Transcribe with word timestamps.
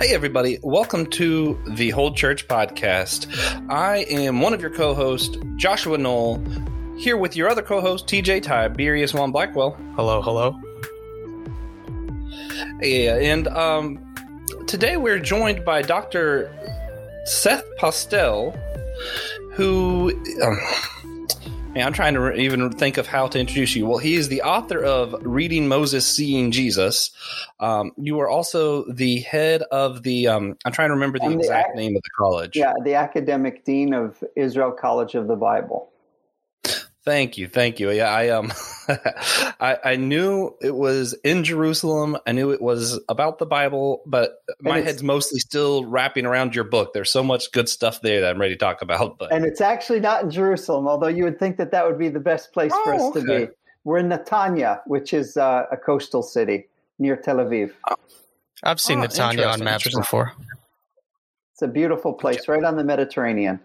Hey, 0.00 0.12
everybody. 0.12 0.58
Welcome 0.60 1.06
to 1.10 1.56
the 1.68 1.90
Whole 1.90 2.12
Church 2.12 2.48
Podcast. 2.48 3.32
I 3.70 3.98
am 4.10 4.40
one 4.40 4.52
of 4.52 4.60
your 4.60 4.70
co 4.70 4.92
hosts, 4.92 5.38
Joshua 5.54 5.96
Knoll, 5.96 6.42
here 6.98 7.16
with 7.16 7.36
your 7.36 7.48
other 7.48 7.62
co 7.62 7.80
host, 7.80 8.08
TJ 8.08 8.42
Tiberius 8.42 9.14
Juan 9.14 9.30
Blackwell. 9.30 9.78
Hello, 9.94 10.20
hello. 10.20 10.60
Yeah, 12.82 13.14
and 13.18 13.46
um, 13.48 14.14
today 14.66 14.96
we're 14.96 15.20
joined 15.20 15.64
by 15.64 15.80
Dr. 15.80 16.52
Seth 17.24 17.64
Postell, 17.78 18.58
who. 19.52 20.10
Um, 20.42 20.58
Man, 21.74 21.84
I'm 21.84 21.92
trying 21.92 22.14
to 22.14 22.20
re- 22.20 22.44
even 22.44 22.70
think 22.70 22.98
of 22.98 23.08
how 23.08 23.26
to 23.26 23.40
introduce 23.40 23.74
you. 23.74 23.84
Well, 23.84 23.98
he 23.98 24.14
is 24.14 24.28
the 24.28 24.42
author 24.42 24.84
of 24.84 25.16
Reading 25.22 25.66
Moses, 25.66 26.06
Seeing 26.06 26.52
Jesus. 26.52 27.10
Um, 27.58 27.90
you 27.96 28.20
are 28.20 28.28
also 28.28 28.84
the 28.92 29.18
head 29.22 29.62
of 29.72 30.04
the. 30.04 30.28
Um, 30.28 30.56
I'm 30.64 30.70
trying 30.70 30.90
to 30.90 30.94
remember 30.94 31.18
the 31.18 31.32
exact 31.32 31.70
ac- 31.70 31.76
name 31.76 31.96
of 31.96 32.02
the 32.02 32.10
college. 32.16 32.56
Yeah, 32.56 32.74
the 32.84 32.94
academic 32.94 33.64
dean 33.64 33.92
of 33.92 34.22
Israel 34.36 34.70
College 34.70 35.16
of 35.16 35.26
the 35.26 35.34
Bible. 35.34 35.90
Thank 37.04 37.36
you, 37.36 37.48
thank 37.48 37.80
you. 37.80 37.90
Yeah, 37.90 38.08
I 38.08 38.30
um, 38.30 38.50
I, 39.60 39.76
I 39.84 39.96
knew 39.96 40.56
it 40.62 40.74
was 40.74 41.12
in 41.22 41.44
Jerusalem. 41.44 42.16
I 42.26 42.32
knew 42.32 42.50
it 42.50 42.62
was 42.62 42.98
about 43.10 43.38
the 43.38 43.44
Bible, 43.44 44.02
but 44.06 44.42
my 44.62 44.80
head's 44.80 45.02
mostly 45.02 45.38
still 45.38 45.84
wrapping 45.84 46.24
around 46.24 46.54
your 46.54 46.64
book. 46.64 46.94
There's 46.94 47.10
so 47.10 47.22
much 47.22 47.52
good 47.52 47.68
stuff 47.68 48.00
there 48.00 48.22
that 48.22 48.30
I'm 48.30 48.40
ready 48.40 48.54
to 48.54 48.58
talk 48.58 48.80
about. 48.80 49.18
But 49.18 49.32
And 49.32 49.44
it's 49.44 49.60
actually 49.60 50.00
not 50.00 50.24
in 50.24 50.30
Jerusalem, 50.30 50.88
although 50.88 51.08
you 51.08 51.24
would 51.24 51.38
think 51.38 51.58
that 51.58 51.72
that 51.72 51.86
would 51.86 51.98
be 51.98 52.08
the 52.08 52.20
best 52.20 52.54
place 52.54 52.72
for 52.84 52.94
Oh, 52.94 53.08
us 53.08 53.14
to 53.14 53.22
be. 53.22 53.48
We're 53.84 53.98
in 53.98 54.08
Netanya, 54.08 54.80
which 54.86 55.12
is 55.12 55.36
uh, 55.36 55.66
a 55.70 55.76
coastal 55.76 56.22
city 56.22 56.68
near 56.98 57.16
Tel 57.16 57.36
Aviv. 57.36 57.72
I've 58.62 58.80
seen 58.80 59.00
Oh, 59.00 59.02
Netanya 59.02 59.52
on 59.52 59.62
maps 59.62 59.94
before. 59.94 60.32
It's 61.52 61.60
a 61.60 61.68
beautiful 61.68 62.14
place 62.14 62.48
right 62.48 62.64
on 62.64 62.76
the 62.76 62.84
Mediterranean. 62.84 63.60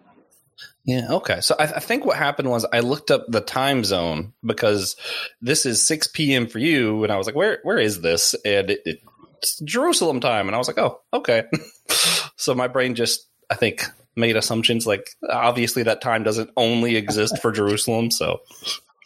Yeah. 0.89 1.07
Okay. 1.11 1.39
So 1.41 1.55
I, 1.59 1.65
I 1.65 1.79
think 1.79 2.03
what 2.03 2.17
happened 2.17 2.49
was 2.49 2.65
I 2.73 2.79
looked 2.79 3.11
up 3.11 3.25
the 3.27 3.41
time 3.41 3.83
zone 3.83 4.33
because 4.43 4.95
this 5.39 5.67
is 5.67 5.85
6 5.85 6.07
p.m. 6.07 6.47
for 6.47 6.57
you, 6.57 7.03
and 7.03 7.13
I 7.13 7.17
was 7.17 7.27
like, 7.27 7.35
"Where? 7.35 7.59
Where 7.61 7.77
is 7.77 8.01
this?" 8.01 8.33
And 8.43 8.71
it, 8.71 8.81
it, 8.85 8.99
it's 9.37 9.59
Jerusalem 9.59 10.19
time, 10.19 10.47
and 10.47 10.55
I 10.55 10.57
was 10.57 10.67
like, 10.67 10.79
"Oh, 10.79 10.99
okay." 11.13 11.43
so 12.37 12.55
my 12.55 12.67
brain 12.67 12.95
just, 12.95 13.27
I 13.51 13.55
think, 13.55 13.83
made 14.15 14.35
assumptions. 14.35 14.87
Like, 14.87 15.11
obviously, 15.29 15.83
that 15.83 16.01
time 16.01 16.23
doesn't 16.23 16.49
only 16.57 16.95
exist 16.95 17.37
for 17.39 17.51
Jerusalem, 17.51 18.09
so 18.09 18.39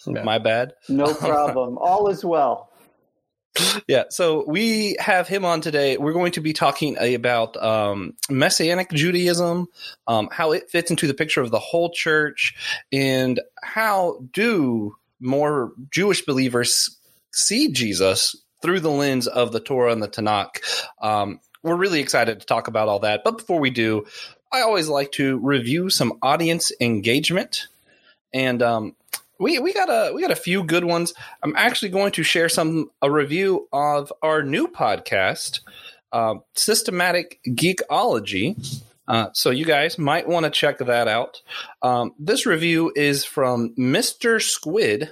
my 0.07 0.39
bad. 0.39 0.73
No 0.87 1.13
problem. 1.13 1.77
All 1.79 2.07
is 2.07 2.23
well. 2.23 2.69
Yeah, 3.87 4.05
so 4.09 4.45
we 4.47 4.95
have 4.99 5.27
him 5.27 5.45
on 5.45 5.61
today. 5.61 5.97
We're 5.97 6.13
going 6.13 6.31
to 6.33 6.41
be 6.41 6.53
talking 6.53 6.97
about 6.97 7.55
um, 7.61 8.15
Messianic 8.29 8.89
Judaism, 8.91 9.67
um, 10.07 10.29
how 10.31 10.53
it 10.53 10.69
fits 10.71 10.89
into 10.89 11.05
the 11.07 11.13
picture 11.13 11.41
of 11.41 11.51
the 11.51 11.59
whole 11.59 11.91
church, 11.91 12.55
and 12.91 13.39
how 13.61 14.19
do 14.31 14.95
more 15.19 15.73
Jewish 15.91 16.25
believers 16.25 16.97
see 17.31 17.71
Jesus 17.71 18.35
through 18.61 18.79
the 18.79 18.89
lens 18.89 19.27
of 19.27 19.51
the 19.51 19.59
Torah 19.59 19.91
and 19.91 20.01
the 20.01 20.07
Tanakh. 20.07 20.57
Um, 21.01 21.39
we're 21.61 21.75
really 21.75 21.99
excited 21.99 22.39
to 22.39 22.45
talk 22.45 22.67
about 22.67 22.87
all 22.87 22.99
that. 22.99 23.23
But 23.23 23.37
before 23.37 23.59
we 23.59 23.69
do, 23.69 24.05
I 24.51 24.61
always 24.61 24.87
like 24.87 25.11
to 25.13 25.37
review 25.39 25.89
some 25.89 26.13
audience 26.21 26.71
engagement, 26.79 27.67
and 28.33 28.61
um, 28.61 28.95
we 29.39 29.59
we 29.59 29.73
got 29.73 29.89
a 29.89 30.13
we 30.13 30.21
got 30.21 30.31
a 30.31 30.35
few 30.35 30.63
good 30.63 30.83
ones. 30.83 31.13
I'm 31.41 31.55
actually 31.55 31.89
going 31.89 32.11
to 32.13 32.23
share 32.23 32.49
some 32.49 32.91
a 33.01 33.11
review 33.11 33.67
of 33.71 34.11
our 34.21 34.43
new 34.43 34.67
podcast, 34.67 35.61
uh, 36.11 36.35
Systematic 36.55 37.39
Geekology. 37.47 38.81
Uh, 39.07 39.27
so 39.33 39.49
you 39.49 39.65
guys 39.65 39.97
might 39.97 40.27
want 40.27 40.45
to 40.45 40.49
check 40.49 40.77
that 40.77 41.07
out. 41.07 41.41
Um, 41.81 42.13
this 42.17 42.45
review 42.45 42.91
is 42.95 43.25
from 43.25 43.73
Mister 43.75 44.39
Squid. 44.39 45.11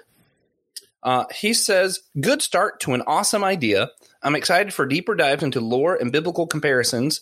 Uh, 1.04 1.26
he 1.34 1.54
says, 1.54 2.02
"Good 2.20 2.42
start 2.42 2.80
to 2.82 2.94
an 2.94 3.02
awesome 3.08 3.44
idea. 3.44 3.90
I'm 4.24 4.36
excited 4.36 4.74
for 4.74 4.86
deeper 4.86 5.16
dives 5.16 5.44
into 5.44 5.60
lore 5.60 5.96
and 5.96 6.12
biblical 6.12 6.48
comparisons." 6.48 7.22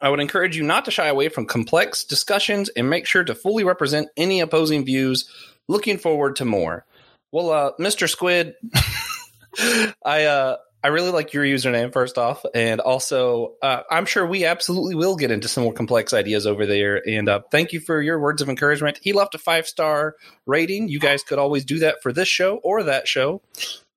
I 0.00 0.08
would 0.08 0.20
encourage 0.20 0.56
you 0.56 0.62
not 0.62 0.86
to 0.86 0.90
shy 0.90 1.06
away 1.06 1.28
from 1.28 1.46
complex 1.46 2.02
discussions 2.02 2.70
and 2.70 2.88
make 2.88 3.06
sure 3.06 3.22
to 3.24 3.34
fully 3.34 3.62
represent 3.62 4.08
any 4.16 4.40
opposing 4.40 4.84
views 4.84 5.30
looking 5.68 5.98
forward 5.98 6.36
to 6.36 6.44
more. 6.44 6.84
Well, 7.30 7.50
uh, 7.50 7.72
Mr. 7.80 8.08
Squid, 8.08 8.54
I 10.04 10.24
uh, 10.24 10.56
I 10.84 10.88
really 10.88 11.10
like 11.10 11.32
your 11.32 11.44
username 11.44 11.92
first 11.92 12.18
off, 12.18 12.44
and 12.54 12.80
also 12.80 13.54
uh, 13.62 13.82
I'm 13.88 14.04
sure 14.04 14.26
we 14.26 14.44
absolutely 14.44 14.96
will 14.96 15.14
get 15.14 15.30
into 15.30 15.46
some 15.46 15.62
more 15.64 15.72
complex 15.72 16.12
ideas 16.12 16.46
over 16.46 16.66
there. 16.66 17.00
And 17.06 17.28
uh, 17.28 17.40
thank 17.52 17.72
you 17.72 17.78
for 17.78 18.02
your 18.02 18.18
words 18.18 18.42
of 18.42 18.48
encouragement. 18.48 18.98
He 19.00 19.12
left 19.12 19.34
a 19.34 19.38
five 19.38 19.68
star 19.68 20.16
rating. 20.44 20.88
You 20.88 20.98
guys 20.98 21.22
could 21.22 21.38
always 21.38 21.64
do 21.64 21.78
that 21.80 22.02
for 22.02 22.12
this 22.12 22.28
show 22.28 22.56
or 22.56 22.82
that 22.82 23.06
show. 23.06 23.42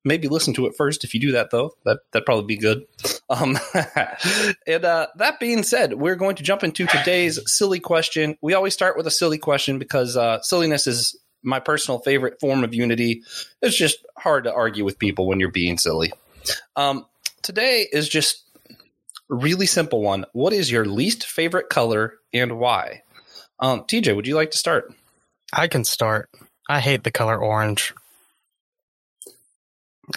Maybe 0.04 0.28
listen 0.28 0.54
to 0.54 0.66
it 0.66 0.74
first 0.76 1.02
if 1.02 1.12
you 1.12 1.20
do 1.20 1.32
that 1.32 1.50
though. 1.50 1.72
That 1.84 1.98
that'd 2.12 2.24
probably 2.24 2.46
be 2.46 2.56
good. 2.56 2.84
Um, 3.28 3.58
and 4.68 4.84
uh, 4.84 5.08
that 5.16 5.40
being 5.40 5.64
said, 5.64 5.94
we're 5.94 6.14
going 6.14 6.36
to 6.36 6.44
jump 6.44 6.62
into 6.62 6.86
today's 6.86 7.40
silly 7.50 7.80
question. 7.80 8.38
We 8.40 8.54
always 8.54 8.72
start 8.72 8.96
with 8.96 9.08
a 9.08 9.10
silly 9.10 9.36
question 9.36 9.80
because 9.80 10.16
uh, 10.16 10.40
silliness 10.42 10.86
is 10.86 11.18
my 11.46 11.60
personal 11.60 12.00
favorite 12.00 12.40
form 12.40 12.64
of 12.64 12.74
unity. 12.74 13.22
It's 13.62 13.76
just 13.76 14.04
hard 14.18 14.44
to 14.44 14.52
argue 14.52 14.84
with 14.84 14.98
people 14.98 15.26
when 15.26 15.40
you're 15.40 15.50
being 15.50 15.78
silly. 15.78 16.12
Um, 16.74 17.06
today 17.42 17.86
is 17.90 18.08
just 18.08 18.44
a 19.30 19.34
really 19.34 19.66
simple 19.66 20.02
one. 20.02 20.26
What 20.32 20.52
is 20.52 20.70
your 20.70 20.84
least 20.84 21.24
favorite 21.24 21.68
color 21.70 22.14
and 22.34 22.58
why? 22.58 23.02
Um, 23.60 23.82
TJ, 23.82 24.14
would 24.14 24.26
you 24.26 24.34
like 24.34 24.50
to 24.50 24.58
start? 24.58 24.92
I 25.52 25.68
can 25.68 25.84
start. 25.84 26.28
I 26.68 26.80
hate 26.80 27.04
the 27.04 27.12
color 27.12 27.38
orange. 27.38 27.94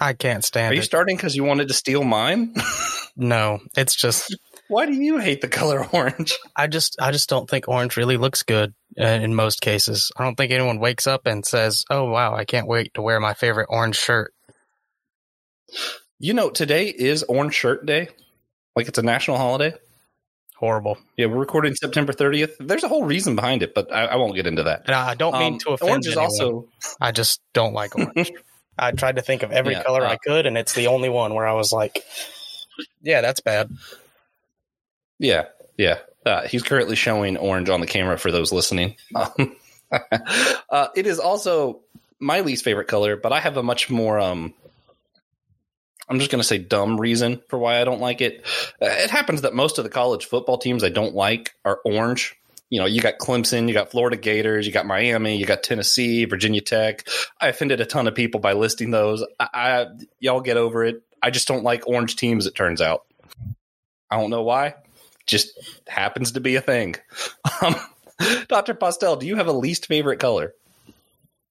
I 0.02 0.14
can't 0.14 0.44
stand 0.44 0.68
it. 0.68 0.72
Are 0.72 0.76
you 0.76 0.82
it. 0.82 0.86
starting 0.86 1.16
because 1.16 1.36
you 1.36 1.44
wanted 1.44 1.68
to 1.68 1.74
steal 1.74 2.04
mine? 2.04 2.54
no, 3.16 3.60
it's 3.78 3.96
just 3.96 4.36
Why 4.70 4.86
do 4.86 4.94
you 4.94 5.18
hate 5.18 5.42
the 5.42 5.48
color 5.48 5.86
orange? 5.94 6.38
I 6.56 6.68
just 6.68 6.96
I 7.02 7.12
just 7.12 7.28
don't 7.28 7.50
think 7.50 7.68
orange 7.68 7.98
really 7.98 8.18
looks 8.18 8.44
good 8.44 8.74
uh, 9.00 9.04
in 9.04 9.36
most 9.36 9.62
cases. 9.62 10.12
I 10.16 10.24
don't 10.24 10.36
think 10.36 10.52
anyone 10.52 10.80
wakes 10.80 11.08
up 11.08 11.26
and 11.26 11.46
says, 11.46 11.84
"Oh 11.90 12.06
wow, 12.10 12.34
I 12.36 12.46
can't 12.46 12.68
wait 12.68 12.94
to 12.94 13.02
wear 13.02 13.20
my 13.20 13.34
favorite 13.34 13.68
orange 13.70 13.98
shirt." 13.98 14.34
You 16.20 16.34
know, 16.34 16.50
today 16.50 16.88
is 16.88 17.24
Orange 17.24 17.54
Shirt 17.54 17.86
Day. 17.86 18.10
Like 18.76 18.88
it's 18.88 18.98
a 19.00 19.04
national 19.04 19.38
holiday. 19.38 19.74
Horrible. 20.58 20.98
Yeah, 21.16 21.28
we're 21.28 21.38
recording 21.38 21.74
September 21.76 22.12
30th. 22.12 22.52
There's 22.60 22.84
a 22.84 22.90
whole 22.90 23.06
reason 23.06 23.36
behind 23.36 23.64
it, 23.64 23.74
but 23.74 23.94
I, 23.94 24.06
I 24.08 24.16
won't 24.18 24.36
get 24.36 24.46
into 24.46 24.64
that. 24.64 24.84
And 24.88 24.96
I 24.96 25.16
don't 25.16 25.32
mean 25.40 25.54
Um, 25.54 25.60
to 25.60 25.70
offend 25.72 25.90
orange 25.90 26.08
is 26.08 26.18
anyone. 26.18 26.26
also 26.32 26.68
I 27.00 27.12
just 27.14 27.40
don't 27.54 27.74
like 27.74 27.96
orange. 27.98 28.32
I 28.78 28.92
tried 28.92 29.16
to 29.16 29.22
think 29.22 29.44
of 29.44 29.52
every 29.52 29.74
Yeah, 29.74 29.84
color 29.84 30.06
uh, 30.06 30.10
I 30.12 30.18
could, 30.18 30.46
and 30.46 30.58
it's 30.58 30.74
the 30.74 30.88
only 30.88 31.08
one 31.10 31.34
where 31.34 31.48
I 31.48 31.54
was 31.54 31.72
like, 31.72 32.04
"Yeah, 33.02 33.22
that's 33.22 33.40
bad." 33.40 33.70
Yeah, 35.20 35.46
yeah. 35.78 36.00
Uh, 36.26 36.48
he's 36.48 36.64
currently 36.64 36.96
showing 36.96 37.38
orange 37.38 37.70
on 37.70 37.82
the 37.82 37.88
camera 37.88 38.18
for 38.18 38.32
those 38.32 38.52
listening. 38.52 38.96
Uh, 40.70 40.90
it 40.96 41.08
is 41.08 41.18
also 41.18 41.80
my 42.20 42.42
least 42.42 42.64
favorite 42.64 42.88
color, 42.88 43.16
but 43.18 43.34
I 43.34 43.40
have 43.40 43.58
a 43.58 43.64
much 43.64 43.90
more. 43.90 44.20
Um, 44.20 44.54
I'm 46.08 46.20
just 46.20 46.30
going 46.30 46.42
to 46.42 46.48
say 46.48 46.60
dumb 46.60 47.00
reason 47.00 47.42
for 47.50 47.58
why 47.58 47.82
I 47.82 47.86
don't 47.86 48.00
like 48.00 48.22
it. 48.22 48.46
Uh, 48.80 48.86
it 48.86 49.10
happens 49.10 49.42
that 49.42 49.56
most 49.56 49.80
of 49.80 49.84
the 49.84 49.90
college 49.90 50.26
football 50.26 50.60
teams 50.60 50.84
I 50.84 50.90
don't 50.90 51.16
like 51.16 51.56
are 51.66 51.80
orange. 51.84 52.36
You 52.70 52.80
know, 52.80 52.86
you 52.86 53.02
got 53.02 53.18
Clemson, 53.18 53.68
you 53.68 53.74
got 53.74 53.90
Florida 53.90 54.16
Gators, 54.16 54.68
you 54.68 54.72
got 54.72 54.86
Miami, 54.86 55.38
you 55.38 55.48
got 55.48 55.64
Tennessee, 55.64 56.26
Virginia 56.26 56.62
Tech. 56.62 57.08
I 57.42 57.48
offended 57.48 57.82
a 57.82 57.86
ton 57.88 58.08
of 58.08 58.14
people 58.14 58.40
by 58.40 58.54
listing 58.54 58.92
those. 58.92 59.26
I, 59.40 59.48
I 59.54 59.86
y'all 60.20 60.42
get 60.42 60.58
over 60.58 60.86
it. 60.86 61.02
I 61.20 61.32
just 61.32 61.48
don't 61.48 61.64
like 61.64 61.88
orange 61.88 62.16
teams. 62.16 62.46
It 62.46 62.54
turns 62.54 62.80
out. 62.80 63.06
I 64.12 64.20
don't 64.20 64.30
know 64.30 64.44
why 64.44 64.76
just 65.30 65.58
happens 65.88 66.32
to 66.34 66.40
be 66.42 66.56
a 66.56 66.62
thing. 66.62 66.96
Um, 67.62 67.76
Dr. 68.48 68.74
Postell, 68.74 69.20
do 69.20 69.26
you 69.26 69.36
have 69.36 69.48
a 69.48 69.52
least 69.54 69.86
favorite 69.88 70.20
color? 70.20 70.54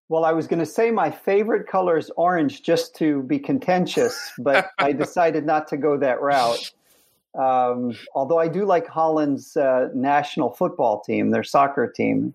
Well, 0.09 0.25
I 0.25 0.33
was 0.33 0.47
going 0.47 0.59
to 0.61 0.67
say 0.67 0.91
my 0.91 1.11
favorite 1.11 1.67
color 1.67 1.99
is 1.99 2.11
orange 2.17 2.63
just 2.63 2.95
to 2.97 3.23
be 3.23 3.39
contentious, 3.39 4.33
but 4.39 4.71
I 4.79 4.93
decided 4.93 5.45
not 5.45 5.67
to 5.69 5.77
go 5.77 5.99
that 5.99 6.21
route. 6.23 6.71
Um, 7.39 7.95
although 8.15 8.39
I 8.39 8.49
do 8.49 8.65
like 8.65 8.87
Holland's 8.87 9.57
uh, 9.57 9.89
national 9.95 10.51
football 10.51 11.01
team, 11.01 11.31
their 11.31 11.45
soccer 11.45 11.87
team. 11.91 12.35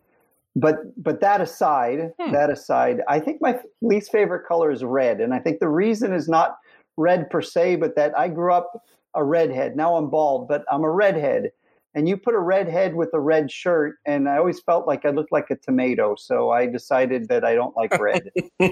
But 0.56 0.78
but 1.02 1.20
that 1.22 1.42
aside, 1.42 2.14
Hmm. 2.20 2.32
that 2.32 2.52
aside, 2.52 3.02
I 3.08 3.20
think 3.20 3.42
my 3.42 3.60
least 3.82 4.12
favorite 4.12 4.46
color 4.48 4.72
is 4.72 4.84
red, 4.84 5.20
and 5.20 5.34
I 5.34 5.40
think 5.40 5.60
the 5.60 5.68
reason 5.68 6.14
is 6.14 6.30
not 6.30 6.58
red 6.96 7.30
per 7.32 7.42
se, 7.42 7.78
but 7.78 7.96
that 7.96 8.18
I 8.18 8.28
grew 8.28 8.54
up 8.54 8.84
a 9.16 9.24
redhead. 9.24 9.76
Now 9.76 9.96
I'm 9.96 10.10
bald, 10.10 10.48
but 10.48 10.64
I'm 10.72 10.84
a 10.84 10.90
redhead. 10.92 11.52
And 11.96 12.10
you 12.10 12.18
put 12.18 12.34
a 12.34 12.40
redhead 12.40 12.96
with 12.96 13.10
a 13.14 13.20
red 13.20 13.52
shirt, 13.52 13.98
and 14.06 14.28
I 14.28 14.38
always 14.38 14.60
felt 14.60 14.88
like 14.88 15.06
I 15.06 15.10
looked 15.12 15.32
like 15.32 15.52
a 15.52 15.56
tomato. 15.56 16.16
So 16.18 16.50
I 16.50 16.66
decided 16.66 17.28
that 17.28 17.46
I 17.46 17.54
don't 17.54 17.76
like 17.78 17.96
red. 18.00 18.32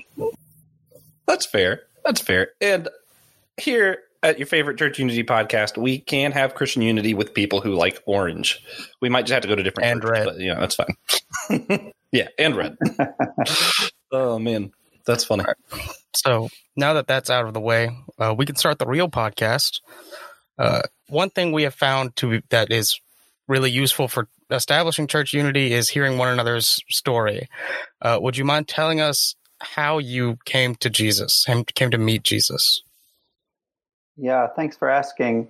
That's 1.28 1.46
fair. 1.46 1.84
That's 2.04 2.20
fair. 2.20 2.50
And 2.60 2.90
here 3.58 4.00
at 4.24 4.40
your 4.40 4.48
favorite 4.48 4.78
Church 4.78 4.98
Unity 5.00 5.24
podcast, 5.24 5.78
we 5.78 6.00
can 6.00 6.32
have 6.32 6.56
Christian 6.56 6.82
unity 6.82 7.14
with 7.14 7.34
people 7.34 7.62
who 7.62 7.74
like 7.76 8.02
orange. 8.08 8.60
We 9.02 9.10
might 9.10 9.24
just 9.24 9.34
have 9.34 9.44
to 9.44 9.48
go 9.48 9.56
to 9.56 9.64
different 9.64 9.90
And 9.92 10.02
churches, 10.02 10.12
red. 10.12 10.26
but 10.26 10.40
yeah, 10.40 10.60
that's 10.60 10.76
fine. 10.76 11.92
yeah, 12.12 12.28
and 12.40 12.56
red. 12.56 12.76
oh 14.12 14.40
man, 14.40 14.72
that's 15.06 15.24
funny. 15.24 15.44
So 16.16 16.50
now 16.76 16.94
that 16.94 17.08
that's 17.08 17.30
out 17.30 17.46
of 17.46 17.54
the 17.54 17.62
way, 17.62 17.92
uh, 18.20 18.34
we 18.38 18.46
can 18.46 18.56
start 18.56 18.80
the 18.80 18.88
real 18.88 19.10
podcast. 19.10 19.80
Uh, 20.62 20.84
one 21.08 21.31
thing 21.31 21.52
we 21.52 21.63
have 21.63 21.74
found 21.74 22.16
to 22.16 22.30
be, 22.30 22.44
that 22.50 22.72
is 22.72 23.02
really 23.48 23.72
useful 23.72 24.08
for 24.08 24.28
establishing 24.52 25.08
church 25.08 25.34
unity 25.34 25.74
is 25.74 25.90
hearing 25.90 26.19
one 26.19 26.28
another's 26.28 26.80
story. 26.88 27.50
Uh, 28.00 28.19
would 28.22 28.38
you 28.38 28.46
mind 28.46 28.68
telling 28.68 29.02
us 29.02 29.36
how 29.60 29.98
you 29.98 30.38
came 30.46 30.75
to 30.75 30.88
Jesus, 30.88 31.48
came 31.74 31.90
to 31.90 31.98
meet 31.98 32.22
Jesus? 32.22 32.84
Yeah, 34.16 34.48
thanks 34.56 34.78
for 34.78 34.88
asking. 34.88 35.48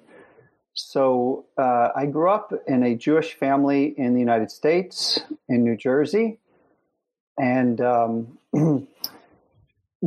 So, 0.74 1.46
uh, 1.58 1.90
I 1.94 2.06
grew 2.06 2.30
up 2.30 2.54
in 2.66 2.84
a 2.84 2.96
Jewish 2.96 3.34
family 3.34 3.94
in 3.98 4.14
the 4.14 4.22
United 4.22 4.50
States, 4.50 5.20
in 5.50 5.66
New 5.66 5.76
Jersey, 5.76 6.40
and 7.38 7.82
um, 7.82 8.38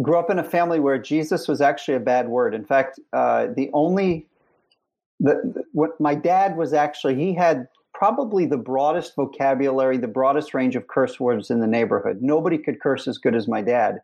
grew 0.00 0.19
up 0.19 0.31
in 0.31 0.39
a 0.39 0.45
family 0.45 0.81
where 0.81 0.97
Jesus 0.97 1.47
was 1.47 1.61
actually 1.61 1.97
a 1.97 2.00
bad 2.00 2.27
word. 2.27 2.55
In 2.55 2.65
fact, 2.65 2.99
uh, 3.12 3.49
the 3.55 3.69
only 3.75 4.27
the, 5.25 5.65
what 5.73 6.00
my 6.00 6.15
dad 6.15 6.56
was 6.56 6.73
actually 6.73 7.15
he 7.17 7.35
had 7.35 7.67
probably 7.93 8.44
the 8.44 8.56
broadest 8.56 9.15
vocabulary, 9.17 9.97
the 9.97 10.09
broadest 10.09 10.53
range 10.53 10.76
of 10.76 10.88
curse 10.88 11.19
words 11.19 11.50
in 11.50 11.61
the 11.61 11.67
neighborhood. 11.67 12.21
Nobody 12.21 12.59
could 12.59 12.81
curse 12.81 13.06
as 13.09 13.19
good 13.19 13.35
as 13.35 13.49
my 13.49 13.62
dad, 13.62 14.03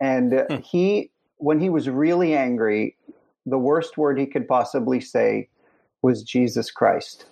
and 0.00 0.34
uh, 0.34 0.44
Hmm. 0.48 0.56
he 0.62 1.10
when 1.38 1.58
he 1.58 1.70
was 1.70 1.88
really 1.88 2.34
angry, 2.34 2.96
the 3.46 3.58
worst 3.58 3.96
word 3.98 4.18
he 4.18 4.26
could 4.26 4.46
possibly 4.46 5.00
say 5.00 5.48
was 6.02 6.22
Jesus 6.22 6.70
Christ. 6.70 7.26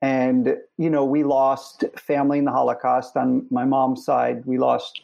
And, 0.00 0.56
you 0.78 0.90
know, 0.90 1.04
we 1.04 1.22
lost 1.22 1.84
family 1.96 2.38
in 2.38 2.44
the 2.44 2.50
Holocaust 2.50 3.16
on 3.16 3.46
my 3.50 3.64
mom's 3.64 4.04
side. 4.04 4.44
We 4.46 4.58
lost, 4.58 5.00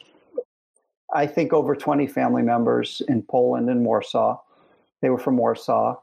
I 1.13 1.25
think, 1.25 1.53
over 1.53 1.75
20 1.75 2.05
family 2.07 2.41
members 2.41 3.01
in 3.07 3.21
Poland 3.23 3.69
and 3.69 3.85
Warsaw. 3.85 4.39
They 5.01 5.09
were 5.09 5.19
from 5.19 5.37
Warsaw. 5.37 5.95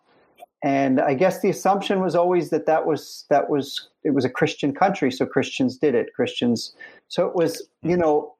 And 0.64 1.00
I 1.00 1.14
guess 1.14 1.40
the 1.40 1.50
assumption 1.50 2.00
was 2.00 2.14
always 2.14 2.50
that 2.50 2.66
that 2.66 2.86
was, 2.86 3.24
that 3.30 3.50
was, 3.50 3.88
it 4.04 4.10
was 4.10 4.24
a 4.24 4.30
Christian 4.30 4.74
country. 4.74 5.10
So 5.12 5.26
Christians 5.26 5.76
did 5.76 5.94
it. 5.94 6.08
Christians. 6.14 6.74
So 7.08 7.26
it 7.26 7.34
was, 7.34 7.68
you 7.82 7.96
know, 7.96 8.34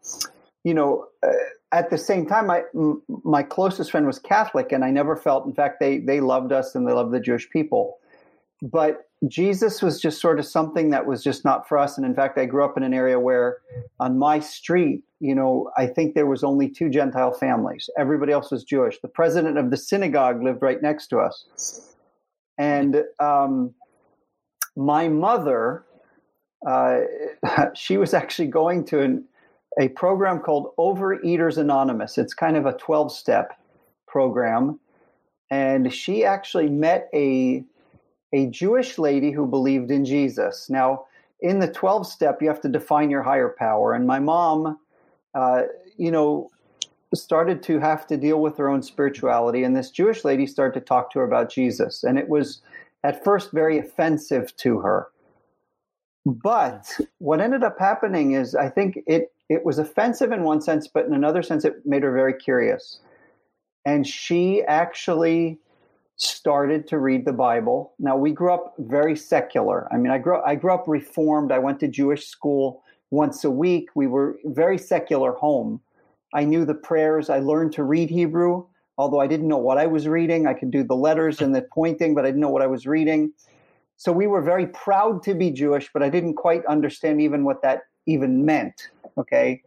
you 0.64 0.74
know, 0.74 1.06
uh, 1.22 1.32
at 1.72 1.90
the 1.90 1.98
same 1.98 2.26
time, 2.26 2.46
my 2.46 2.62
my 3.24 3.42
closest 3.42 3.90
friend 3.90 4.06
was 4.06 4.18
Catholic, 4.18 4.72
and 4.72 4.84
I 4.84 4.90
never 4.90 5.16
felt. 5.16 5.46
In 5.46 5.52
fact, 5.52 5.78
they 5.80 5.98
they 5.98 6.20
loved 6.20 6.52
us 6.52 6.74
and 6.74 6.86
they 6.86 6.92
loved 6.92 7.12
the 7.12 7.20
Jewish 7.20 7.50
people, 7.50 7.98
but 8.62 9.02
Jesus 9.28 9.82
was 9.82 10.00
just 10.00 10.20
sort 10.20 10.38
of 10.38 10.46
something 10.46 10.90
that 10.90 11.06
was 11.06 11.24
just 11.24 11.44
not 11.44 11.68
for 11.68 11.76
us. 11.76 11.96
And 11.96 12.06
in 12.06 12.14
fact, 12.14 12.38
I 12.38 12.46
grew 12.46 12.64
up 12.64 12.76
in 12.76 12.82
an 12.82 12.94
area 12.94 13.18
where, 13.18 13.58
on 13.98 14.18
my 14.18 14.38
street, 14.40 15.02
you 15.20 15.34
know, 15.34 15.70
I 15.76 15.86
think 15.86 16.14
there 16.14 16.26
was 16.26 16.44
only 16.44 16.68
two 16.68 16.88
Gentile 16.88 17.32
families. 17.32 17.90
Everybody 17.98 18.32
else 18.32 18.50
was 18.50 18.62
Jewish. 18.62 19.00
The 19.00 19.08
president 19.08 19.58
of 19.58 19.70
the 19.70 19.76
synagogue 19.76 20.42
lived 20.42 20.62
right 20.62 20.80
next 20.80 21.08
to 21.08 21.18
us, 21.18 21.94
and 22.58 23.04
um, 23.18 23.74
my 24.76 25.08
mother, 25.08 25.84
uh, 26.66 27.00
she 27.74 27.96
was 27.96 28.14
actually 28.14 28.48
going 28.48 28.84
to 28.86 29.00
an 29.00 29.24
a 29.78 29.88
program 29.88 30.40
called 30.40 30.72
Overeaters 30.78 31.58
Anonymous. 31.58 32.18
It's 32.18 32.34
kind 32.34 32.56
of 32.56 32.66
a 32.66 32.72
12 32.72 33.12
step 33.12 33.58
program. 34.06 34.80
And 35.50 35.92
she 35.92 36.24
actually 36.24 36.68
met 36.68 37.08
a, 37.14 37.62
a 38.32 38.46
Jewish 38.46 38.98
lady 38.98 39.30
who 39.30 39.46
believed 39.46 39.90
in 39.90 40.04
Jesus. 40.04 40.68
Now, 40.70 41.04
in 41.40 41.58
the 41.58 41.70
12 41.70 42.06
step, 42.06 42.40
you 42.40 42.48
have 42.48 42.62
to 42.62 42.68
define 42.68 43.10
your 43.10 43.22
higher 43.22 43.54
power. 43.56 43.92
And 43.92 44.06
my 44.06 44.18
mom, 44.18 44.78
uh, 45.34 45.64
you 45.96 46.10
know, 46.10 46.50
started 47.16 47.62
to 47.64 47.80
have 47.80 48.06
to 48.06 48.16
deal 48.16 48.40
with 48.40 48.56
her 48.58 48.68
own 48.68 48.82
spirituality. 48.82 49.64
And 49.64 49.76
this 49.76 49.90
Jewish 49.90 50.24
lady 50.24 50.46
started 50.46 50.78
to 50.78 50.84
talk 50.84 51.10
to 51.12 51.18
her 51.20 51.24
about 51.24 51.50
Jesus. 51.50 52.04
And 52.04 52.18
it 52.18 52.28
was 52.28 52.62
at 53.04 53.24
first 53.24 53.52
very 53.52 53.78
offensive 53.78 54.56
to 54.58 54.80
her. 54.80 55.08
But 56.24 56.98
what 57.18 57.40
ended 57.40 57.62
up 57.62 57.78
happening 57.78 58.32
is 58.32 58.54
I 58.54 58.68
think 58.68 58.98
it 59.06 59.32
it 59.48 59.64
was 59.64 59.78
offensive 59.78 60.32
in 60.32 60.42
one 60.42 60.60
sense, 60.60 60.88
but 60.88 61.06
in 61.06 61.14
another 61.14 61.42
sense, 61.42 61.64
it 61.64 61.86
made 61.86 62.02
her 62.02 62.12
very 62.12 62.34
curious. 62.34 62.98
And 63.84 64.04
she 64.04 64.64
actually 64.64 65.60
started 66.16 66.88
to 66.88 66.98
read 66.98 67.24
the 67.24 67.32
Bible. 67.32 67.92
Now 68.00 68.16
we 68.16 68.32
grew 68.32 68.52
up 68.52 68.74
very 68.78 69.14
secular. 69.14 69.86
I 69.92 69.98
mean, 69.98 70.10
I 70.10 70.18
grew 70.18 70.42
I 70.42 70.56
grew 70.56 70.74
up 70.74 70.88
reformed. 70.88 71.52
I 71.52 71.58
went 71.58 71.78
to 71.80 71.88
Jewish 71.88 72.26
school 72.26 72.82
once 73.10 73.44
a 73.44 73.50
week. 73.50 73.90
We 73.94 74.06
were 74.06 74.38
very 74.44 74.78
secular 74.78 75.32
home. 75.32 75.80
I 76.36 76.44
knew 76.44 76.66
the 76.66 76.74
prayers. 76.74 77.30
I 77.30 77.38
learned 77.38 77.72
to 77.72 77.82
read 77.82 78.10
Hebrew, 78.10 78.66
although 78.98 79.20
I 79.20 79.26
didn't 79.26 79.48
know 79.48 79.56
what 79.56 79.78
I 79.78 79.86
was 79.86 80.06
reading. 80.06 80.46
I 80.46 80.52
could 80.52 80.70
do 80.70 80.84
the 80.84 80.94
letters 80.94 81.40
and 81.40 81.54
the 81.54 81.66
pointing, 81.72 82.14
but 82.14 82.26
I 82.26 82.28
didn't 82.28 82.42
know 82.42 82.50
what 82.50 82.60
I 82.60 82.66
was 82.66 82.86
reading. 82.86 83.32
So 83.96 84.12
we 84.12 84.26
were 84.26 84.42
very 84.42 84.66
proud 84.66 85.22
to 85.22 85.34
be 85.34 85.50
Jewish, 85.50 85.88
but 85.94 86.02
I 86.02 86.10
didn't 86.10 86.34
quite 86.34 86.64
understand 86.66 87.22
even 87.22 87.42
what 87.42 87.62
that 87.62 87.84
even 88.04 88.44
meant. 88.44 88.90
Okay. 89.16 89.62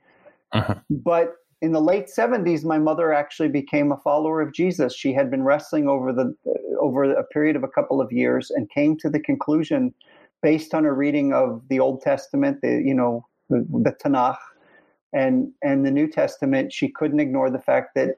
Uh-huh. 0.51 0.75
But 0.91 1.33
in 1.63 1.71
the 1.71 1.81
late 1.81 2.05
70s, 2.15 2.63
my 2.63 2.77
mother 2.77 3.11
actually 3.11 3.49
became 3.49 3.91
a 3.91 3.97
follower 3.97 4.39
of 4.39 4.53
Jesus. 4.53 4.95
She 4.95 5.11
had 5.11 5.31
been 5.31 5.43
wrestling 5.43 5.89
over 5.89 6.13
the 6.13 6.35
over 6.79 7.03
a 7.03 7.23
period 7.23 7.55
of 7.55 7.63
a 7.63 7.67
couple 7.67 7.99
of 7.99 8.11
years 8.11 8.51
and 8.51 8.69
came 8.69 8.95
to 8.97 9.09
the 9.09 9.19
conclusion, 9.19 9.93
based 10.43 10.75
on 10.75 10.83
her 10.83 10.93
reading 10.93 11.33
of 11.33 11.63
the 11.67 11.79
Old 11.79 12.01
Testament, 12.01 12.59
the 12.61 12.81
you 12.85 12.93
know 12.93 13.25
the, 13.49 13.65
the 13.83 13.91
Tanakh, 14.03 14.37
and 15.13 15.51
and 15.63 15.85
the 15.85 15.91
New 15.91 16.07
Testament, 16.07 16.73
she 16.73 16.89
couldn't 16.89 17.19
ignore 17.19 17.49
the 17.49 17.59
fact 17.59 17.95
that 17.95 18.17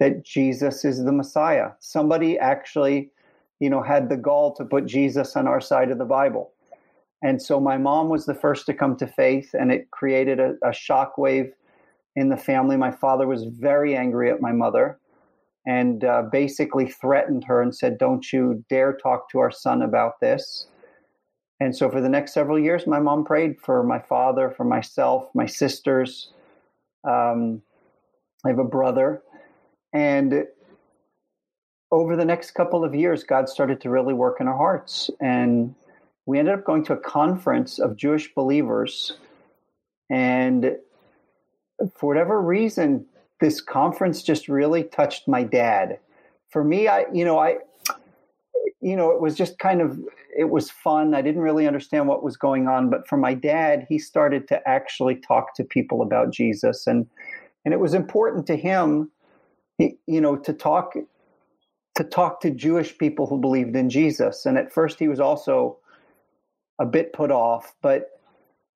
that 0.00 0.24
Jesus 0.24 0.84
is 0.84 1.04
the 1.04 1.12
Messiah. 1.12 1.70
Somebody 1.80 2.38
actually, 2.38 3.10
you 3.60 3.70
know, 3.70 3.82
had 3.82 4.08
the 4.08 4.16
gall 4.16 4.54
to 4.54 4.64
put 4.64 4.86
Jesus 4.86 5.36
on 5.36 5.46
our 5.46 5.60
side 5.60 5.90
of 5.90 5.98
the 5.98 6.04
Bible. 6.04 6.52
And 7.22 7.40
so 7.40 7.60
my 7.60 7.78
mom 7.78 8.08
was 8.08 8.26
the 8.26 8.34
first 8.34 8.66
to 8.66 8.74
come 8.74 8.96
to 8.96 9.06
faith, 9.06 9.54
and 9.54 9.70
it 9.70 9.90
created 9.92 10.40
a, 10.40 10.54
a 10.64 10.70
shockwave 10.70 11.52
in 12.16 12.28
the 12.28 12.36
family. 12.36 12.76
My 12.76 12.90
father 12.90 13.26
was 13.28 13.44
very 13.44 13.96
angry 13.96 14.30
at 14.30 14.40
my 14.40 14.52
mother 14.52 14.98
and 15.66 16.04
uh, 16.04 16.22
basically 16.32 16.88
threatened 16.88 17.44
her 17.44 17.62
and 17.62 17.74
said, 17.74 17.98
Don't 17.98 18.32
you 18.32 18.64
dare 18.68 18.96
talk 18.96 19.30
to 19.30 19.38
our 19.38 19.50
son 19.50 19.82
about 19.82 20.18
this. 20.20 20.66
And 21.62 21.76
so 21.76 21.88
for 21.88 22.00
the 22.00 22.08
next 22.08 22.34
several 22.34 22.58
years, 22.58 22.88
my 22.88 22.98
mom 22.98 23.24
prayed 23.24 23.56
for 23.60 23.84
my 23.84 24.00
father, 24.00 24.50
for 24.50 24.64
myself, 24.64 25.28
my 25.32 25.46
sisters. 25.46 26.32
Um, 27.04 27.62
I 28.44 28.48
have 28.48 28.58
a 28.58 28.64
brother. 28.64 29.22
And 29.92 30.44
over 31.92 32.16
the 32.16 32.24
next 32.24 32.50
couple 32.52 32.84
of 32.84 32.96
years, 32.96 33.22
God 33.22 33.48
started 33.48 33.80
to 33.82 33.90
really 33.90 34.12
work 34.12 34.40
in 34.40 34.48
our 34.48 34.56
hearts. 34.56 35.08
And 35.20 35.76
we 36.26 36.40
ended 36.40 36.54
up 36.54 36.64
going 36.64 36.84
to 36.86 36.94
a 36.94 36.96
conference 36.96 37.78
of 37.78 37.96
Jewish 37.96 38.34
believers. 38.34 39.12
And 40.10 40.76
for 41.94 42.08
whatever 42.08 42.42
reason, 42.42 43.06
this 43.40 43.60
conference 43.60 44.24
just 44.24 44.48
really 44.48 44.82
touched 44.82 45.28
my 45.28 45.44
dad. 45.44 46.00
For 46.50 46.64
me, 46.64 46.88
I, 46.88 47.04
you 47.12 47.24
know, 47.24 47.38
I, 47.38 47.58
you 48.80 48.96
know, 48.96 49.12
it 49.12 49.20
was 49.20 49.36
just 49.36 49.60
kind 49.60 49.80
of, 49.80 49.96
it 50.36 50.50
was 50.50 50.70
fun. 50.70 51.14
I 51.14 51.22
didn't 51.22 51.42
really 51.42 51.66
understand 51.66 52.08
what 52.08 52.22
was 52.22 52.36
going 52.36 52.66
on. 52.66 52.90
But 52.90 53.06
for 53.06 53.16
my 53.16 53.34
dad, 53.34 53.86
he 53.88 53.98
started 53.98 54.48
to 54.48 54.66
actually 54.68 55.16
talk 55.16 55.54
to 55.56 55.64
people 55.64 56.02
about 56.02 56.32
Jesus. 56.32 56.86
And, 56.86 57.06
and 57.64 57.74
it 57.74 57.80
was 57.80 57.94
important 57.94 58.46
to 58.46 58.56
him, 58.56 59.10
you 59.78 60.20
know, 60.20 60.36
to 60.36 60.52
talk, 60.52 60.94
to 61.96 62.04
talk 62.04 62.40
to 62.40 62.50
Jewish 62.50 62.96
people 62.96 63.26
who 63.26 63.38
believed 63.38 63.76
in 63.76 63.90
Jesus. 63.90 64.46
And 64.46 64.56
at 64.56 64.72
first 64.72 64.98
he 64.98 65.08
was 65.08 65.20
also 65.20 65.78
a 66.78 66.86
bit 66.86 67.12
put 67.12 67.30
off, 67.30 67.74
but 67.82 68.08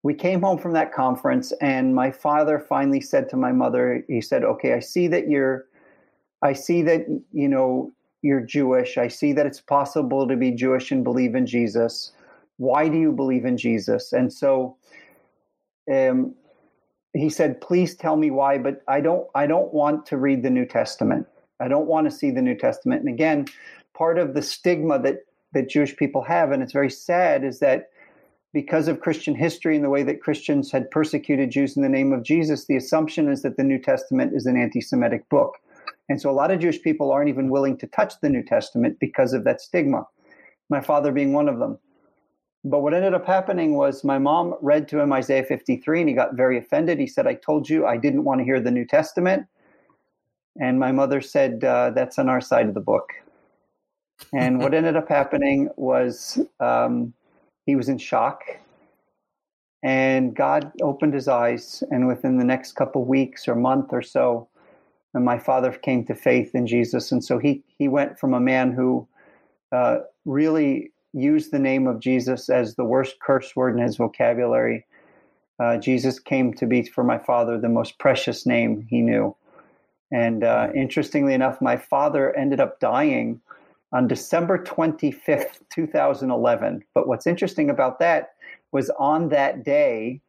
we 0.07 0.15
came 0.15 0.41
home 0.41 0.57
from 0.57 0.73
that 0.73 0.93
conference 0.93 1.53
and 1.61 1.93
my 1.93 2.13
father 2.13 2.61
finally 2.61 3.01
said 3.01 3.29
to 3.29 3.37
my 3.37 3.51
mother 3.51 4.05
he 4.07 4.21
said 4.21 4.45
okay 4.45 4.73
i 4.73 4.79
see 4.79 5.09
that 5.09 5.29
you're 5.29 5.65
i 6.43 6.53
see 6.53 6.81
that 6.81 7.05
you 7.33 7.49
know 7.49 7.91
you're 8.27 8.41
jewish. 8.41 8.99
I 8.99 9.09
see 9.09 9.33
that 9.33 9.47
it's 9.47 9.61
possible 9.61 10.27
to 10.29 10.37
be 10.37 10.51
jewish 10.51 10.91
and 10.91 11.05
believe 11.05 11.35
in 11.35 11.47
jesus. 11.47 12.13
Why 12.59 12.89
do 12.89 12.99
you 12.99 13.13
believe 13.13 13.45
in 13.45 13.57
jesus? 13.57 14.13
And 14.13 14.33
so 14.33 14.77
um, 15.93 16.35
he 17.13 17.31
said 17.31 17.61
please 17.61 17.95
tell 17.95 18.17
me 18.17 18.31
why 18.31 18.59
but 18.59 18.83
i 18.89 19.01
don't 19.01 19.27
i 19.35 19.47
don't 19.47 19.73
want 19.73 20.05
to 20.07 20.17
read 20.17 20.43
the 20.43 20.51
new 20.51 20.67
testament. 20.67 21.27
I 21.61 21.69
don't 21.69 21.87
want 21.87 22.11
to 22.11 22.17
see 22.17 22.31
the 22.31 22.43
new 22.43 22.57
testament. 22.57 23.01
And 23.01 23.09
again 23.09 23.47
part 23.95 24.19
of 24.19 24.35
the 24.35 24.43
stigma 24.43 25.01
that 25.03 25.21
that 25.53 25.71
jewish 25.71 25.97
people 25.97 26.23
have 26.23 26.51
and 26.51 26.63
it's 26.63 26.73
very 26.73 26.91
sad 26.91 27.45
is 27.45 27.61
that 27.61 27.91
because 28.57 28.89
of 28.89 29.01
Christian 29.01 29.35
history 29.35 29.77
and 29.77 29.85
the 29.85 29.91
way 29.91 30.03
that 30.03 30.23
Christians 30.23 30.73
had 30.73 30.91
persecuted 30.91 31.51
Jews 31.51 31.77
in 31.77 31.83
the 31.83 31.91
name 31.91 32.11
of 32.11 32.23
Jesus, 32.23 32.65
the 32.65 32.77
assumption 32.77 33.29
is 33.29 33.43
that 33.43 33.59
the 33.59 33.63
New 33.63 33.79
Testament 33.79 34.33
is 34.35 34.47
an 34.47 34.57
anti 34.57 34.81
Semitic 34.81 35.29
book. 35.29 35.57
And 36.09 36.21
so 36.21 36.31
a 36.31 36.33
lot 36.33 36.51
of 36.51 36.61
Jewish 36.61 36.81
people 36.83 37.11
aren't 37.11 37.29
even 37.29 37.51
willing 37.51 37.77
to 37.79 37.87
touch 37.89 38.15
the 38.21 38.29
New 38.29 38.43
Testament 38.43 38.99
because 39.01 39.33
of 39.33 39.45
that 39.45 39.61
stigma, 39.61 40.07
my 40.71 40.81
father 40.81 41.13
being 41.13 41.33
one 41.33 41.49
of 41.49 41.59
them. 41.59 41.79
But 42.65 42.81
what 42.81 42.95
ended 42.95 43.15
up 43.15 43.27
happening 43.27 43.75
was 43.77 44.03
my 44.03 44.19
mom 44.19 44.55
read 44.61 44.89
to 44.89 44.99
him 44.99 45.13
Isaiah 45.13 45.45
53 45.45 46.01
and 46.01 46.09
he 46.09 46.15
got 46.15 46.35
very 46.35 46.59
offended. 46.59 46.99
He 46.99 47.07
said, 47.07 47.27
I 47.27 47.35
told 47.35 47.69
you 47.69 47.87
I 47.87 47.97
didn't 47.97 48.25
want 48.25 48.41
to 48.41 48.45
hear 48.45 48.61
the 48.61 48.73
New 48.73 48.85
Testament. 48.85 49.47
And 50.61 50.81
my 50.81 50.91
mother 50.91 51.21
said, 51.21 51.63
uh, 51.63 51.91
That's 51.91 52.19
on 52.19 52.29
our 52.29 52.41
side 52.41 52.67
of 52.67 52.75
the 52.75 52.81
book. 52.81 53.13
And 54.35 54.61
what 54.61 54.75
ended 54.75 54.97
up 54.97 55.09
happening 55.09 55.69
was 55.77 56.41
um, 56.59 57.13
he 57.67 57.77
was 57.77 57.89
in 57.89 57.99
shock. 57.99 58.43
And 59.83 60.35
God 60.35 60.73
opened 60.83 61.15
his 61.15 61.29
eyes. 61.29 61.85
And 61.91 62.09
within 62.09 62.39
the 62.39 62.45
next 62.45 62.73
couple 62.73 63.05
weeks 63.05 63.47
or 63.47 63.55
month 63.55 63.93
or 63.93 64.03
so, 64.03 64.49
and 65.15 65.25
my 65.25 65.39
father 65.39 65.73
came 65.73 66.05
to 66.05 66.15
faith 66.15 66.55
in 66.55 66.67
Jesus. 66.67 67.13
And 67.13 67.25
so 67.25 67.39
he, 67.39 67.63
he 67.79 67.89
went 67.89 68.19
from 68.19 68.35
a 68.35 68.41
man 68.41 68.73
who 68.73 69.07
uh, 69.73 69.99
really 70.25 70.93
used 71.13 71.51
the 71.51 71.59
name 71.59 71.87
of 71.87 72.01
Jesus 72.01 72.49
as 72.49 72.75
the 72.75 72.85
worst 72.85 73.17
curse 73.21 73.57
word 73.57 73.77
in 73.77 73.83
his 73.83 73.97
vocabulary. 73.97 74.85
Uh, 75.59 75.79
Jesus 75.79 76.19
came 76.19 76.53
to 76.55 76.67
be 76.67 76.83
for 76.83 77.03
my 77.03 77.19
father 77.19 77.59
the 77.59 77.69
most 77.69 77.99
precious 77.99 78.45
name 78.45 78.87
he 78.91 79.01
knew. 79.01 79.35
And 80.13 80.45
uh, 80.45 80.69
interestingly 80.75 81.35
enough, 81.35 81.61
my 81.61 81.77
father 81.77 82.37
ended 82.37 82.61
up 82.61 82.79
dying 82.79 83.41
on 83.93 84.07
December 84.07 84.63
25th, 84.63 85.61
2011. 85.75 86.85
But 86.95 87.09
what's 87.09 87.27
interesting 87.27 87.71
about 87.71 87.99
that 88.01 88.35
was 88.73 88.91
on 88.99 89.31
that 89.31 89.65
day, 89.65 90.21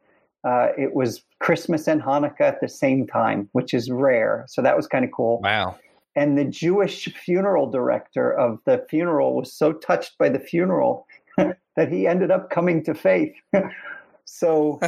uh, 0.44 0.68
it 0.76 0.94
was 0.94 1.22
Christmas 1.40 1.88
and 1.88 2.02
Hanukkah 2.02 2.40
at 2.40 2.60
the 2.60 2.68
same 2.68 3.06
time, 3.06 3.48
which 3.52 3.74
is 3.74 3.90
rare. 3.90 4.44
So 4.48 4.62
that 4.62 4.76
was 4.76 4.86
kind 4.86 5.04
of 5.04 5.10
cool. 5.12 5.40
Wow. 5.42 5.76
And 6.16 6.36
the 6.36 6.44
Jewish 6.44 7.04
funeral 7.14 7.70
director 7.70 8.32
of 8.32 8.58
the 8.64 8.84
funeral 8.88 9.36
was 9.36 9.52
so 9.52 9.72
touched 9.72 10.18
by 10.18 10.28
the 10.28 10.38
funeral 10.38 11.06
that 11.36 11.92
he 11.92 12.06
ended 12.06 12.30
up 12.30 12.50
coming 12.50 12.82
to 12.84 12.94
faith. 12.94 13.34
so, 14.24 14.80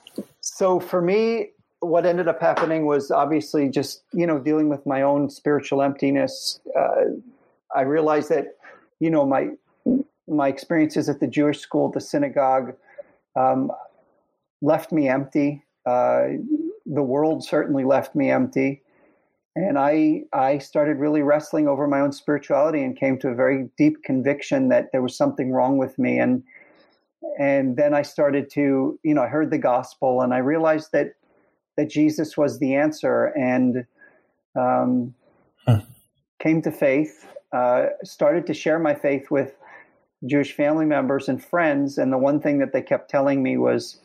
so 0.40 0.80
for 0.80 1.02
me, 1.02 1.50
what 1.80 2.06
ended 2.06 2.26
up 2.26 2.40
happening 2.40 2.86
was 2.86 3.10
obviously 3.10 3.68
just 3.68 4.02
you 4.12 4.26
know 4.26 4.38
dealing 4.38 4.68
with 4.68 4.84
my 4.84 5.02
own 5.02 5.30
spiritual 5.30 5.82
emptiness. 5.82 6.58
Uh, 6.76 7.04
I 7.74 7.82
realized 7.82 8.30
that 8.30 8.56
you 8.98 9.10
know 9.10 9.24
my 9.24 9.50
my 10.26 10.48
experiences 10.48 11.08
at 11.08 11.20
the 11.20 11.26
Jewish 11.26 11.60
school, 11.60 11.90
the 11.90 12.00
synagogue, 12.00 12.74
um, 13.36 13.70
left 14.60 14.92
me 14.92 15.08
empty. 15.08 15.64
Uh, 15.86 16.28
the 16.86 17.02
world 17.02 17.44
certainly 17.44 17.84
left 17.84 18.14
me 18.14 18.30
empty 18.30 18.82
and 19.66 19.78
I 19.78 20.22
I 20.32 20.58
started 20.58 20.98
really 20.98 21.22
wrestling 21.22 21.68
over 21.68 21.86
my 21.86 22.00
own 22.00 22.12
spirituality 22.12 22.82
and 22.82 22.96
came 22.96 23.18
to 23.18 23.28
a 23.28 23.34
very 23.34 23.68
deep 23.76 24.02
conviction 24.04 24.68
that 24.68 24.92
there 24.92 25.02
was 25.02 25.16
something 25.16 25.52
wrong 25.52 25.78
with 25.78 25.98
me 25.98 26.18
and 26.18 26.42
and 27.38 27.76
then 27.76 27.94
I 27.94 28.02
started 28.02 28.50
to 28.52 28.98
you 29.02 29.14
know 29.14 29.22
I 29.22 29.28
heard 29.28 29.50
the 29.50 29.58
gospel 29.58 30.22
and 30.22 30.32
I 30.32 30.38
realized 30.38 30.92
that 30.92 31.14
that 31.76 31.90
Jesus 31.90 32.36
was 32.36 32.58
the 32.58 32.74
answer 32.74 33.26
and 33.36 33.84
um, 34.56 35.14
huh. 35.66 35.80
came 36.40 36.62
to 36.62 36.70
faith 36.70 37.26
uh, 37.52 37.86
started 38.04 38.46
to 38.46 38.54
share 38.54 38.78
my 38.78 38.94
faith 38.94 39.30
with 39.30 39.54
Jewish 40.26 40.52
family 40.52 40.84
members 40.84 41.28
and 41.28 41.42
friends 41.42 41.98
and 41.98 42.12
the 42.12 42.18
one 42.18 42.40
thing 42.40 42.58
that 42.58 42.72
they 42.72 42.82
kept 42.82 43.10
telling 43.10 43.42
me 43.42 43.56
was 43.56 44.00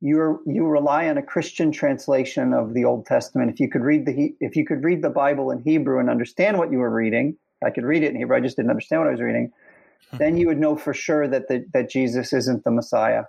you 0.00 0.42
you 0.46 0.66
rely 0.66 1.08
on 1.08 1.18
a 1.18 1.22
Christian 1.22 1.72
translation 1.72 2.52
of 2.52 2.74
the 2.74 2.84
Old 2.84 3.06
Testament. 3.06 3.50
If 3.50 3.60
you 3.60 3.68
could 3.68 3.82
read 3.82 4.06
the 4.06 4.34
if 4.40 4.56
you 4.56 4.66
could 4.66 4.84
read 4.84 5.02
the 5.02 5.10
Bible 5.10 5.50
in 5.50 5.62
Hebrew 5.62 5.98
and 5.98 6.10
understand 6.10 6.58
what 6.58 6.70
you 6.70 6.78
were 6.78 6.90
reading, 6.90 7.36
I 7.64 7.70
could 7.70 7.84
read 7.84 8.02
it 8.02 8.10
in 8.10 8.16
Hebrew. 8.16 8.36
I 8.36 8.40
just 8.40 8.56
didn't 8.56 8.70
understand 8.70 9.00
what 9.00 9.08
I 9.08 9.12
was 9.12 9.20
reading. 9.20 9.52
then 10.12 10.36
you 10.36 10.46
would 10.46 10.58
know 10.58 10.76
for 10.76 10.94
sure 10.94 11.26
that 11.28 11.48
the, 11.48 11.66
that 11.72 11.90
Jesus 11.90 12.32
isn't 12.32 12.64
the 12.64 12.70
Messiah. 12.70 13.24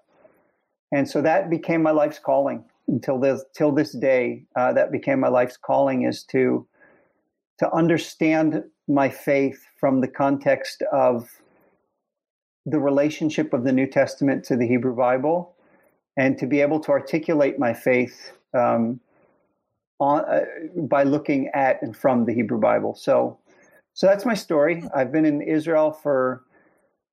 And 0.92 1.10
so 1.10 1.22
that 1.22 1.50
became 1.50 1.82
my 1.82 1.92
life's 1.92 2.20
calling 2.20 2.64
until 2.88 3.20
this 3.20 3.44
till 3.56 3.72
this 3.72 3.94
day. 3.94 4.46
Uh, 4.56 4.74
that 4.74 4.92
became 4.92 5.20
my 5.20 5.30
life's 5.30 5.58
calling 5.58 6.04
is 6.04 6.24
to 6.26 6.68
to 7.60 7.72
understand 7.74 8.64
my 8.88 9.10
faith 9.10 9.60
from 9.80 10.02
the 10.02 10.08
context 10.08 10.84
of 10.92 11.30
the 12.66 12.80
relationship 12.80 13.54
of 13.54 13.64
the 13.64 13.72
New 13.72 13.88
Testament 13.88 14.44
to 14.46 14.58
the 14.58 14.68
Hebrew 14.68 14.96
Bible 14.96 15.57
and 16.18 16.38
to 16.40 16.48
be 16.48 16.60
able 16.62 16.80
to 16.82 16.92
articulate 16.92 17.60
my 17.60 17.74
faith 17.74 18.34
um, 18.54 19.00
on, 20.00 20.26
uh, 20.26 20.46
by 20.76 21.04
looking 21.04 21.50
at 21.54 21.82
and 21.82 21.96
from 21.96 22.26
the 22.26 22.34
Hebrew 22.34 22.60
Bible. 22.60 22.96
So, 22.96 23.40
so 23.94 24.08
that's 24.08 24.26
my 24.26 24.34
story. 24.34 24.84
I've 24.94 25.12
been 25.12 25.26
in 25.26 25.42
Israel 25.42 25.92
for 25.92 26.44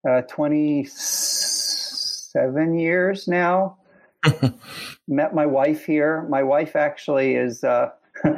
uh, 0.09 0.23
27 0.23 2.79
years 2.79 3.29
now. 3.29 3.77
Met 5.09 5.35
my 5.35 5.45
wife 5.45 5.85
here. 5.85 6.23
My 6.31 6.43
wife 6.43 6.77
actually 6.77 7.35
is, 7.35 7.63
uh, 7.63 7.91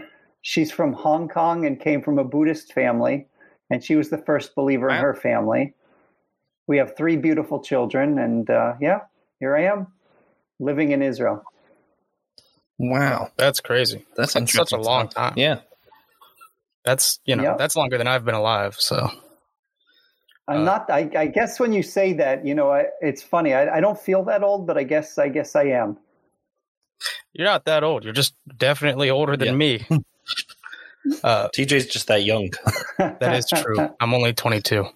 she's 0.43 0.73
from 0.73 0.93
Hong 0.93 1.29
Kong 1.29 1.65
and 1.65 1.79
came 1.79 2.03
from 2.03 2.19
a 2.19 2.25
Buddhist 2.25 2.73
family, 2.73 3.29
and 3.71 3.85
she 3.85 3.95
was 3.95 4.11
the 4.11 4.19
first 4.19 4.57
believer 4.57 4.89
wow. 4.89 4.97
in 4.97 5.03
her 5.03 5.15
family. 5.15 5.75
We 6.67 6.79
have 6.79 6.97
three 6.97 7.17
beautiful 7.17 7.61
children, 7.61 8.19
and 8.19 8.51
uh, 8.51 8.73
yeah, 8.81 9.03
here 9.39 9.57
I 9.57 9.67
am 9.67 9.87
living 10.59 10.93
in 10.93 11.03
Israel. 11.03 11.43
Wow, 12.79 13.31
that's 13.37 13.61
crazy. 13.61 14.05
That's, 14.17 14.35
that's 14.35 14.53
such 14.53 14.73
a 14.73 14.77
long 14.77 15.09
time. 15.09 15.35
Yeah, 15.37 15.61
that's 16.85 17.21
you 17.25 17.37
know 17.37 17.43
yep. 17.43 17.59
that's 17.59 17.75
longer 17.77 17.97
than 17.99 18.07
I've 18.07 18.25
been 18.25 18.35
alive. 18.35 18.77
So 18.79 19.11
I'm 20.49 20.61
uh, 20.61 20.65
not. 20.65 20.91
I, 20.91 21.11
I, 21.17 21.27
guess 21.27 21.59
when 21.59 21.73
you 21.73 21.83
say 21.83 22.13
that, 22.15 22.47
you 22.47 22.55
know, 22.55 22.71
I, 22.71 22.85
it's 23.01 23.23
funny. 23.23 23.55
I, 23.55 23.77
I, 23.77 23.81
don't 23.81 23.99
feel 23.99 24.23
that 24.25 24.43
old, 24.43 24.67
but 24.67 24.79
I 24.79 24.85
guess 24.85 25.19
I 25.19 25.29
guess 25.29 25.57
I 25.57 25.65
am. 25.65 25.97
You're 27.33 27.47
not 27.47 27.65
that 27.65 27.83
old. 27.83 28.05
You're 28.05 28.13
just 28.13 28.35
definitely 28.57 29.11
older 29.11 29.37
than 29.37 29.49
yeah. 29.49 29.55
me. 29.55 29.87
uh, 31.25 31.49
TJ's 31.49 31.87
just 31.87 32.07
that 32.07 32.25
young. 32.25 32.51
that 32.99 33.35
is 33.35 33.47
true. 33.53 33.77
I'm 34.01 34.15
only 34.15 34.33
22. 34.33 34.87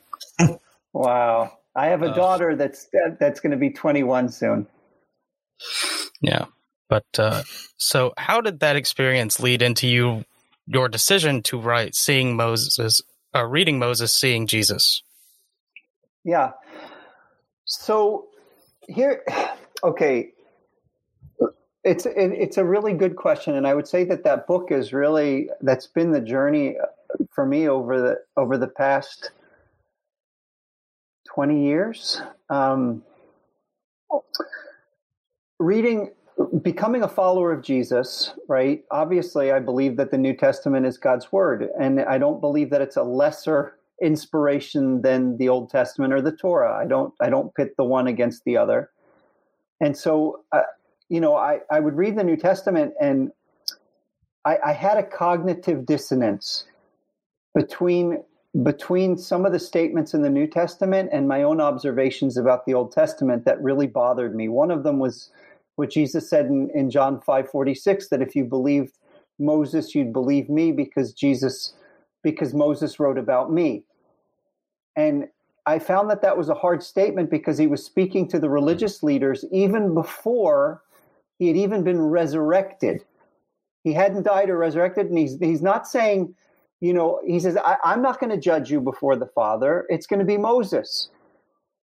Wow. 0.93 1.59
I 1.75 1.87
have 1.87 2.03
a 2.03 2.11
uh, 2.11 2.15
daughter 2.15 2.57
that's 2.57 2.89
that's 3.19 3.41
going 3.41 3.53
to 3.53 3.57
be 3.57 3.71
21 3.71 4.29
soon. 4.29 4.67
Yeah. 6.21 6.47
But 6.89 7.07
uh, 7.19 7.43
so, 7.77 8.13
how 8.17 8.41
did 8.41 8.61
that 8.61 8.77
experience 8.77 9.41
lead 9.41 9.63
into 9.63 9.87
you 9.87 10.25
your 10.67 10.89
decision 10.89 11.43
to 11.43 11.59
write 11.59 11.95
"Seeing 11.95 12.37
Moses," 12.37 13.01
uh, 13.35 13.47
reading 13.47 13.79
Moses, 13.79 14.13
seeing 14.13 14.47
Jesus? 14.47 15.03
Yeah. 16.25 16.51
So 17.65 18.27
here, 18.89 19.25
okay, 19.85 20.33
it's 21.85 22.07
it, 22.07 22.33
it's 22.33 22.57
a 22.57 22.65
really 22.65 22.93
good 22.93 23.17
question, 23.17 23.55
and 23.55 23.67
I 23.67 23.75
would 23.75 23.87
say 23.87 24.05
that 24.05 24.25
that 24.25 24.49
book 24.49 24.73
is 24.73 24.93
really 24.93 25.49
that's 25.61 25.87
been 25.87 26.11
the 26.11 26.21
journey 26.21 26.77
for 27.31 27.47
me 27.47 27.69
over 27.69 28.01
the 28.01 28.17
over 28.37 28.59
the 28.59 28.67
past 28.67 29.31
twenty 31.33 31.65
years. 31.67 32.21
Um, 32.49 33.05
reading 35.61 36.11
becoming 36.63 37.03
a 37.03 37.09
follower 37.09 37.53
of 37.53 37.63
Jesus, 37.63 38.33
right? 38.49 38.83
Obviously, 38.91 39.53
I 39.53 39.61
believe 39.61 39.99
that 39.99 40.11
the 40.11 40.19
New 40.19 40.35
Testament 40.35 40.87
is 40.87 40.97
God's 40.97 41.31
word, 41.31 41.69
and 41.79 42.01
I 42.01 42.19
don't 42.19 42.41
believe 42.41 42.71
that 42.71 42.81
it's 42.81 42.97
a 42.97 43.03
lesser 43.03 43.77
inspiration 44.03 45.03
than 45.03 45.37
the 45.37 45.51
Old 45.51 45.71
Testament 45.71 46.15
or 46.15 46.23
the 46.23 46.33
Torah. 46.33 46.75
I 46.75 46.87
don't 46.87 47.13
I 47.21 47.29
don't 47.29 47.55
pit 47.55 47.77
the 47.77 47.85
one 47.85 48.07
against 48.07 48.45
the 48.45 48.57
other. 48.57 48.91
And 49.81 49.97
so, 49.97 50.41
uh, 50.51 50.63
you 51.09 51.21
know, 51.21 51.37
I 51.37 51.61
I 51.71 51.79
would 51.79 51.97
read 51.97 52.17
the 52.17 52.25
New 52.25 52.37
Testament, 52.37 52.95
and 52.99 53.31
I, 54.45 54.59
I 54.65 54.73
had 54.73 54.97
a 54.97 55.03
cognitive 55.03 55.85
dissonance 55.85 56.65
between 57.55 58.25
between 58.65 59.17
some 59.17 59.47
of 59.47 59.53
the 59.53 59.59
statements 59.59 60.13
in 60.13 60.23
the 60.23 60.31
New 60.31 60.47
Testament 60.47 61.11
and 61.13 61.29
my 61.29 61.43
own 61.43 61.61
observations 61.61 62.37
about 62.37 62.67
the 62.67 62.75
Old 62.75 62.91
Testament 62.91 63.45
that 63.45 63.63
really 63.63 63.87
bothered 63.87 64.35
me. 64.35 64.49
One 64.49 64.73
of 64.73 64.83
them 64.83 64.99
was 64.99 65.31
what 65.81 65.91
Jesus 65.91 66.29
said 66.29 66.47
in, 66.47 66.71
in 66.75 66.91
John 66.91 67.21
5:46 67.21 68.11
that 68.11 68.23
if 68.23 68.37
you 68.37 68.45
believed 68.45 68.99
Moses, 69.39 69.95
you'd 69.95 70.13
believe 70.13 70.49
me 70.49 70.71
because 70.71 71.13
Jesus 71.13 71.75
because 72.23 72.55
Moses 72.55 73.01
wrote 73.01 73.19
about 73.19 73.51
me. 73.51 73.83
And 74.95 75.29
I 75.65 75.79
found 75.79 76.11
that 76.11 76.21
that 76.21 76.37
was 76.37 76.51
a 76.51 76.55
hard 76.55 76.83
statement 76.83 77.31
because 77.31 77.57
he 77.57 77.67
was 77.67 77.85
speaking 77.85 78.29
to 78.29 78.39
the 78.39 78.51
religious 78.51 79.03
leaders 79.03 79.45
even 79.51 79.95
before 79.95 80.83
he 81.39 81.49
had 81.49 81.57
even 81.57 81.83
been 81.83 82.01
resurrected. 82.01 83.03
He 83.83 83.95
hadn't 83.95 84.25
died 84.25 84.51
or 84.51 84.59
resurrected, 84.59 85.07
and 85.07 85.17
he's 85.17 85.39
he's 85.41 85.63
not 85.63 85.89
saying, 85.89 86.35
you 86.81 86.93
know, 86.93 87.21
he 87.27 87.41
says, 87.41 87.57
I, 87.57 87.77
am 87.85 88.03
not 88.03 88.21
going 88.21 88.31
to 88.31 88.37
judge 88.37 88.71
you 88.71 88.81
before 88.81 89.17
the 89.17 89.27
Father. 89.27 89.87
It's 89.89 90.07
going 90.07 90.21
to 90.21 90.27
be 90.27 90.37
Moses 90.37 91.09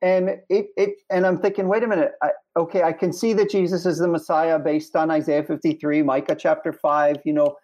and 0.02 0.30
it, 0.50 0.68
it 0.78 0.96
and 1.10 1.26
i'm 1.26 1.40
thinking 1.40 1.68
wait 1.68 1.84
a 1.84 1.88
minute 1.88 2.12
I, 2.22 2.30
okay 2.56 2.84
i 2.84 2.94
can 2.94 3.12
see 3.12 3.34
that 3.34 3.50
jesus 3.50 3.86
is 3.86 3.98
the 3.98 4.08
messiah 4.08 4.60
based 4.60 4.96
on 4.96 5.10
isaiah 5.10 5.44
53 5.44 6.04
micah 6.04 6.36
chapter 6.36 6.72
5 6.72 7.18
you 7.26 7.34
know 7.34 7.56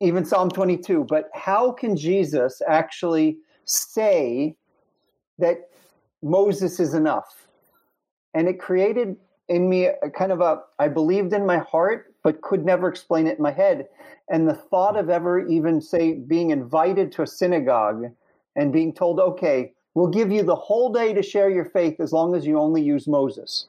even 0.00 0.24
Psalm 0.24 0.50
22. 0.50 1.04
But 1.04 1.30
how 1.34 1.72
can 1.72 1.96
Jesus 1.96 2.62
actually 2.68 3.38
say 3.64 4.56
that 5.38 5.68
Moses 6.22 6.80
is 6.80 6.94
enough? 6.94 7.48
And 8.34 8.48
it 8.48 8.60
created 8.60 9.16
in 9.48 9.68
me 9.68 9.86
a 9.86 10.10
kind 10.10 10.30
of 10.30 10.40
a, 10.40 10.60
I 10.78 10.88
believed 10.88 11.32
in 11.32 11.46
my 11.46 11.58
heart, 11.58 12.14
but 12.22 12.42
could 12.42 12.64
never 12.64 12.88
explain 12.88 13.26
it 13.26 13.38
in 13.38 13.42
my 13.42 13.50
head. 13.50 13.88
And 14.28 14.46
the 14.46 14.54
thought 14.54 14.96
of 14.96 15.08
ever 15.08 15.46
even, 15.46 15.80
say, 15.80 16.12
being 16.14 16.50
invited 16.50 17.10
to 17.12 17.22
a 17.22 17.26
synagogue 17.26 18.04
and 18.56 18.72
being 18.72 18.92
told, 18.92 19.18
okay, 19.20 19.72
we'll 19.98 20.06
give 20.06 20.30
you 20.30 20.44
the 20.44 20.54
whole 20.54 20.92
day 20.92 21.12
to 21.12 21.22
share 21.22 21.50
your 21.50 21.64
faith 21.64 21.98
as 21.98 22.12
long 22.12 22.36
as 22.36 22.46
you 22.46 22.56
only 22.56 22.80
use 22.80 23.08
Moses. 23.08 23.66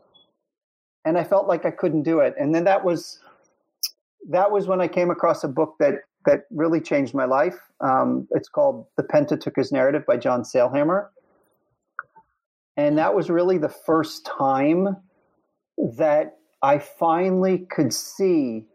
And 1.04 1.18
I 1.18 1.24
felt 1.24 1.48
like 1.48 1.66
I 1.66 1.72
couldn't 1.72 2.04
do 2.04 2.20
it. 2.20 2.36
And 2.40 2.54
then 2.54 2.66
that 2.66 2.86
was 2.86 3.20
that 4.30 4.52
was 4.52 4.68
when 4.68 4.80
I 4.80 4.88
came 4.88 5.10
across 5.10 5.44
a 5.44 5.48
book 5.48 5.78
that 5.80 5.96
that 6.28 6.42
really 6.52 6.82
changed 6.82 7.16
my 7.16 7.26
life. 7.26 7.58
Um, 7.82 8.28
it's 8.32 8.48
called 8.48 8.86
The 8.96 9.02
Pentateuch 9.02 9.58
as 9.58 9.72
Narrative 9.72 10.06
by 10.06 10.18
John 10.18 10.44
Sailhamer. 10.44 11.08
And 12.78 12.98
that 13.00 13.16
was 13.16 13.32
really 13.32 13.58
the 13.58 13.70
first 13.70 14.26
time 14.26 14.98
that 15.78 16.38
I 16.62 16.78
finally 16.78 17.66
could 17.72 17.92
see 17.92 18.66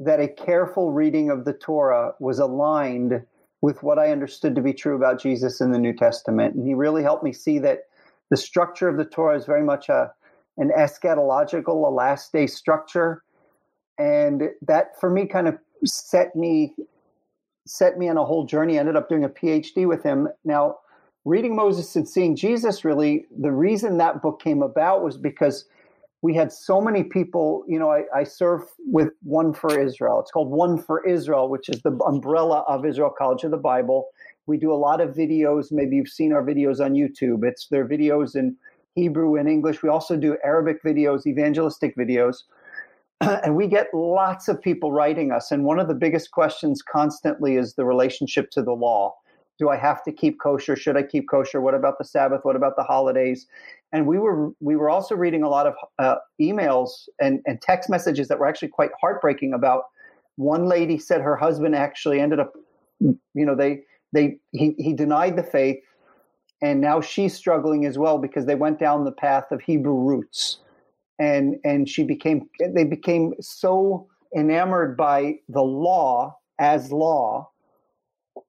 that 0.00 0.20
a 0.20 0.28
careful 0.28 0.90
reading 0.92 1.28
of 1.28 1.44
the 1.44 1.52
Torah 1.52 2.14
was 2.18 2.38
aligned 2.38 3.26
with 3.60 3.82
what 3.82 3.98
I 3.98 4.10
understood 4.10 4.54
to 4.54 4.62
be 4.62 4.72
true 4.72 4.94
about 4.94 5.20
Jesus 5.20 5.60
in 5.60 5.72
the 5.72 5.78
New 5.78 5.92
Testament. 5.92 6.54
And 6.54 6.66
he 6.66 6.74
really 6.74 7.02
helped 7.02 7.24
me 7.24 7.32
see 7.32 7.58
that 7.60 7.84
the 8.30 8.36
structure 8.36 8.88
of 8.88 8.96
the 8.96 9.04
Torah 9.04 9.36
is 9.36 9.46
very 9.46 9.64
much 9.64 9.88
a 9.88 10.12
an 10.58 10.72
eschatological, 10.76 11.86
a 11.86 11.90
last 11.90 12.32
day 12.32 12.46
structure. 12.46 13.22
And 13.96 14.50
that 14.62 14.98
for 15.00 15.08
me 15.08 15.26
kind 15.26 15.48
of 15.48 15.56
set 15.84 16.34
me 16.34 16.74
set 17.66 17.98
me 17.98 18.08
on 18.08 18.16
a 18.16 18.24
whole 18.24 18.44
journey. 18.44 18.76
I 18.76 18.80
ended 18.80 18.96
up 18.96 19.08
doing 19.08 19.24
a 19.24 19.28
PhD 19.28 19.86
with 19.86 20.02
him. 20.02 20.28
Now, 20.44 20.76
reading 21.24 21.54
Moses 21.54 21.94
and 21.96 22.08
seeing 22.08 22.34
Jesus 22.34 22.84
really, 22.84 23.26
the 23.38 23.52
reason 23.52 23.98
that 23.98 24.22
book 24.22 24.40
came 24.42 24.62
about 24.62 25.04
was 25.04 25.16
because 25.16 25.66
we 26.22 26.34
had 26.34 26.52
so 26.52 26.80
many 26.80 27.04
people. 27.04 27.64
You 27.68 27.78
know, 27.78 27.90
I, 27.90 28.04
I 28.14 28.24
serve 28.24 28.62
with 28.78 29.10
One 29.22 29.52
for 29.52 29.78
Israel. 29.78 30.20
It's 30.20 30.30
called 30.30 30.50
One 30.50 30.78
for 30.78 31.06
Israel, 31.06 31.48
which 31.48 31.68
is 31.68 31.82
the 31.82 31.92
umbrella 32.06 32.64
of 32.68 32.84
Israel 32.84 33.12
College 33.16 33.44
of 33.44 33.50
the 33.50 33.56
Bible. 33.56 34.08
We 34.46 34.56
do 34.56 34.72
a 34.72 34.74
lot 34.74 35.00
of 35.00 35.14
videos. 35.14 35.66
Maybe 35.70 35.96
you've 35.96 36.08
seen 36.08 36.32
our 36.32 36.42
videos 36.42 36.80
on 36.84 36.94
YouTube. 36.94 37.44
It's 37.44 37.68
their 37.68 37.86
videos 37.86 38.34
in 38.34 38.56
Hebrew 38.94 39.36
and 39.36 39.48
English. 39.48 39.82
We 39.82 39.88
also 39.88 40.16
do 40.16 40.36
Arabic 40.44 40.82
videos, 40.82 41.26
evangelistic 41.26 41.96
videos. 41.96 42.38
and 43.20 43.54
we 43.54 43.66
get 43.66 43.88
lots 43.92 44.48
of 44.48 44.60
people 44.60 44.90
writing 44.90 45.30
us. 45.30 45.52
And 45.52 45.64
one 45.64 45.78
of 45.78 45.86
the 45.88 45.94
biggest 45.94 46.30
questions 46.30 46.82
constantly 46.82 47.56
is 47.56 47.74
the 47.74 47.84
relationship 47.84 48.50
to 48.52 48.62
the 48.62 48.72
law. 48.72 49.14
Do 49.58 49.68
I 49.68 49.76
have 49.76 50.02
to 50.04 50.12
keep 50.12 50.40
kosher? 50.40 50.76
Should 50.76 50.96
I 50.96 51.02
keep 51.02 51.28
kosher? 51.28 51.60
What 51.60 51.74
about 51.74 51.98
the 51.98 52.04
Sabbath? 52.04 52.40
What 52.44 52.56
about 52.56 52.76
the 52.76 52.82
holidays? 52.82 53.46
And 53.92 54.06
we 54.06 54.18
were 54.18 54.50
we 54.60 54.76
were 54.76 54.90
also 54.90 55.14
reading 55.14 55.42
a 55.42 55.48
lot 55.48 55.66
of 55.66 55.74
uh, 55.98 56.16
emails 56.40 57.08
and, 57.20 57.40
and 57.46 57.60
text 57.60 57.90
messages 57.90 58.28
that 58.28 58.38
were 58.38 58.46
actually 58.46 58.68
quite 58.68 58.90
heartbreaking. 59.00 59.52
About 59.54 59.84
one 60.36 60.66
lady 60.66 60.98
said 60.98 61.20
her 61.20 61.36
husband 61.36 61.74
actually 61.74 62.20
ended 62.20 62.38
up, 62.38 62.52
you 63.00 63.18
know, 63.34 63.54
they 63.54 63.80
they 64.12 64.38
he 64.52 64.74
he 64.78 64.92
denied 64.92 65.36
the 65.36 65.42
faith, 65.42 65.82
and 66.62 66.80
now 66.80 67.00
she's 67.00 67.34
struggling 67.34 67.84
as 67.86 67.98
well 67.98 68.18
because 68.18 68.46
they 68.46 68.54
went 68.54 68.78
down 68.78 69.04
the 69.04 69.12
path 69.12 69.50
of 69.50 69.60
Hebrew 69.62 69.98
roots 69.98 70.60
and 71.18 71.56
and 71.64 71.88
she 71.88 72.04
became 72.04 72.48
they 72.74 72.84
became 72.84 73.34
so 73.40 74.06
enamored 74.36 74.96
by 74.96 75.34
the 75.48 75.62
law 75.62 76.36
as 76.58 76.92
law 76.92 77.50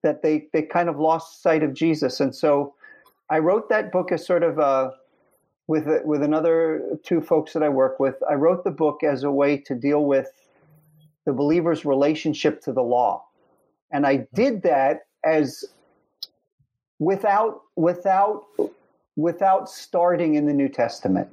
that 0.03 0.21
they 0.21 0.47
they 0.53 0.61
kind 0.61 0.89
of 0.89 0.99
lost 0.99 1.41
sight 1.41 1.63
of 1.63 1.73
Jesus. 1.73 2.19
And 2.19 2.35
so 2.35 2.73
I 3.29 3.39
wrote 3.39 3.69
that 3.69 3.91
book 3.91 4.11
as 4.11 4.25
sort 4.25 4.43
of 4.43 4.59
a 4.59 4.93
with 5.67 5.87
with 6.03 6.23
another 6.23 6.97
two 7.03 7.21
folks 7.21 7.53
that 7.53 7.63
I 7.63 7.69
work 7.69 7.99
with 7.99 8.15
I 8.29 8.33
wrote 8.33 8.63
the 8.63 8.71
book 8.71 9.03
as 9.03 9.23
a 9.23 9.31
way 9.31 9.57
to 9.57 9.75
deal 9.75 10.05
with 10.05 10.31
the 11.25 11.33
believer's 11.33 11.85
relationship 11.85 12.61
to 12.63 12.73
the 12.73 12.81
law. 12.81 13.23
And 13.91 14.05
I 14.05 14.17
hmm. 14.17 14.23
did 14.33 14.63
that 14.63 15.01
as 15.23 15.65
without 16.97 17.61
without 17.75 18.45
without 19.15 19.69
starting 19.69 20.35
in 20.35 20.45
the 20.45 20.53
New 20.53 20.69
Testament. 20.69 21.29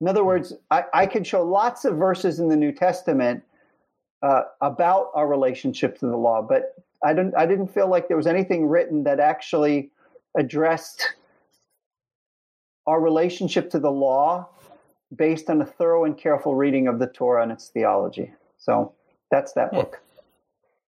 In 0.00 0.08
other 0.08 0.20
hmm. 0.20 0.26
words, 0.26 0.52
I, 0.70 0.84
I 0.92 1.06
could 1.06 1.26
show 1.26 1.42
lots 1.42 1.84
of 1.84 1.96
verses 1.96 2.40
in 2.40 2.48
the 2.48 2.56
New 2.56 2.72
Testament 2.72 3.42
uh, 4.22 4.42
about 4.60 5.10
our 5.14 5.28
relationship 5.28 5.98
to 5.98 6.06
the 6.06 6.16
law, 6.16 6.42
but 6.42 6.74
I 7.04 7.12
didn't. 7.12 7.34
I 7.36 7.46
didn't 7.46 7.68
feel 7.68 7.88
like 7.88 8.08
there 8.08 8.16
was 8.16 8.26
anything 8.26 8.66
written 8.66 9.04
that 9.04 9.20
actually 9.20 9.90
addressed 10.36 11.14
our 12.86 13.00
relationship 13.00 13.70
to 13.70 13.78
the 13.78 13.90
law 13.90 14.48
based 15.14 15.50
on 15.50 15.60
a 15.62 15.66
thorough 15.66 16.04
and 16.04 16.16
careful 16.16 16.54
reading 16.54 16.88
of 16.88 16.98
the 16.98 17.06
Torah 17.06 17.42
and 17.42 17.52
its 17.52 17.68
theology. 17.68 18.32
So 18.58 18.92
that's 19.30 19.52
that 19.54 19.70
hmm. 19.70 19.76
book. 19.76 20.00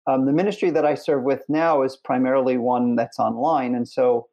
Um, 0.08 0.26
the 0.26 0.34
ministry 0.34 0.70
that 0.70 0.86
I 0.86 0.96
serve 0.96 1.24
with 1.24 1.44
now 1.50 1.82
is 1.82 1.96
primarily 1.96 2.58
one 2.58 2.96
that's 2.96 3.20
online, 3.20 3.76
and 3.76 3.88
so, 3.88 4.28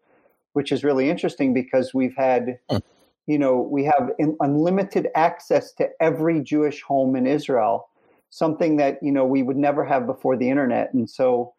which 0.52 0.70
is 0.70 0.84
really 0.84 1.08
interesting 1.08 1.54
because 1.54 1.94
we've 1.94 2.16
had. 2.16 2.58
Hmm 2.70 2.78
you 3.26 3.38
know, 3.38 3.60
we 3.60 3.84
have 3.84 4.10
unlimited 4.40 5.08
access 5.14 5.72
to 5.74 5.88
every 6.00 6.40
Jewish 6.40 6.82
home 6.82 7.14
in 7.14 7.26
Israel, 7.26 7.88
something 8.30 8.76
that, 8.78 8.98
you 9.02 9.12
know, 9.12 9.24
we 9.24 9.42
would 9.42 9.56
never 9.56 9.84
have 9.84 10.06
before 10.06 10.36
the 10.36 10.48
internet. 10.48 10.92
And 10.92 11.08
so 11.08 11.54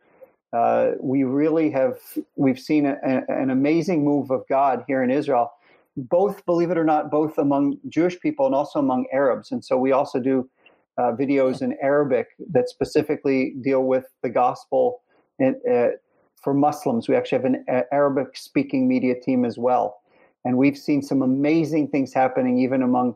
uh, 0.53 0.91
we 1.01 1.23
really 1.23 1.71
have, 1.71 1.97
we've 2.35 2.59
seen 2.59 2.85
a, 2.85 2.97
a, 3.03 3.41
an 3.41 3.49
amazing 3.49 4.03
move 4.03 4.31
of 4.31 4.43
God 4.47 4.83
here 4.87 5.03
in 5.03 5.09
Israel, 5.09 5.51
both, 5.97 6.45
believe 6.45 6.71
it 6.71 6.77
or 6.77 6.83
not, 6.83 7.09
both 7.11 7.37
among 7.37 7.77
Jewish 7.89 8.19
people 8.19 8.45
and 8.45 8.55
also 8.55 8.79
among 8.79 9.05
Arabs. 9.11 9.51
And 9.51 9.63
so 9.63 9.77
we 9.77 9.91
also 9.91 10.19
do 10.19 10.49
uh, 10.97 11.11
videos 11.13 11.61
in 11.61 11.75
Arabic 11.81 12.27
that 12.51 12.69
specifically 12.69 13.55
deal 13.61 13.83
with 13.83 14.05
the 14.21 14.29
gospel 14.29 15.01
and, 15.39 15.55
uh, 15.69 15.89
for 16.35 16.53
Muslims. 16.53 17.07
We 17.07 17.15
actually 17.15 17.41
have 17.41 17.45
an 17.45 17.65
Arabic 17.91 18.37
speaking 18.37 18.87
media 18.87 19.19
team 19.19 19.45
as 19.45 19.57
well. 19.57 20.01
And 20.45 20.57
we've 20.57 20.77
seen 20.77 21.01
some 21.01 21.21
amazing 21.21 21.87
things 21.87 22.13
happening 22.13 22.59
even 22.59 22.83
among 22.83 23.15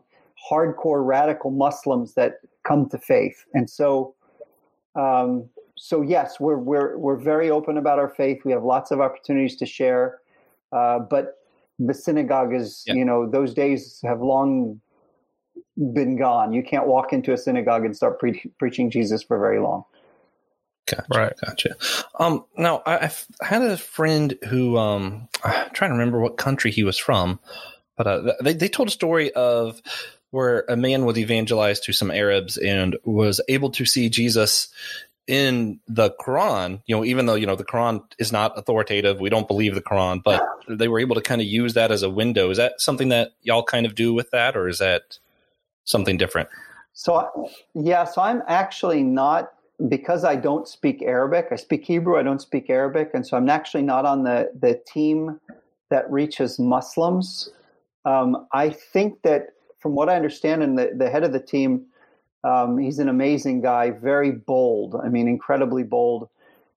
hardcore 0.50 1.06
radical 1.06 1.50
Muslims 1.50 2.14
that 2.14 2.40
come 2.66 2.88
to 2.88 2.98
faith. 2.98 3.44
And 3.54 3.68
so, 3.68 4.14
um, 4.94 5.48
so 5.78 6.02
yes, 6.02 6.40
we're 6.40 6.58
we're 6.58 6.96
we're 6.98 7.16
very 7.16 7.50
open 7.50 7.78
about 7.78 7.98
our 7.98 8.08
faith. 8.08 8.42
We 8.44 8.52
have 8.52 8.64
lots 8.64 8.90
of 8.90 9.00
opportunities 9.00 9.56
to 9.56 9.66
share, 9.66 10.18
uh, 10.72 10.98
but 10.98 11.38
the 11.78 11.94
synagogue 11.94 12.54
is, 12.54 12.82
yeah. 12.86 12.94
you 12.94 13.04
know, 13.04 13.28
those 13.28 13.54
days 13.54 14.00
have 14.04 14.20
long 14.20 14.80
been 15.92 16.16
gone. 16.16 16.52
You 16.52 16.62
can't 16.62 16.86
walk 16.86 17.12
into 17.12 17.32
a 17.32 17.36
synagogue 17.36 17.84
and 17.84 17.96
start 17.96 18.18
pre- 18.18 18.50
preaching 18.58 18.90
Jesus 18.90 19.22
for 19.22 19.38
very 19.38 19.60
long. 19.60 19.84
Gotcha. 20.86 21.06
Right. 21.14 21.32
Gotcha. 21.44 21.76
Um, 22.18 22.44
now 22.56 22.82
I, 22.84 22.98
have 22.98 23.26
had 23.40 23.62
a 23.62 23.76
friend 23.76 24.36
who, 24.48 24.76
um, 24.78 25.28
I'm 25.44 25.70
trying 25.72 25.90
to 25.90 25.96
remember 25.96 26.18
what 26.18 26.36
country 26.36 26.70
he 26.70 26.82
was 26.82 26.98
from, 26.98 27.38
but 27.96 28.06
uh, 28.06 28.32
they, 28.42 28.54
they 28.54 28.68
told 28.68 28.88
a 28.88 28.92
story 28.92 29.30
of 29.32 29.80
where 30.30 30.64
a 30.68 30.76
man 30.76 31.04
was 31.04 31.18
evangelized 31.18 31.84
to 31.84 31.92
some 31.92 32.10
Arabs 32.10 32.56
and 32.56 32.96
was 33.04 33.40
able 33.48 33.70
to 33.70 33.84
see 33.84 34.08
Jesus 34.08 34.68
in 35.28 35.78
the 35.86 36.10
Quran, 36.18 36.82
you 36.86 36.96
know, 36.96 37.04
even 37.04 37.26
though, 37.26 37.34
you 37.34 37.46
know, 37.46 37.54
the 37.54 37.64
Quran 37.64 38.02
is 38.18 38.32
not 38.32 38.58
authoritative, 38.58 39.20
we 39.20 39.28
don't 39.28 39.46
believe 39.46 39.74
the 39.74 39.82
Quran, 39.82 40.22
but 40.22 40.42
they 40.68 40.88
were 40.88 40.98
able 40.98 41.14
to 41.14 41.20
kind 41.20 41.40
of 41.40 41.46
use 41.46 41.74
that 41.74 41.92
as 41.92 42.02
a 42.02 42.10
window. 42.10 42.50
Is 42.50 42.56
that 42.56 42.80
something 42.80 43.10
that 43.10 43.32
y'all 43.42 43.62
kind 43.62 43.84
of 43.84 43.94
do 43.94 44.14
with 44.14 44.30
that, 44.30 44.56
or 44.56 44.68
is 44.68 44.78
that 44.78 45.18
something 45.84 46.16
different? 46.16 46.48
So, 46.94 47.48
yeah, 47.74 48.04
so 48.04 48.22
I'm 48.22 48.42
actually 48.48 49.02
not 49.02 49.52
because 49.88 50.24
I 50.24 50.34
don't 50.34 50.66
speak 50.66 51.02
Arabic, 51.02 51.48
I 51.52 51.56
speak 51.56 51.84
Hebrew, 51.84 52.18
I 52.18 52.22
don't 52.22 52.40
speak 52.40 52.68
Arabic, 52.68 53.10
and 53.14 53.24
so 53.24 53.36
I'm 53.36 53.48
actually 53.48 53.84
not 53.84 54.04
on 54.06 54.24
the, 54.24 54.50
the 54.58 54.80
team 54.92 55.38
that 55.90 56.10
reaches 56.10 56.58
Muslims. 56.58 57.50
Um, 58.04 58.46
I 58.52 58.70
think 58.70 59.22
that 59.22 59.50
from 59.78 59.94
what 59.94 60.08
I 60.08 60.16
understand, 60.16 60.62
and 60.62 60.76
the, 60.76 60.90
the 60.96 61.10
head 61.10 61.22
of 61.22 61.32
the 61.32 61.38
team, 61.40 61.86
um, 62.44 62.78
he's 62.78 62.98
an 62.98 63.08
amazing 63.08 63.60
guy, 63.60 63.90
very 63.90 64.30
bold. 64.32 64.94
I 65.02 65.08
mean, 65.08 65.28
incredibly 65.28 65.82
bold. 65.82 66.28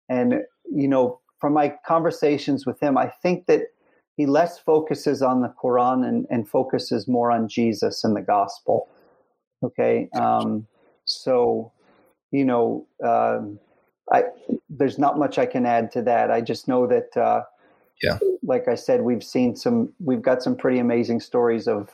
And, 0.09 0.41
you 0.71 0.87
know, 0.87 1.19
from 1.39 1.53
my 1.53 1.75
conversations 1.85 2.65
with 2.65 2.79
him, 2.79 2.97
I 2.97 3.07
think 3.07 3.45
that 3.47 3.61
he 4.17 4.25
less 4.25 4.59
focuses 4.59 5.21
on 5.21 5.41
the 5.41 5.53
Quran 5.61 6.07
and, 6.07 6.27
and 6.29 6.47
focuses 6.47 7.07
more 7.07 7.31
on 7.31 7.47
Jesus 7.47 8.03
and 8.03 8.15
the 8.15 8.21
gospel. 8.21 8.89
Okay. 9.63 10.09
Um, 10.13 10.67
so, 11.05 11.71
you 12.31 12.45
know, 12.45 12.85
um, 13.03 13.59
I 14.11 14.23
there's 14.69 14.97
not 14.97 15.17
much 15.17 15.37
I 15.37 15.45
can 15.45 15.65
add 15.65 15.91
to 15.93 16.01
that. 16.03 16.31
I 16.31 16.41
just 16.41 16.67
know 16.67 16.87
that, 16.87 17.15
uh, 17.15 17.43
yeah, 18.03 18.19
like 18.43 18.67
I 18.67 18.75
said, 18.75 19.01
we've 19.01 19.23
seen 19.23 19.55
some, 19.55 19.93
we've 19.99 20.21
got 20.21 20.43
some 20.43 20.55
pretty 20.55 20.79
amazing 20.79 21.21
stories 21.21 21.67
of 21.67 21.89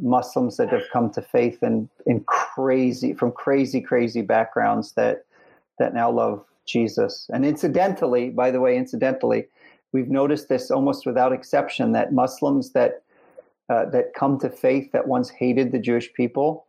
Muslims 0.00 0.56
that 0.56 0.70
have 0.70 0.82
come 0.92 1.10
to 1.10 1.22
faith 1.22 1.58
and 1.62 1.88
in 2.06 2.20
crazy, 2.24 3.12
from 3.12 3.32
crazy, 3.32 3.80
crazy 3.80 4.22
backgrounds 4.22 4.92
that 4.92 5.24
that 5.78 5.94
now 5.94 6.10
love 6.10 6.44
Jesus. 6.66 7.28
And 7.32 7.44
incidentally, 7.44 8.30
by 8.30 8.50
the 8.50 8.60
way, 8.60 8.76
incidentally, 8.76 9.46
we've 9.92 10.10
noticed 10.10 10.48
this 10.48 10.70
almost 10.70 11.06
without 11.06 11.32
exception 11.32 11.92
that 11.92 12.12
Muslims 12.12 12.72
that 12.72 13.02
uh, 13.68 13.86
that 13.86 14.14
come 14.14 14.38
to 14.40 14.50
faith 14.50 14.90
that 14.92 15.06
once 15.06 15.30
hated 15.30 15.72
the 15.72 15.78
Jewish 15.78 16.12
people, 16.12 16.66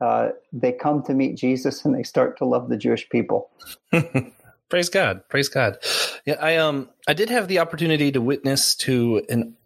uh, 0.00 0.30
they 0.52 0.72
come 0.72 1.02
to 1.04 1.14
meet 1.14 1.36
Jesus 1.36 1.84
and 1.84 1.94
they 1.94 2.02
start 2.02 2.36
to 2.38 2.44
love 2.44 2.68
the 2.68 2.76
Jewish 2.76 3.08
people. 3.08 3.50
praise 4.68 4.88
God, 4.88 5.26
praise 5.28 5.48
God. 5.48 5.78
Yeah, 6.26 6.36
I 6.40 6.56
um 6.56 6.90
I 7.06 7.14
did 7.14 7.30
have 7.30 7.48
the 7.48 7.60
opportunity 7.60 8.12
to 8.12 8.20
witness 8.20 8.74
to 8.76 9.22
an 9.28 9.56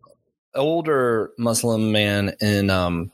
older 0.57 1.31
Muslim 1.38 1.92
man 1.92 2.35
in 2.40 2.71
um 2.71 3.11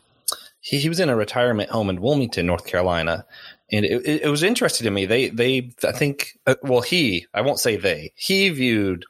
he, 0.61 0.79
he 0.79 0.89
was 0.89 1.01
in 1.01 1.09
a 1.09 1.17
retirement 1.17 1.71
home 1.71 1.91
in 1.91 2.01
Wilmington, 2.01 2.47
North 2.47 2.67
Carolina, 2.67 3.27
and 3.73 3.85
it, 3.85 4.07
it, 4.07 4.23
it 4.23 4.29
was 4.29 4.43
interesting 4.43 4.85
to 4.85 4.91
me. 4.91 5.07
They 5.07 5.29
they 5.29 5.71
I 5.85 5.93
think 5.93 6.39
uh, 6.47 6.55
well 6.63 6.83
he 6.83 7.27
I 7.35 7.41
won't 7.41 7.59
say 7.59 7.77
they 7.77 8.13
he 8.15 8.49
viewed 8.51 9.05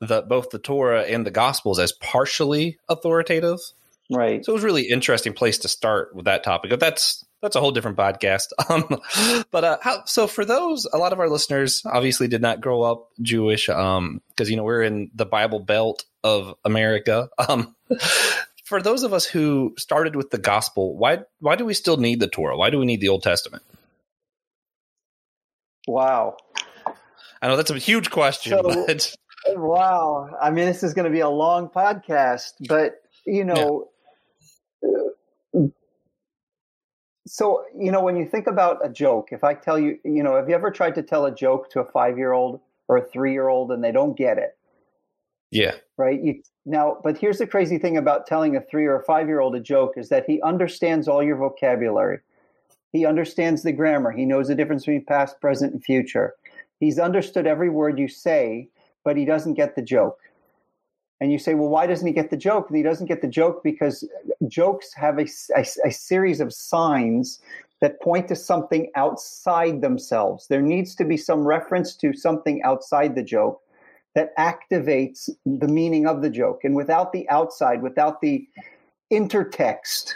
the 0.00 0.22
both 0.22 0.50
the 0.50 0.58
Torah 0.58 1.02
and 1.02 1.26
the 1.26 1.30
Gospels 1.30 1.78
as 1.78 1.92
partially 1.92 2.78
authoritative. 2.88 3.58
Right. 4.10 4.44
So 4.44 4.52
it 4.52 4.54
was 4.54 4.64
really 4.64 4.82
interesting 4.82 5.32
place 5.32 5.58
to 5.58 5.68
start 5.68 6.14
with 6.14 6.26
that 6.26 6.44
topic. 6.44 6.70
But 6.70 6.80
that's 6.80 7.24
that's 7.42 7.56
a 7.56 7.60
whole 7.60 7.72
different 7.72 7.98
podcast. 7.98 8.52
Um, 8.70 9.00
but 9.50 9.64
uh, 9.64 9.78
how, 9.82 10.04
so 10.06 10.26
for 10.26 10.44
those, 10.46 10.86
a 10.90 10.96
lot 10.96 11.12
of 11.12 11.20
our 11.20 11.28
listeners 11.28 11.82
obviously 11.84 12.28
did 12.28 12.40
not 12.40 12.60
grow 12.62 12.82
up 12.82 13.10
Jewish 13.20 13.66
because 13.66 13.98
um, 13.98 14.22
you 14.38 14.56
know 14.56 14.62
we're 14.62 14.82
in 14.82 15.10
the 15.14 15.26
Bible 15.26 15.58
Belt 15.58 16.04
of 16.24 16.54
America. 16.64 17.28
Um, 17.48 17.74
for 18.64 18.80
those 18.80 19.02
of 19.02 19.12
us 19.12 19.26
who 19.26 19.74
started 19.76 20.16
with 20.16 20.30
the 20.30 20.38
gospel, 20.38 20.96
why 20.96 21.24
why 21.40 21.56
do 21.56 21.66
we 21.66 21.74
still 21.74 21.96
need 21.98 22.20
the 22.20 22.28
Torah? 22.28 22.56
Why 22.56 22.70
do 22.70 22.78
we 22.78 22.86
need 22.86 23.00
the 23.00 23.08
Old 23.08 23.22
Testament? 23.22 23.62
Wow. 25.86 26.36
I 27.42 27.48
know 27.48 27.56
that's 27.56 27.70
a 27.70 27.78
huge 27.78 28.10
question, 28.10 28.52
so, 28.52 28.62
but 28.86 29.14
wow. 29.48 30.30
I 30.40 30.50
mean, 30.50 30.66
this 30.66 30.82
is 30.82 30.94
going 30.94 31.06
to 31.06 31.10
be 31.10 31.20
a 31.20 31.28
long 31.28 31.68
podcast, 31.68 32.52
but 32.68 33.02
you 33.26 33.44
know, 33.44 33.54
yeah. 33.54 33.91
So 37.26 37.64
you 37.78 37.92
know, 37.92 38.02
when 38.02 38.16
you 38.16 38.26
think 38.26 38.46
about 38.46 38.84
a 38.84 38.88
joke, 38.88 39.28
if 39.32 39.44
I 39.44 39.54
tell 39.54 39.78
you, 39.78 39.98
you 40.04 40.22
know, 40.22 40.36
have 40.36 40.48
you 40.48 40.54
ever 40.54 40.70
tried 40.70 40.94
to 40.96 41.02
tell 41.02 41.26
a 41.26 41.34
joke 41.34 41.70
to 41.70 41.80
a 41.80 41.84
five-year-old 41.84 42.60
or 42.88 42.98
a 42.98 43.04
three-year-old 43.04 43.70
and 43.70 43.82
they 43.82 43.92
don't 43.92 44.16
get 44.16 44.38
it? 44.38 44.56
Yeah. 45.50 45.74
Right. 45.96 46.20
You, 46.22 46.42
now, 46.64 46.98
but 47.04 47.18
here's 47.18 47.38
the 47.38 47.46
crazy 47.46 47.78
thing 47.78 47.96
about 47.96 48.26
telling 48.26 48.56
a 48.56 48.60
three 48.60 48.86
or 48.86 48.96
a 48.96 49.04
five-year-old 49.04 49.54
a 49.54 49.60
joke 49.60 49.94
is 49.96 50.08
that 50.08 50.24
he 50.26 50.40
understands 50.42 51.08
all 51.08 51.22
your 51.22 51.36
vocabulary. 51.36 52.20
He 52.92 53.06
understands 53.06 53.62
the 53.62 53.72
grammar. 53.72 54.10
He 54.10 54.24
knows 54.24 54.48
the 54.48 54.54
difference 54.54 54.82
between 54.82 55.04
past, 55.04 55.40
present, 55.40 55.72
and 55.72 55.84
future. 55.84 56.34
He's 56.80 56.98
understood 56.98 57.46
every 57.46 57.70
word 57.70 57.98
you 57.98 58.08
say, 58.08 58.68
but 59.04 59.16
he 59.16 59.24
doesn't 59.24 59.54
get 59.54 59.76
the 59.76 59.82
joke. 59.82 60.18
And 61.22 61.30
you 61.30 61.38
say, 61.38 61.54
well, 61.54 61.68
why 61.68 61.86
doesn't 61.86 62.04
he 62.04 62.12
get 62.12 62.30
the 62.30 62.36
joke? 62.36 62.66
And 62.66 62.76
he 62.76 62.82
doesn't 62.82 63.06
get 63.06 63.22
the 63.22 63.28
joke 63.28 63.62
because 63.62 64.04
jokes 64.48 64.92
have 64.94 65.20
a, 65.20 65.26
a, 65.56 65.64
a 65.84 65.92
series 65.92 66.40
of 66.40 66.52
signs 66.52 67.38
that 67.80 68.00
point 68.00 68.26
to 68.26 68.34
something 68.34 68.90
outside 68.96 69.82
themselves. 69.82 70.48
There 70.48 70.60
needs 70.60 70.96
to 70.96 71.04
be 71.04 71.16
some 71.16 71.46
reference 71.46 71.94
to 71.98 72.12
something 72.12 72.60
outside 72.64 73.14
the 73.14 73.22
joke 73.22 73.60
that 74.16 74.36
activates 74.36 75.30
the 75.46 75.68
meaning 75.68 76.08
of 76.08 76.22
the 76.22 76.28
joke. 76.28 76.64
And 76.64 76.74
without 76.74 77.12
the 77.12 77.28
outside, 77.28 77.82
without 77.82 78.20
the 78.20 78.44
intertext 79.12 80.14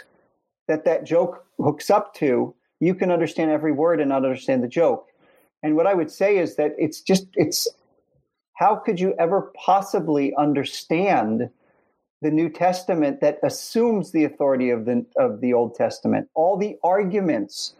that 0.67 0.83
that 0.83 1.05
joke 1.05 1.45
hooks 1.57 1.89
up 1.89 2.15
to, 2.15 2.53
you 2.81 2.93
can 2.93 3.11
understand 3.11 3.49
every 3.49 3.71
word 3.71 4.01
and 4.01 4.09
not 4.09 4.25
understand 4.25 4.61
the 4.61 4.67
joke. 4.67 5.07
And 5.63 5.77
what 5.77 5.87
I 5.87 5.93
would 5.93 6.11
say 6.11 6.37
is 6.37 6.57
that 6.57 6.75
it's 6.77 6.99
just, 6.99 7.27
it's, 7.35 7.65
how 8.57 8.75
could 8.75 8.99
you 8.99 9.13
ever 9.19 9.51
possibly 9.55 10.33
understand 10.35 11.49
the 12.23 12.31
New 12.31 12.49
Testament 12.49 13.21
that 13.21 13.37
assumes 13.43 14.11
the 14.11 14.23
authority 14.23 14.71
of 14.71 14.85
the, 14.85 15.05
of 15.15 15.41
the 15.41 15.53
Old 15.53 15.75
Testament? 15.75 16.27
All 16.33 16.57
the 16.57 16.75
arguments 16.83 17.75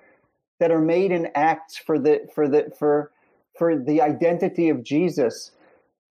that 0.60 0.72
are 0.72 0.82
made 0.82 1.12
in 1.12 1.30
Acts 1.34 1.78
for 1.78 1.98
the, 1.98 2.28
for 2.34 2.48
the, 2.48 2.72
for, 2.78 3.12
for 3.58 3.76
the 3.76 4.02
identity 4.02 4.70
of 4.70 4.84
Jesus, 4.84 5.52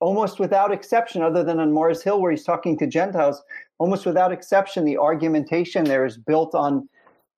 almost 0.00 0.40
without 0.40 0.72
exception, 0.72 1.22
other 1.22 1.44
than 1.44 1.60
on 1.60 1.72
Mars 1.72 2.02
Hill 2.02 2.20
where 2.20 2.32
he's 2.32 2.44
talking 2.44 2.76
to 2.78 2.88
Gentiles, 2.88 3.44
almost 3.78 4.04
without 4.04 4.32
exception, 4.32 4.84
the 4.84 4.98
argumentation 4.98 5.84
there 5.84 6.04
is 6.04 6.16
built 6.16 6.54
on 6.54 6.88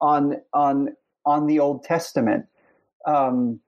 on 0.01 0.41
on 0.55 0.95
on 1.27 1.47
the 1.47 1.59
Old 1.59 1.83
Testament. 1.83 2.47
Um, 3.07 3.61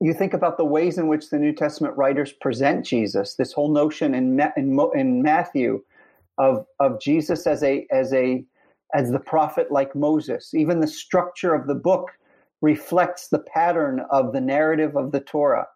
you 0.00 0.14
think 0.14 0.32
about 0.32 0.56
the 0.56 0.64
ways 0.64 0.96
in 0.96 1.08
which 1.08 1.28
the 1.28 1.38
New 1.38 1.52
Testament 1.52 1.96
writers 1.96 2.32
present 2.32 2.86
Jesus. 2.86 3.34
This 3.34 3.52
whole 3.52 3.70
notion 3.72 4.14
in 4.14 4.40
in, 4.56 4.78
in 4.94 5.22
Matthew 5.22 5.82
of 6.38 6.66
of 6.78 7.00
Jesus 7.00 7.46
as 7.46 7.62
a 7.62 7.86
as 7.90 8.12
a 8.12 8.44
as 8.94 9.10
the 9.10 9.20
prophet 9.20 9.70
like 9.70 9.94
Moses. 9.94 10.54
Even 10.54 10.80
the 10.80 10.86
structure 10.86 11.54
of 11.54 11.66
the 11.66 11.74
book 11.74 12.10
reflects 12.62 13.28
the 13.28 13.38
pattern 13.38 14.00
of 14.10 14.32
the 14.32 14.40
narrative 14.40 14.96
of 14.96 15.12
the 15.12 15.20
Torah. 15.20 15.66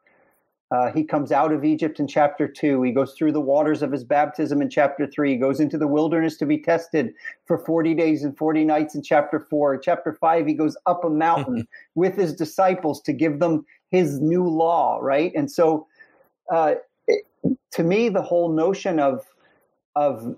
Uh, 0.71 0.91
he 0.91 1.05
comes 1.05 1.31
out 1.31 1.53
of 1.53 1.65
Egypt 1.65 2.01
in 2.01 2.09
chapter 2.09 2.49
two. 2.49 2.83
He 2.83 2.91
goes 2.91 3.15
through 3.15 3.33
the 3.33 3.41
waters 3.41 3.83
of 3.83 3.93
his 3.93 4.03
baptism 4.03 4.61
in 4.61 4.71
chapter 4.71 5.07
three. 5.07 5.33
He 5.33 5.37
goes 5.37 5.61
into 5.61 5.79
the 5.79 5.87
wilderness 5.87 6.37
to 6.39 6.47
be 6.47 6.59
tested 6.59 7.13
for 7.47 7.59
40 7.59 7.95
days 7.95 8.25
and 8.25 8.37
40 8.37 8.65
nights 8.65 8.95
in 8.95 9.03
chapter 9.03 9.39
four. 9.39 9.75
In 9.75 9.81
chapter 9.83 10.15
five, 10.15 10.47
he 10.47 10.55
goes 10.55 10.77
up 10.87 11.05
a 11.05 11.11
mountain 11.11 11.69
with 11.95 12.17
his 12.17 12.35
disciples 12.35 13.01
to 13.03 13.13
give 13.13 13.39
them 13.39 13.65
his 13.95 14.21
new 14.21 14.49
law, 14.49 14.99
right? 15.01 15.33
And 15.35 15.51
so, 15.51 15.87
uh, 16.53 16.75
it, 17.07 17.25
to 17.73 17.83
me, 17.83 18.09
the 18.09 18.23
whole 18.23 18.53
notion 18.53 18.99
of, 18.99 19.25
of 19.95 20.37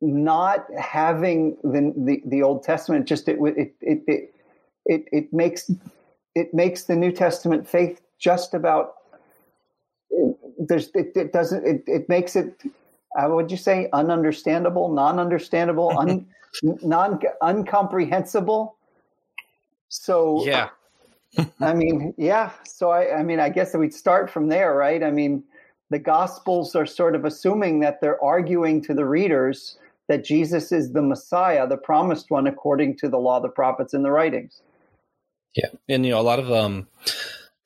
not 0.00 0.66
having 0.78 1.56
the, 1.62 1.92
the, 1.96 2.22
the 2.26 2.42
Old 2.42 2.62
Testament 2.62 3.06
just 3.06 3.28
it, 3.28 3.38
it, 3.40 3.74
it, 3.80 4.02
it, 4.06 4.34
it, 4.84 5.04
it 5.12 5.32
makes 5.32 5.70
it 6.34 6.52
makes 6.52 6.84
the 6.84 6.96
New 6.96 7.12
Testament 7.12 7.66
faith 7.66 8.00
just 8.18 8.54
about 8.54 8.94
there's 10.58 10.88
it, 10.94 11.12
it 11.14 11.32
doesn't 11.32 11.66
it, 11.66 11.82
it 11.86 12.08
makes 12.08 12.36
it 12.36 12.62
uh, 13.18 13.28
would 13.28 13.50
you 13.50 13.56
say 13.56 13.88
ununderstandable 13.92 14.94
non-understandable 14.94 15.98
un, 15.98 16.26
non 16.82 17.18
uncomprehensible 17.42 18.76
so 19.88 20.44
yeah 20.46 20.68
i 21.60 21.74
mean 21.74 22.14
yeah. 22.16 22.50
So 22.64 22.90
I, 22.90 23.18
I 23.18 23.22
mean 23.22 23.40
i 23.40 23.48
guess 23.48 23.74
we'd 23.74 23.94
start 23.94 24.30
from 24.30 24.48
there 24.48 24.74
right? 24.74 25.02
I 25.02 25.10
mean 25.10 25.42
the 25.90 25.98
gospels 25.98 26.74
are 26.74 26.86
sort 26.86 27.14
of 27.14 27.24
assuming 27.24 27.80
that 27.80 28.00
they're 28.00 28.22
arguing 28.22 28.82
to 28.82 28.94
the 28.94 29.04
readers 29.04 29.78
that 30.08 30.24
jesus 30.24 30.72
is 30.72 30.92
the 30.92 31.02
messiah 31.02 31.66
the 31.66 31.76
promised 31.76 32.30
one 32.30 32.46
according 32.46 32.96
to 32.98 33.08
the 33.08 33.18
law 33.18 33.40
the 33.40 33.48
prophets 33.48 33.94
and 33.94 34.04
the 34.04 34.10
writings. 34.10 34.62
Yeah. 35.54 35.68
And 35.88 36.04
you 36.04 36.12
know 36.12 36.20
a 36.20 36.22
lot 36.22 36.38
of 36.38 36.50
um 36.50 36.86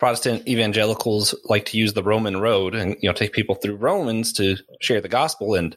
Protestant 0.00 0.48
evangelicals 0.48 1.34
like 1.44 1.66
to 1.66 1.76
use 1.76 1.92
the 1.92 2.02
Roman 2.02 2.40
road 2.40 2.74
and 2.74 2.96
you 3.02 3.08
know 3.08 3.12
take 3.12 3.32
people 3.32 3.54
through 3.54 3.76
Romans 3.76 4.32
to 4.32 4.56
share 4.80 5.02
the 5.02 5.10
gospel. 5.10 5.54
And 5.54 5.76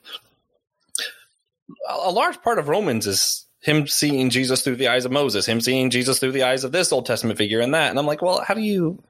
a 1.90 2.10
large 2.10 2.42
part 2.42 2.58
of 2.58 2.70
Romans 2.70 3.06
is 3.06 3.46
him 3.63 3.88
seeing 3.88 4.30
Jesus 4.30 4.62
through 4.62 4.76
the 4.76 4.88
eyes 4.88 5.06
of 5.06 5.12
Moses, 5.12 5.45
him 5.45 5.62
seeing 5.62 5.89
Jesus 5.89 6.19
through 6.19 6.34
the 6.34 6.43
eyes 6.43 6.63
of 6.63 6.71
this 6.71 6.91
Old 6.91 7.06
Testament 7.06 7.38
figure 7.38 7.60
and 7.60 7.73
that. 7.73 7.89
And 7.89 7.97
I'm 7.97 8.06
like, 8.06 8.21
well, 8.21 8.43
how 8.45 8.54
do 8.54 8.62
you 8.62 9.02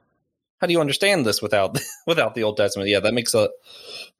how 0.60 0.66
do 0.66 0.72
you 0.72 0.80
understand 0.80 1.26
this 1.26 1.42
without 1.42 1.78
without 2.06 2.34
the 2.34 2.42
Old 2.42 2.56
Testament? 2.56 2.88
Yeah, 2.88 3.00
that 3.00 3.14
makes 3.14 3.34
a 3.34 3.50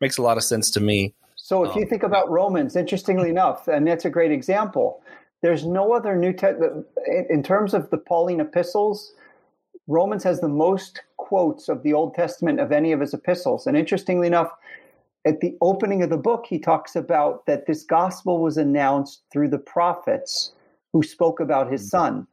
makes 0.00 0.18
a 0.18 0.22
lot 0.22 0.36
of 0.36 0.44
sense 0.44 0.70
to 0.72 0.80
me. 0.80 1.14
So 1.36 1.64
if 1.64 1.72
um, 1.72 1.78
you 1.78 1.86
think 1.86 2.02
about 2.02 2.30
Romans, 2.30 2.74
interestingly 2.74 3.30
enough, 3.30 3.68
and 3.68 3.86
that's 3.86 4.04
a 4.04 4.10
great 4.10 4.32
example. 4.32 5.02
There's 5.42 5.66
no 5.66 5.92
other 5.92 6.16
New 6.16 6.32
Testament 6.32 6.86
in 7.28 7.42
terms 7.42 7.74
of 7.74 7.90
the 7.90 7.98
Pauline 7.98 8.40
epistles 8.40 9.12
Romans 9.86 10.24
has 10.24 10.40
the 10.40 10.48
most 10.48 11.02
quotes 11.16 11.68
of 11.68 11.82
the 11.82 11.92
Old 11.92 12.14
Testament 12.14 12.60
of 12.60 12.72
any 12.72 12.92
of 12.92 13.00
his 13.00 13.12
epistles. 13.12 13.66
And 13.66 13.76
interestingly 13.76 14.26
enough, 14.26 14.50
at 15.26 15.40
the 15.40 15.56
opening 15.60 16.02
of 16.02 16.10
the 16.10 16.16
book, 16.16 16.44
he 16.46 16.58
talks 16.58 16.94
about 16.96 17.46
that 17.46 17.66
this 17.66 17.82
gospel 17.82 18.40
was 18.40 18.56
announced 18.56 19.22
through 19.32 19.48
the 19.48 19.58
prophets 19.58 20.52
who 20.92 21.02
spoke 21.02 21.40
about 21.40 21.70
his 21.70 21.82
mm-hmm. 21.82 22.14
son. 22.14 22.26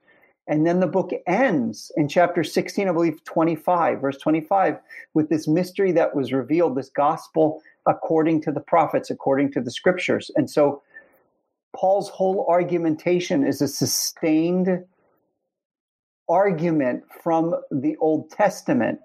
And 0.48 0.66
then 0.68 0.80
the 0.80 0.88
book 0.88 1.12
ends 1.28 1.92
in 1.96 2.10
chapter 2.10 2.44
16, 2.44 2.90
I 2.90 2.92
believe 2.92 3.24
25, 3.24 4.02
verse 4.02 4.18
25, 4.18 4.78
with 5.14 5.30
this 5.30 5.48
mystery 5.48 5.92
that 5.94 6.16
was 6.16 6.34
revealed, 6.34 6.76
this 6.76 6.90
gospel 6.90 7.62
according 7.86 8.42
to 8.42 8.52
the 8.52 8.60
prophets, 8.60 9.10
according 9.10 9.52
to 9.54 9.62
the 9.62 9.72
scriptures. 9.72 10.30
And 10.36 10.50
so 10.50 10.82
Paul's 11.76 12.10
whole 12.10 12.46
argumentation 12.50 13.46
is 13.46 13.62
a 13.62 13.68
sustained 13.68 14.84
argument 16.28 17.04
from 17.24 17.56
the 17.72 17.96
Old 17.98 18.30
Testament 18.32 19.00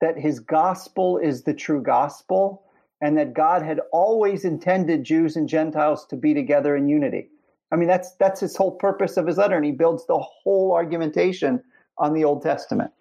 that 0.00 0.18
his 0.18 0.40
gospel 0.40 1.16
is 1.16 1.42
the 1.42 1.54
true 1.54 1.82
gospel 1.82 2.62
and 3.00 3.16
that 3.18 3.34
God 3.34 3.62
had 3.62 3.80
always 3.92 4.44
intended 4.44 5.04
Jews 5.04 5.36
and 5.36 5.48
Gentiles 5.48 6.06
to 6.06 6.16
be 6.16 6.34
together 6.34 6.76
in 6.76 6.88
unity. 6.88 7.28
I 7.72 7.76
mean, 7.76 7.88
that's 7.88 8.12
that's 8.16 8.40
his 8.40 8.56
whole 8.56 8.72
purpose 8.72 9.16
of 9.16 9.26
his 9.26 9.38
letter, 9.38 9.56
and 9.56 9.64
he 9.64 9.72
builds 9.72 10.06
the 10.06 10.18
whole 10.18 10.72
argumentation 10.72 11.62
on 11.98 12.14
the 12.14 12.24
Old 12.24 12.42
Testament. 12.42 12.92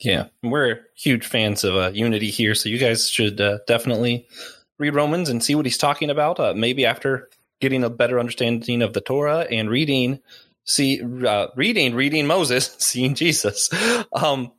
Yeah, 0.00 0.26
we're 0.42 0.86
huge 0.94 1.26
fans 1.26 1.64
of 1.64 1.76
uh, 1.76 1.90
Unity 1.92 2.30
here, 2.30 2.54
so 2.54 2.68
you 2.68 2.78
guys 2.78 3.10
should 3.10 3.40
uh, 3.40 3.58
definitely 3.66 4.28
read 4.78 4.94
Romans 4.94 5.28
and 5.28 5.42
see 5.42 5.54
what 5.54 5.66
he's 5.66 5.78
talking 5.78 6.10
about. 6.10 6.38
Uh, 6.38 6.54
maybe 6.54 6.86
after 6.86 7.28
getting 7.60 7.82
a 7.82 7.90
better 7.90 8.20
understanding 8.20 8.82
of 8.82 8.92
the 8.92 9.00
Torah 9.00 9.46
and 9.50 9.68
reading, 9.68 10.20
see, 10.64 11.00
uh, 11.26 11.48
reading, 11.56 11.94
reading 11.94 12.26
Moses, 12.26 12.74
seeing 12.78 13.14
Jesus. 13.14 13.70
Um, 14.12 14.52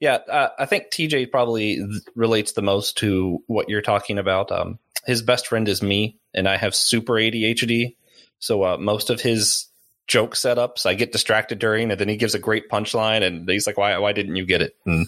yeah, 0.00 0.14
uh, 0.30 0.48
I 0.58 0.64
think 0.64 0.90
TJ 0.90 1.30
probably 1.30 1.84
relates 2.14 2.52
the 2.52 2.62
most 2.62 2.96
to 2.98 3.42
what 3.46 3.68
you're 3.68 3.82
talking 3.82 4.18
about. 4.18 4.50
Um, 4.50 4.78
his 5.06 5.20
best 5.22 5.46
friend 5.46 5.68
is 5.68 5.82
me, 5.82 6.18
and 6.34 6.48
I 6.48 6.56
have 6.56 6.74
super 6.74 7.14
ADHD. 7.14 7.96
So 8.38 8.64
uh, 8.64 8.76
most 8.78 9.10
of 9.10 9.20
his 9.20 9.66
joke 10.06 10.34
setups, 10.34 10.86
I 10.86 10.94
get 10.94 11.12
distracted 11.12 11.58
during, 11.58 11.90
and 11.90 12.00
then 12.00 12.08
he 12.08 12.16
gives 12.16 12.34
a 12.34 12.38
great 12.38 12.70
punchline, 12.70 13.22
and 13.22 13.48
he's 13.48 13.66
like, 13.66 13.76
"Why? 13.76 13.96
Why 13.98 14.12
didn't 14.12 14.36
you 14.36 14.46
get 14.46 14.62
it?" 14.62 14.74
And 14.86 15.06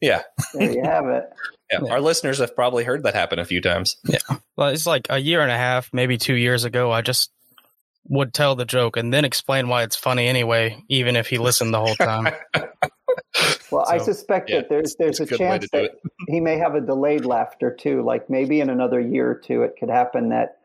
yeah, 0.00 0.22
there 0.52 0.72
you 0.72 0.82
have 0.82 1.06
it. 1.06 1.24
yeah. 1.70 1.78
yeah, 1.82 1.92
our 1.92 2.00
listeners 2.00 2.38
have 2.38 2.56
probably 2.56 2.82
heard 2.82 3.04
that 3.04 3.14
happen 3.14 3.38
a 3.38 3.44
few 3.44 3.60
times. 3.60 3.96
Yeah, 4.04 4.18
well, 4.56 4.68
it's 4.68 4.86
like 4.86 5.06
a 5.10 5.18
year 5.18 5.42
and 5.42 5.50
a 5.50 5.56
half, 5.56 5.90
maybe 5.92 6.18
two 6.18 6.34
years 6.34 6.64
ago. 6.64 6.90
I 6.90 7.02
just 7.02 7.30
would 8.08 8.34
tell 8.34 8.56
the 8.56 8.64
joke 8.64 8.96
and 8.96 9.14
then 9.14 9.24
explain 9.24 9.68
why 9.68 9.84
it's 9.84 9.96
funny 9.96 10.26
anyway, 10.26 10.82
even 10.88 11.16
if 11.16 11.28
he 11.28 11.38
listened 11.38 11.72
the 11.72 11.80
whole 11.80 11.94
time. 11.94 12.34
Well, 13.70 13.84
so, 13.86 13.92
I 13.92 13.98
suspect 13.98 14.50
yeah, 14.50 14.58
that 14.58 14.68
there's 14.68 14.94
there's 14.96 15.20
a, 15.20 15.24
a 15.24 15.26
chance 15.26 15.68
that 15.72 15.96
he 16.28 16.40
may 16.40 16.56
have 16.58 16.74
a 16.74 16.80
delayed 16.80 17.24
laughter 17.24 17.74
too. 17.74 18.02
Like 18.02 18.30
maybe 18.30 18.60
in 18.60 18.70
another 18.70 19.00
year 19.00 19.30
or 19.30 19.34
two, 19.34 19.62
it 19.62 19.74
could 19.78 19.90
happen 19.90 20.28
that 20.28 20.58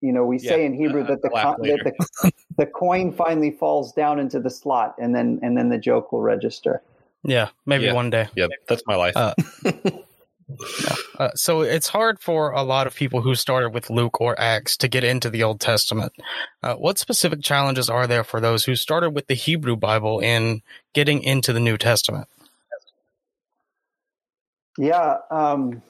you 0.00 0.12
know 0.12 0.24
we 0.24 0.38
yeah, 0.38 0.50
say 0.50 0.64
in 0.64 0.74
Hebrew 0.74 1.02
uh, 1.02 1.08
that 1.08 1.22
the 1.22 1.28
that 1.28 1.94
the, 2.22 2.32
the 2.56 2.66
coin 2.66 3.12
finally 3.12 3.50
falls 3.50 3.92
down 3.92 4.18
into 4.18 4.40
the 4.40 4.50
slot, 4.50 4.94
and 4.98 5.14
then 5.14 5.40
and 5.42 5.56
then 5.56 5.68
the 5.68 5.78
joke 5.78 6.12
will 6.12 6.22
register. 6.22 6.82
Yeah, 7.24 7.50
maybe 7.66 7.84
yeah. 7.84 7.92
one 7.92 8.10
day. 8.10 8.28
Yeah, 8.34 8.46
that's 8.66 8.82
my 8.86 8.96
life. 8.96 9.16
Uh, 9.16 9.34
uh, 11.18 11.30
so 11.34 11.62
it's 11.62 11.88
hard 11.88 12.20
for 12.20 12.50
a 12.52 12.62
lot 12.62 12.86
of 12.86 12.94
people 12.94 13.20
who 13.20 13.34
started 13.34 13.70
with 13.70 13.90
Luke 13.90 14.20
or 14.20 14.38
Acts 14.40 14.76
to 14.78 14.88
get 14.88 15.04
into 15.04 15.30
the 15.30 15.42
Old 15.42 15.60
Testament. 15.60 16.12
Uh, 16.62 16.74
what 16.74 16.98
specific 16.98 17.42
challenges 17.42 17.88
are 17.88 18.06
there 18.06 18.24
for 18.24 18.40
those 18.40 18.64
who 18.64 18.76
started 18.76 19.10
with 19.10 19.26
the 19.26 19.34
Hebrew 19.34 19.76
Bible 19.76 20.20
in 20.20 20.62
getting 20.94 21.22
into 21.22 21.52
the 21.52 21.60
New 21.60 21.76
Testament? 21.76 22.28
Yeah. 24.78 25.16
Um, 25.30 25.82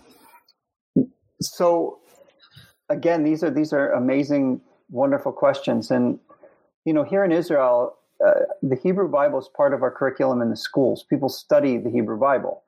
so 1.40 1.98
again, 2.88 3.24
these 3.24 3.42
are 3.42 3.50
these 3.50 3.72
are 3.72 3.92
amazing, 3.92 4.60
wonderful 4.90 5.32
questions, 5.32 5.90
and 5.90 6.18
you 6.84 6.92
know, 6.92 7.04
here 7.04 7.24
in 7.24 7.32
Israel, 7.32 7.96
uh, 8.24 8.32
the 8.62 8.76
Hebrew 8.76 9.08
Bible 9.08 9.38
is 9.38 9.48
part 9.56 9.72
of 9.72 9.82
our 9.82 9.90
curriculum 9.90 10.42
in 10.42 10.50
the 10.50 10.56
schools. 10.56 11.04
People 11.08 11.28
study 11.28 11.78
the 11.78 11.90
Hebrew 11.90 12.18
Bible 12.18 12.62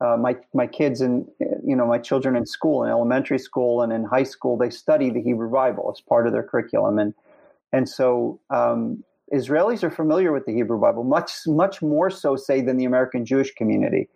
uh, 0.00 0.16
my 0.16 0.36
my 0.52 0.66
kids 0.66 1.00
and 1.00 1.26
you 1.64 1.76
know 1.76 1.86
my 1.86 1.98
children 1.98 2.36
in 2.36 2.46
school 2.46 2.82
in 2.84 2.90
elementary 2.90 3.38
school 3.38 3.82
and 3.82 3.92
in 3.92 4.04
high 4.04 4.24
school 4.24 4.56
they 4.56 4.70
study 4.70 5.10
the 5.10 5.22
Hebrew 5.22 5.50
Bible 5.50 5.92
as 5.94 6.00
part 6.00 6.26
of 6.26 6.32
their 6.32 6.42
curriculum 6.42 6.98
and 6.98 7.14
and 7.72 7.88
so 7.88 8.40
um, 8.50 9.04
Israelis 9.32 9.82
are 9.82 9.90
familiar 9.90 10.32
with 10.32 10.46
the 10.46 10.52
Hebrew 10.52 10.78
Bible 10.80 11.04
much 11.04 11.32
much 11.46 11.80
more 11.80 12.10
so 12.10 12.36
say 12.36 12.60
than 12.60 12.76
the 12.76 12.84
American 12.84 13.24
Jewish 13.24 13.52
community. 13.54 14.08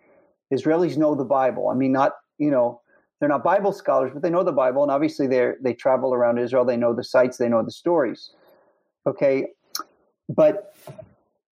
Israelis 0.53 0.97
know 0.97 1.15
the 1.15 1.25
Bible. 1.25 1.69
I 1.69 1.75
mean, 1.75 1.93
not 1.93 2.13
you 2.39 2.51
know 2.51 2.81
they're 3.21 3.29
not 3.29 3.43
Bible 3.43 3.73
scholars, 3.73 4.11
but 4.13 4.23
they 4.23 4.31
know 4.31 4.45
the 4.45 4.53
Bible, 4.53 4.83
and 4.83 4.93
obviously 4.93 5.27
they 5.27 5.53
they 5.61 5.75
travel 5.75 6.15
around 6.15 6.39
Israel. 6.39 6.65
They 6.65 6.77
know 6.77 6.95
the 6.95 7.05
sites, 7.05 7.39
they 7.39 7.49
know 7.49 7.63
the 7.63 7.71
stories. 7.71 8.31
Okay, 9.07 9.49
but 10.29 10.75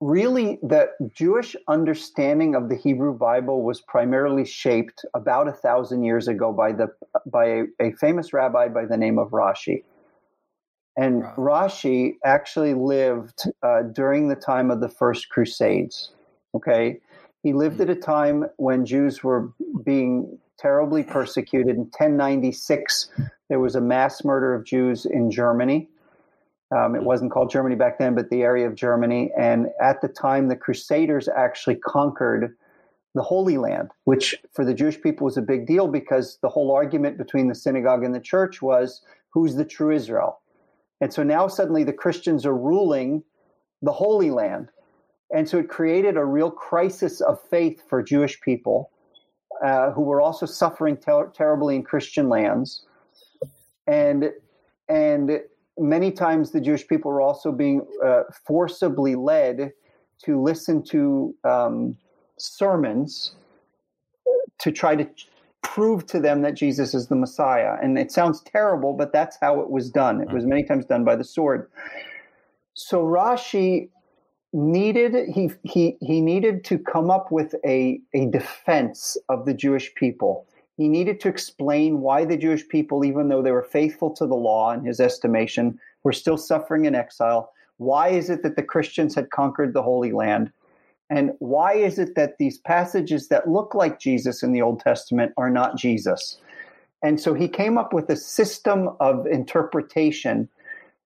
really 0.01 0.59
the 0.63 0.91
Jewish 1.13 1.57
understanding 1.69 2.55
of 2.55 2.69
the 2.69 2.77
Hebrew 2.77 3.17
Bible 3.17 3.63
was 3.63 3.81
primarily 3.81 4.45
shaped 4.45 5.05
about 5.15 5.49
a 5.49 5.53
thousand 5.53 6.05
years 6.05 6.29
ago 6.29 6.53
by 6.53 6.73
the 6.73 6.89
by 7.27 7.47
a, 7.47 7.63
a 7.81 7.93
famous 7.93 8.33
rabbi 8.33 8.69
by 8.69 8.85
the 8.85 8.97
name 8.97 9.19
of 9.19 9.31
Rashi. 9.31 9.85
And 10.99 11.23
wow. 11.23 11.35
Rashi 11.37 12.15
actually 12.25 12.75
lived 12.75 13.45
uh, 13.63 13.83
during 13.93 14.29
the 14.29 14.37
time 14.37 14.71
of 14.71 14.81
the 14.81 14.89
first 14.89 15.29
Crusades. 15.29 16.13
Okay, 16.55 16.99
he 17.43 17.53
lived 17.53 17.81
at 17.81 17.91
a 17.91 17.95
time 17.95 18.45
when 18.57 18.85
Jews 18.87 19.23
were 19.23 19.53
being 19.85 20.39
terribly 20.59 21.03
persecuted. 21.03 21.77
In 21.77 21.83
1096, 21.85 23.11
there 23.49 23.61
was 23.61 23.77
a 23.77 23.81
mass 23.81 24.25
murder 24.25 24.55
of 24.55 24.65
Jews 24.65 25.05
in 25.05 25.31
Germany. 25.31 25.89
Um, 26.75 26.97
it 26.97 27.03
wasn't 27.03 27.31
called 27.31 27.51
Germany 27.51 27.77
back 27.77 27.99
then, 27.99 28.15
but 28.15 28.29
the 28.29 28.43
area 28.43 28.67
of 28.67 28.75
Germany. 28.75 29.31
And 29.39 29.69
at 29.81 30.01
the 30.01 30.09
time, 30.09 30.49
the 30.49 30.57
Crusaders 30.57 31.29
actually 31.29 31.77
conquered 31.77 32.57
the 33.15 33.23
Holy 33.23 33.57
Land, 33.57 33.91
which 34.05 34.35
for 34.53 34.65
the 34.65 34.75
Jewish 34.75 35.01
people 35.01 35.25
was 35.25 35.37
a 35.37 35.43
big 35.43 35.67
deal 35.67 35.89
because 35.89 36.39
the 36.43 36.49
whole 36.49 36.73
argument 36.73 37.19
between 37.19 37.49
the 37.49 37.55
synagogue 37.55 38.05
and 38.05 38.15
the 38.15 38.21
church 38.21 38.61
was 38.61 39.03
who's 39.31 39.55
the 39.55 39.65
true 39.65 39.95
Israel? 39.95 40.41
And 41.01 41.13
so 41.13 41.23
now 41.23 41.47
suddenly 41.49 41.85
the 41.85 41.93
Christians 41.93 42.45
are 42.45 42.57
ruling 42.57 43.23
the 43.83 43.93
Holy 43.93 44.31
Land. 44.31 44.69
And 45.35 45.49
so 45.49 45.59
it 45.59 45.69
created 45.69 46.17
a 46.17 46.25
real 46.25 46.51
crisis 46.51 47.21
of 47.21 47.41
faith 47.49 47.83
for 47.89 48.03
Jewish 48.03 48.41
people 48.41 48.91
uh, 49.65 49.91
who 49.93 50.03
were 50.03 50.21
also 50.21 50.47
suffering 50.47 50.97
ter- 50.97 51.29
terribly 51.29 51.77
in 51.77 51.83
Christian 51.83 52.29
lands. 52.29 52.85
And 53.87 54.31
and 54.89 55.41
many 55.79 56.11
times 56.11 56.53
the 56.53 56.61
Jewish 56.61 56.87
people 56.87 57.11
were 57.11 57.21
also 57.21 57.53
being 57.53 57.87
uh, 58.05 58.23
forcibly 58.47 59.15
led 59.15 59.73
to 60.25 60.41
listen 60.41 60.83
to 60.85 61.35
um, 61.45 61.97
sermons 62.39 63.35
to 64.59 64.73
try 64.73 64.97
to 64.97 65.09
prove 65.63 66.07
to 66.07 66.21
them 66.21 66.43
that 66.43 66.55
Jesus 66.55 66.95
is 66.95 67.09
the 67.09 67.17
Messiah. 67.17 67.77
And 67.83 67.99
it 67.99 68.11
sounds 68.11 68.41
terrible, 68.43 68.95
but 68.95 69.13
that's 69.13 69.37
how 69.41 69.61
it 69.61 69.71
was 69.71 69.91
done. 69.91 70.21
It 70.21 70.33
was 70.33 70.45
many 70.45 70.63
times 70.63 70.87
done 70.87 71.05
by 71.05 71.17
the 71.17 71.25
sword. 71.25 71.71
So 72.75 73.03
Rashi 73.03 73.89
needed 74.53 75.29
he 75.35 75.51
he 75.65 75.97
he 76.01 76.21
needed 76.21 76.65
to 76.65 76.79
come 76.79 77.11
up 77.11 77.31
with 77.31 77.55
a 77.65 78.01
a 78.15 78.27
defense 78.27 79.19
of 79.29 79.45
the 79.45 79.53
Jewish 79.53 79.95
people 79.95 80.47
he 80.77 80.89
needed 80.89 81.21
to 81.21 81.29
explain 81.29 82.01
why 82.01 82.25
the 82.25 82.37
Jewish 82.37 82.69
people, 82.69 83.05
even 83.05 83.29
though 83.29 83.43
they 83.43 83.53
were 83.53 83.63
faithful 83.63 84.11
to 84.15 84.27
the 84.27 84.35
law 84.35 84.73
in 84.73 84.85
his 84.85 85.01
estimation, 85.01 85.79
were 86.05 86.13
still 86.13 86.37
suffering 86.37 86.85
in 86.85 86.95
exile. 86.95 87.53
Why 87.79 88.09
is 88.09 88.29
it 88.31 88.43
that 88.43 88.57
the 88.57 88.63
Christians 88.63 89.15
had 89.15 89.31
conquered 89.31 89.73
the 89.73 89.83
Holy 89.83 90.13
Land? 90.13 90.53
And 91.09 91.33
why 91.39 91.75
is 91.75 91.99
it 91.99 92.15
that 92.17 92.37
these 92.39 92.59
passages 92.59 93.29
that 93.29 93.49
look 93.49 93.75
like 93.75 94.01
Jesus 94.01 94.43
in 94.43 94.53
the 94.53 94.63
Old 94.63 94.81
Testament 94.81 95.33
are 95.37 95.51
not 95.51 95.77
Jesus? 95.77 96.39
And 97.03 97.21
so 97.21 97.33
he 97.33 97.49
came 97.49 97.79
up 97.79 97.93
with 97.93 98.11
a 98.11 98.17
system 98.17 98.91
of 99.01 99.27
interpretation 99.27 100.49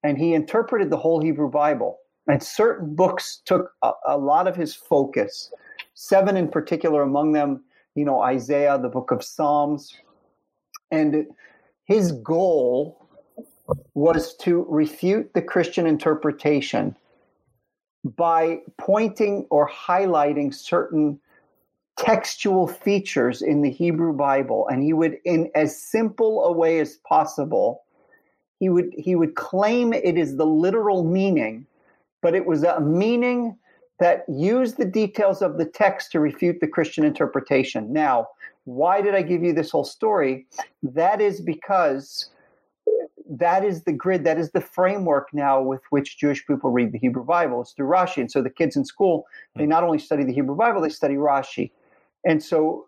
and 0.03 0.17
he 0.17 0.33
interpreted 0.33 0.89
the 0.89 0.97
whole 0.97 1.21
Hebrew 1.21 1.49
Bible. 1.49 1.99
And 2.27 2.41
certain 2.41 2.95
books 2.95 3.41
took 3.45 3.71
a, 3.83 3.91
a 4.07 4.17
lot 4.17 4.47
of 4.47 4.55
his 4.55 4.73
focus, 4.73 5.51
seven 5.93 6.35
in 6.35 6.47
particular, 6.47 7.03
among 7.03 7.33
them 7.33 7.63
you 7.95 8.05
know, 8.05 8.21
Isaiah, 8.21 8.77
the 8.77 8.89
book 8.89 9.11
of 9.11 9.23
Psalms. 9.23 9.95
And 10.91 11.27
his 11.85 12.11
goal 12.11 13.07
was 13.93 14.35
to 14.37 14.65
refute 14.69 15.33
the 15.33 15.41
Christian 15.41 15.87
interpretation 15.87 16.95
by 18.03 18.59
pointing 18.77 19.45
or 19.49 19.69
highlighting 19.69 20.53
certain 20.53 21.19
textual 21.97 22.67
features 22.67 23.41
in 23.41 23.61
the 23.61 23.69
Hebrew 23.69 24.13
Bible. 24.13 24.67
And 24.69 24.83
he 24.83 24.93
would, 24.93 25.17
in 25.23 25.51
as 25.55 25.79
simple 25.79 26.43
a 26.45 26.51
way 26.51 26.79
as 26.79 26.97
possible, 27.07 27.83
he 28.59 28.69
would 28.69 28.93
he 28.97 29.15
would 29.15 29.35
claim 29.35 29.93
it 29.93 30.17
is 30.17 30.37
the 30.37 30.45
literal 30.45 31.03
meaning, 31.03 31.65
but 32.21 32.35
it 32.35 32.45
was 32.45 32.63
a 32.63 32.79
meaning 32.79 33.57
that 33.99 34.23
use 34.27 34.73
the 34.73 34.85
details 34.85 35.41
of 35.41 35.57
the 35.57 35.65
text 35.65 36.11
to 36.11 36.19
refute 36.19 36.59
the 36.59 36.67
Christian 36.67 37.03
interpretation. 37.03 37.91
Now, 37.93 38.27
why 38.63 39.01
did 39.01 39.15
I 39.15 39.21
give 39.21 39.43
you 39.43 39.53
this 39.53 39.71
whole 39.71 39.83
story? 39.83 40.47
That 40.81 41.21
is 41.21 41.41
because 41.41 42.29
that 43.29 43.63
is 43.63 43.83
the 43.83 43.93
grid, 43.93 44.23
that 44.25 44.37
is 44.37 44.51
the 44.51 44.61
framework 44.61 45.29
now 45.33 45.61
with 45.61 45.81
which 45.89 46.17
Jewish 46.17 46.45
people 46.45 46.69
read 46.69 46.91
the 46.91 46.97
Hebrew 46.97 47.23
Bible. 47.23 47.61
It's 47.61 47.71
through 47.71 47.87
Rashi. 47.87 48.17
And 48.17 48.31
so 48.31 48.41
the 48.41 48.49
kids 48.49 48.75
in 48.75 48.83
school, 48.83 49.25
they 49.55 49.65
not 49.65 49.83
only 49.83 49.99
study 49.99 50.23
the 50.23 50.33
Hebrew 50.33 50.55
Bible, 50.55 50.81
they 50.81 50.89
study 50.89 51.15
Rashi. 51.15 51.71
And 52.25 52.43
so 52.43 52.87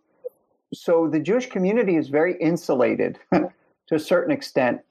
so 0.74 1.08
the 1.08 1.20
Jewish 1.20 1.48
community 1.48 1.96
is 1.96 2.10
very 2.10 2.36
insulated 2.40 3.20
to 3.34 3.96
a 3.96 4.00
certain 4.00 4.34
extent, 4.34 4.82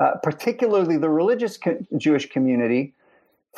uh, 0.00 0.12
particularly 0.22 0.98
the 0.98 1.08
religious 1.08 1.56
co- 1.56 1.78
Jewish 1.96 2.28
community 2.28 2.94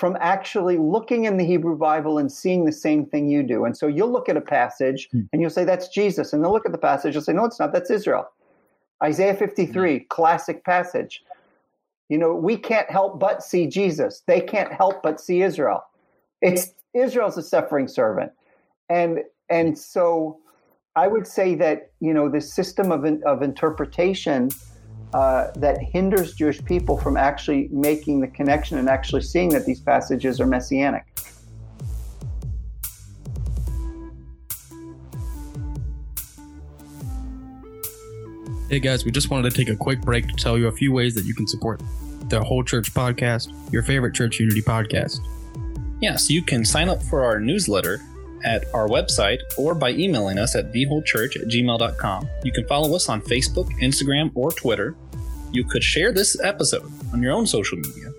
from 0.00 0.16
actually 0.18 0.78
looking 0.78 1.26
in 1.26 1.36
the 1.36 1.44
Hebrew 1.44 1.76
Bible 1.76 2.16
and 2.16 2.32
seeing 2.32 2.64
the 2.64 2.72
same 2.72 3.04
thing 3.04 3.28
you 3.28 3.42
do. 3.42 3.66
And 3.66 3.76
so 3.76 3.86
you'll 3.86 4.10
look 4.10 4.30
at 4.30 4.36
a 4.36 4.40
passage 4.40 5.10
hmm. 5.12 5.24
and 5.30 5.42
you'll 5.42 5.50
say, 5.50 5.64
that's 5.64 5.88
Jesus. 5.88 6.32
And 6.32 6.42
they'll 6.42 6.52
look 6.52 6.64
at 6.64 6.72
the 6.72 6.78
passage 6.78 7.14
and 7.14 7.22
say, 7.22 7.34
no, 7.34 7.44
it's 7.44 7.60
not. 7.60 7.74
That's 7.74 7.90
Israel. 7.90 8.26
Isaiah 9.04 9.34
53, 9.34 9.98
hmm. 9.98 10.04
classic 10.08 10.64
passage. 10.64 11.22
You 12.08 12.16
know, 12.16 12.34
we 12.34 12.56
can't 12.56 12.90
help 12.90 13.20
but 13.20 13.42
see 13.42 13.66
Jesus. 13.66 14.22
They 14.26 14.40
can't 14.40 14.72
help 14.72 15.02
but 15.02 15.20
see 15.20 15.42
Israel. 15.42 15.84
It's 16.40 16.72
Israel's 16.94 17.36
a 17.36 17.42
suffering 17.42 17.86
servant. 17.86 18.32
And 18.88 19.18
and 19.50 19.78
so 19.78 20.38
I 20.96 21.08
would 21.08 21.26
say 21.26 21.54
that 21.56 21.92
you 22.00 22.12
know 22.12 22.28
the 22.28 22.40
system 22.40 22.90
of 22.90 23.04
of 23.24 23.42
interpretation 23.42 24.50
uh, 25.12 25.50
that 25.56 25.82
hinders 25.82 26.34
Jewish 26.34 26.64
people 26.64 26.96
from 26.96 27.16
actually 27.16 27.68
making 27.72 28.20
the 28.20 28.28
connection 28.28 28.78
and 28.78 28.88
actually 28.88 29.22
seeing 29.22 29.48
that 29.50 29.66
these 29.66 29.80
passages 29.80 30.40
are 30.40 30.46
messianic. 30.46 31.04
Hey 38.68 38.78
guys, 38.78 39.04
we 39.04 39.10
just 39.10 39.30
wanted 39.30 39.50
to 39.50 39.56
take 39.56 39.68
a 39.68 39.74
quick 39.74 40.00
break 40.00 40.28
to 40.28 40.34
tell 40.34 40.56
you 40.56 40.68
a 40.68 40.72
few 40.72 40.92
ways 40.92 41.14
that 41.16 41.24
you 41.24 41.34
can 41.34 41.48
support 41.48 41.82
the 42.28 42.40
Whole 42.40 42.62
Church 42.62 42.94
podcast, 42.94 43.52
your 43.72 43.82
favorite 43.82 44.14
church 44.14 44.38
unity 44.38 44.62
podcast. 44.62 45.18
Yeah, 46.00 46.14
so 46.14 46.32
you 46.32 46.42
can 46.42 46.64
sign 46.64 46.88
up 46.88 47.02
for 47.02 47.24
our 47.24 47.40
newsletter 47.40 48.00
at 48.44 48.72
our 48.74 48.88
website 48.88 49.40
or 49.58 49.74
by 49.74 49.90
emailing 49.90 50.38
us 50.38 50.54
at 50.54 50.72
thewholechurch 50.72 51.40
at 51.40 51.48
gmail.com. 51.48 52.28
You 52.44 52.52
can 52.52 52.66
follow 52.66 52.94
us 52.94 53.08
on 53.08 53.20
Facebook, 53.22 53.68
Instagram, 53.80 54.30
or 54.34 54.52
Twitter. 54.52 54.96
You 55.52 55.64
could 55.64 55.82
share 55.82 56.12
this 56.12 56.40
episode 56.42 56.90
on 57.12 57.22
your 57.22 57.32
own 57.32 57.46
social 57.46 57.78
media. 57.78 58.10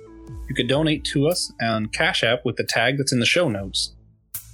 You 0.49 0.55
could 0.55 0.67
donate 0.67 1.05
to 1.05 1.27
us 1.27 1.51
on 1.62 1.88
Cash 1.88 2.23
App 2.23 2.43
with 2.43 2.57
the 2.57 2.65
tag 2.65 2.97
that's 2.97 3.13
in 3.13 3.19
the 3.19 3.25
show 3.25 3.47
notes. 3.47 3.95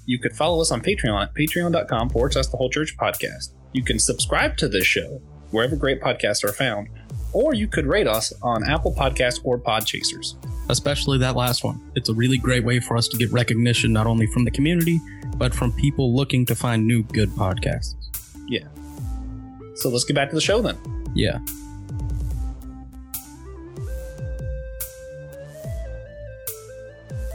You 0.06 0.20
could 0.20 0.36
follow 0.36 0.62
us 0.62 0.72
on 0.72 0.82
Patreon 0.82 1.22
at 1.22 1.34
patreon.com 1.34 2.10
forward 2.10 2.34
slash 2.34 2.48
the 2.48 2.58
whole 2.58 2.70
church 2.70 2.96
podcast. 2.98 3.54
You 3.74 3.84
can 3.84 4.00
subscribe 4.00 4.58
to 4.58 4.68
this 4.68 4.86
show 4.86 5.22
wherever 5.52 5.76
great 5.76 6.02
podcasts 6.02 6.44
are 6.44 6.54
found, 6.54 6.90
or 7.34 7.54
you 7.54 7.68
could 7.68 7.86
rate 7.86 8.08
us 8.08 8.32
on 8.42 8.64
Apple 8.70 8.94
Podcasts 8.94 9.42
or 9.44 9.60
Podchasers. 9.60 10.36
Especially 10.70 11.18
that 11.20 11.36
last 11.36 11.64
one. 11.64 11.80
It's 11.96 12.10
a 12.10 12.14
really 12.14 12.38
great 12.38 12.64
way 12.64 12.80
for 12.80 12.98
us 12.98 13.08
to 13.10 13.18
get 13.18 13.32
recognition 13.32 13.94
not 13.94 14.06
only 14.06 14.28
from 14.28 14.44
the 14.44 14.52
community, 14.52 15.00
but 15.38 15.54
from 15.54 15.72
people 15.74 16.14
looking 16.16 16.46
to 16.48 16.56
find 16.56 16.86
new 16.86 17.04
good 17.04 17.30
podcasts. 17.30 17.96
Yeah. 18.48 18.68
So 19.76 19.90
let's 19.90 20.04
get 20.04 20.16
back 20.16 20.30
to 20.30 20.36
the 20.36 20.42
show 20.42 20.62
then. 20.62 20.78
Yeah. 21.16 21.40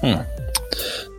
Hmm. 0.00 0.22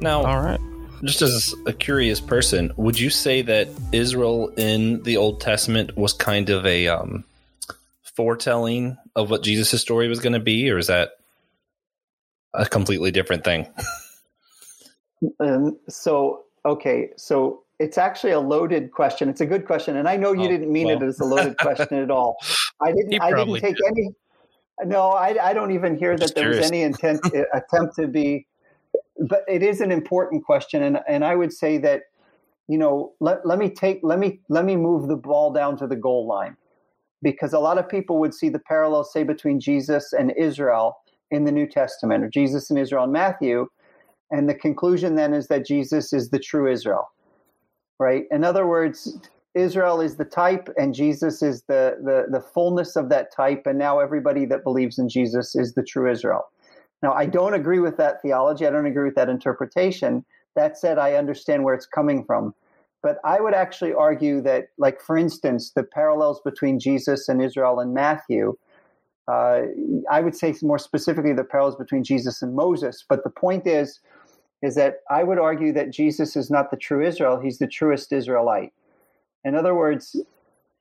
Now, 0.02 0.24
All 0.26 0.42
right. 0.42 0.60
just 1.06 1.22
as 1.22 1.56
a 1.66 1.72
curious 1.72 2.20
person, 2.20 2.74
would 2.76 3.00
you 3.00 3.10
say 3.10 3.42
that 3.44 3.70
Israel 3.94 4.50
in 4.58 5.02
the 5.04 5.16
Old 5.16 5.40
Testament 5.40 5.96
was 5.96 6.12
kind 6.12 6.50
of 6.50 6.66
a 6.66 6.90
um, 6.90 7.24
foretelling 8.16 8.98
of 9.16 9.30
what 9.30 9.44
Jesus' 9.44 9.82
story 9.82 10.10
was 10.10 10.20
going 10.20 10.34
to 10.34 10.40
be, 10.40 10.70
or 10.70 10.78
is 10.78 10.88
that 10.88 11.12
a 12.54 12.66
completely 12.66 13.12
different 13.12 13.44
thing? 13.44 13.68
Um, 15.40 15.78
so 15.90 16.44
okay, 16.66 17.10
so 17.18 17.64
it's 17.80 17.98
actually 17.98 18.32
a 18.32 18.40
loaded 18.40 18.92
question. 18.92 19.30
It's 19.30 19.42
a 19.42 19.46
good 19.46 19.66
question, 19.66 19.98
and 19.98 20.08
I 20.08 20.16
know 20.18 20.34
you 20.34 20.42
Oh, 20.42 20.48
didn't 20.48 20.72
mean 20.72 20.88
well. 20.88 21.02
it 21.02 21.04
as 21.04 21.20
a 21.20 21.26
loaded 21.26 21.58
question 21.58 21.98
at 21.98 22.12
all. 22.12 22.38
I 22.82 22.92
didn't. 22.96 23.22
I 23.22 23.34
didn't 23.34 23.60
take 23.60 23.78
any. 23.88 24.10
No, 24.86 25.10
I, 25.10 25.50
I 25.50 25.54
don't 25.54 25.72
even 25.72 25.98
hear 25.98 26.18
that 26.18 26.22
Just 26.22 26.36
there 26.36 26.50
was 26.50 26.60
any 26.60 26.82
intent 26.82 27.22
attempt 27.54 27.96
to 27.96 28.08
be. 28.08 28.48
But 29.28 29.44
it 29.48 29.62
is 29.64 29.82
an 29.82 29.92
important 29.92 30.44
question, 30.44 30.84
and 30.84 31.00
and 31.08 31.24
I 31.24 31.36
would 31.36 31.54
say 31.54 31.78
that, 31.80 32.04
you 32.68 32.78
know, 32.78 33.14
let 33.20 33.46
let 33.46 33.60
me 33.60 33.70
take 33.70 34.00
let 34.04 34.20
me 34.20 34.40
let 34.50 34.66
me 34.66 34.76
move 34.76 35.08
the 35.08 35.16
ball 35.16 35.54
down 35.54 35.78
to 35.78 35.88
the 35.88 35.96
goal 35.96 36.28
line, 36.28 36.58
because 37.22 37.54
a 37.54 37.60
lot 37.60 37.78
of 37.78 37.88
people 37.88 38.20
would 38.20 38.34
see 38.34 38.50
the 38.50 38.60
parallel, 38.60 39.04
say, 39.04 39.24
between 39.24 39.60
Jesus 39.60 40.14
and 40.14 40.34
Israel 40.38 40.98
in 41.34 41.44
the 41.46 41.52
New 41.52 41.68
Testament, 41.68 42.24
or 42.24 42.30
Jesus 42.30 42.70
and 42.70 42.80
Israel 42.80 43.04
in 43.04 43.12
Matthew, 43.12 43.68
and 44.32 44.48
the 44.48 44.56
conclusion 44.56 45.16
then 45.16 45.34
is 45.34 45.48
that 45.48 45.66
Jesus 45.66 46.14
is 46.14 46.30
the 46.30 46.40
true 46.40 46.72
Israel, 46.72 47.12
right? 48.00 48.24
In 48.32 48.44
other 48.44 48.66
words, 48.66 49.18
Israel 49.56 50.02
is 50.02 50.16
the 50.16 50.26
type, 50.26 50.70
and 50.78 50.94
Jesus 50.94 51.44
is 51.44 51.64
the 51.68 51.98
the 52.04 52.26
the 52.32 52.42
fullness 52.42 52.96
of 52.96 53.10
that 53.10 53.36
type, 53.36 53.64
and 53.66 53.78
now 53.78 54.00
everybody 54.00 54.46
that 54.46 54.64
believes 54.64 54.98
in 54.98 55.10
Jesus 55.10 55.56
is 55.56 55.74
the 55.74 55.84
true 55.84 56.12
Israel. 56.12 56.44
Now, 57.04 57.14
I 57.14 57.26
don't 57.26 57.54
agree 57.54 57.80
with 57.80 57.98
that 57.98 58.22
theology. 58.22 58.66
I 58.66 58.70
don't 58.70 58.86
agree 58.86 59.06
with 59.06 59.16
that 59.16 59.30
interpretation. 59.30 60.24
That 60.56 60.78
said, 60.78 60.98
I 60.98 61.16
understand 61.16 61.64
where 61.64 61.76
it's 61.76 61.86
coming 61.86 62.24
from. 62.24 62.56
But 63.04 63.18
I 63.26 63.42
would 63.42 63.54
actually 63.54 63.94
argue 63.94 64.42
that, 64.44 64.68
like, 64.78 65.02
for 65.02 65.18
instance, 65.18 65.74
the 65.76 65.84
parallels 65.84 66.40
between 66.46 66.80
Jesus 66.80 67.28
and 67.28 67.42
Israel 67.42 67.82
in 67.82 67.94
Matthew, 67.94 68.58
uh, 69.28 69.62
I 70.12 70.22
would 70.22 70.36
say 70.36 70.54
more 70.62 70.80
specifically 70.80 71.34
the 71.34 71.44
parallels 71.44 71.76
between 71.76 72.04
Jesus 72.04 72.42
and 72.42 72.56
Moses. 72.56 73.06
But 73.08 73.24
the 73.24 73.30
point 73.30 73.66
is, 73.66 74.00
is 74.62 74.76
that 74.76 74.98
I 75.10 75.24
would 75.24 75.40
argue 75.40 75.74
that 75.74 75.92
Jesus 75.92 76.36
is 76.36 76.50
not 76.50 76.72
the 76.72 76.78
true 76.78 77.06
Israel, 77.06 77.40
he's 77.40 77.60
the 77.60 77.68
truest 77.68 78.12
Israelite. 78.12 78.74
In 79.44 79.56
other 79.56 79.76
words, 79.76 80.16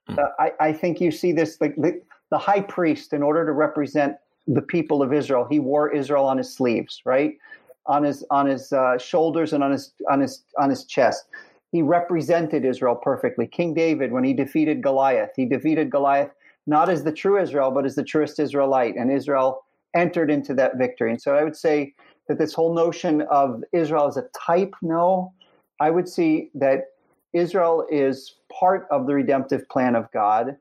Hmm. 0.08 0.14
uh, 0.18 0.28
I, 0.38 0.52
I 0.60 0.72
think 0.72 1.00
you 1.00 1.10
see 1.10 1.32
this 1.32 1.60
like 1.60 1.74
the, 1.76 2.00
the 2.30 2.38
high 2.38 2.60
priest, 2.60 3.12
in 3.12 3.22
order 3.22 3.44
to 3.44 3.52
represent 3.52 4.16
the 4.46 4.62
people 4.62 5.02
of 5.02 5.12
Israel, 5.12 5.46
he 5.48 5.58
wore 5.58 5.92
Israel 5.92 6.24
on 6.24 6.38
his 6.38 6.52
sleeves, 6.52 7.02
right? 7.04 7.34
On 7.86 8.02
his 8.02 8.24
on 8.30 8.46
his 8.46 8.72
uh, 8.72 8.98
shoulders 8.98 9.52
and 9.52 9.62
on 9.62 9.72
his 9.72 9.92
on 10.10 10.20
his 10.20 10.44
on 10.58 10.70
his 10.70 10.84
chest. 10.84 11.26
He 11.70 11.82
represented 11.82 12.64
Israel 12.64 12.96
perfectly. 12.96 13.46
King 13.46 13.74
David, 13.74 14.12
when 14.12 14.24
he 14.24 14.34
defeated 14.34 14.82
Goliath, 14.82 15.30
he 15.36 15.46
defeated 15.46 15.90
Goliath 15.90 16.30
not 16.66 16.88
as 16.88 17.04
the 17.04 17.12
true 17.12 17.40
Israel, 17.40 17.70
but 17.70 17.84
as 17.84 17.94
the 17.94 18.04
truest 18.04 18.38
Israelite, 18.38 18.96
and 18.96 19.10
Israel 19.10 19.64
entered 19.94 20.30
into 20.30 20.54
that 20.54 20.78
victory. 20.78 21.10
And 21.10 21.20
so 21.20 21.34
I 21.34 21.44
would 21.44 21.56
say 21.56 21.94
that 22.28 22.38
this 22.38 22.54
whole 22.54 22.74
notion 22.74 23.22
of 23.22 23.62
Israel 23.72 24.06
as 24.06 24.16
a 24.16 24.24
type, 24.46 24.74
no, 24.80 25.32
I 25.80 25.90
would 25.90 26.08
see 26.08 26.50
that 26.54 26.84
Israel 27.32 27.86
is 27.90 28.36
part 28.52 28.86
of 28.90 29.06
the 29.06 29.14
redemptive 29.14 29.68
plan 29.68 29.96
of 29.96 30.10
God, 30.12 30.56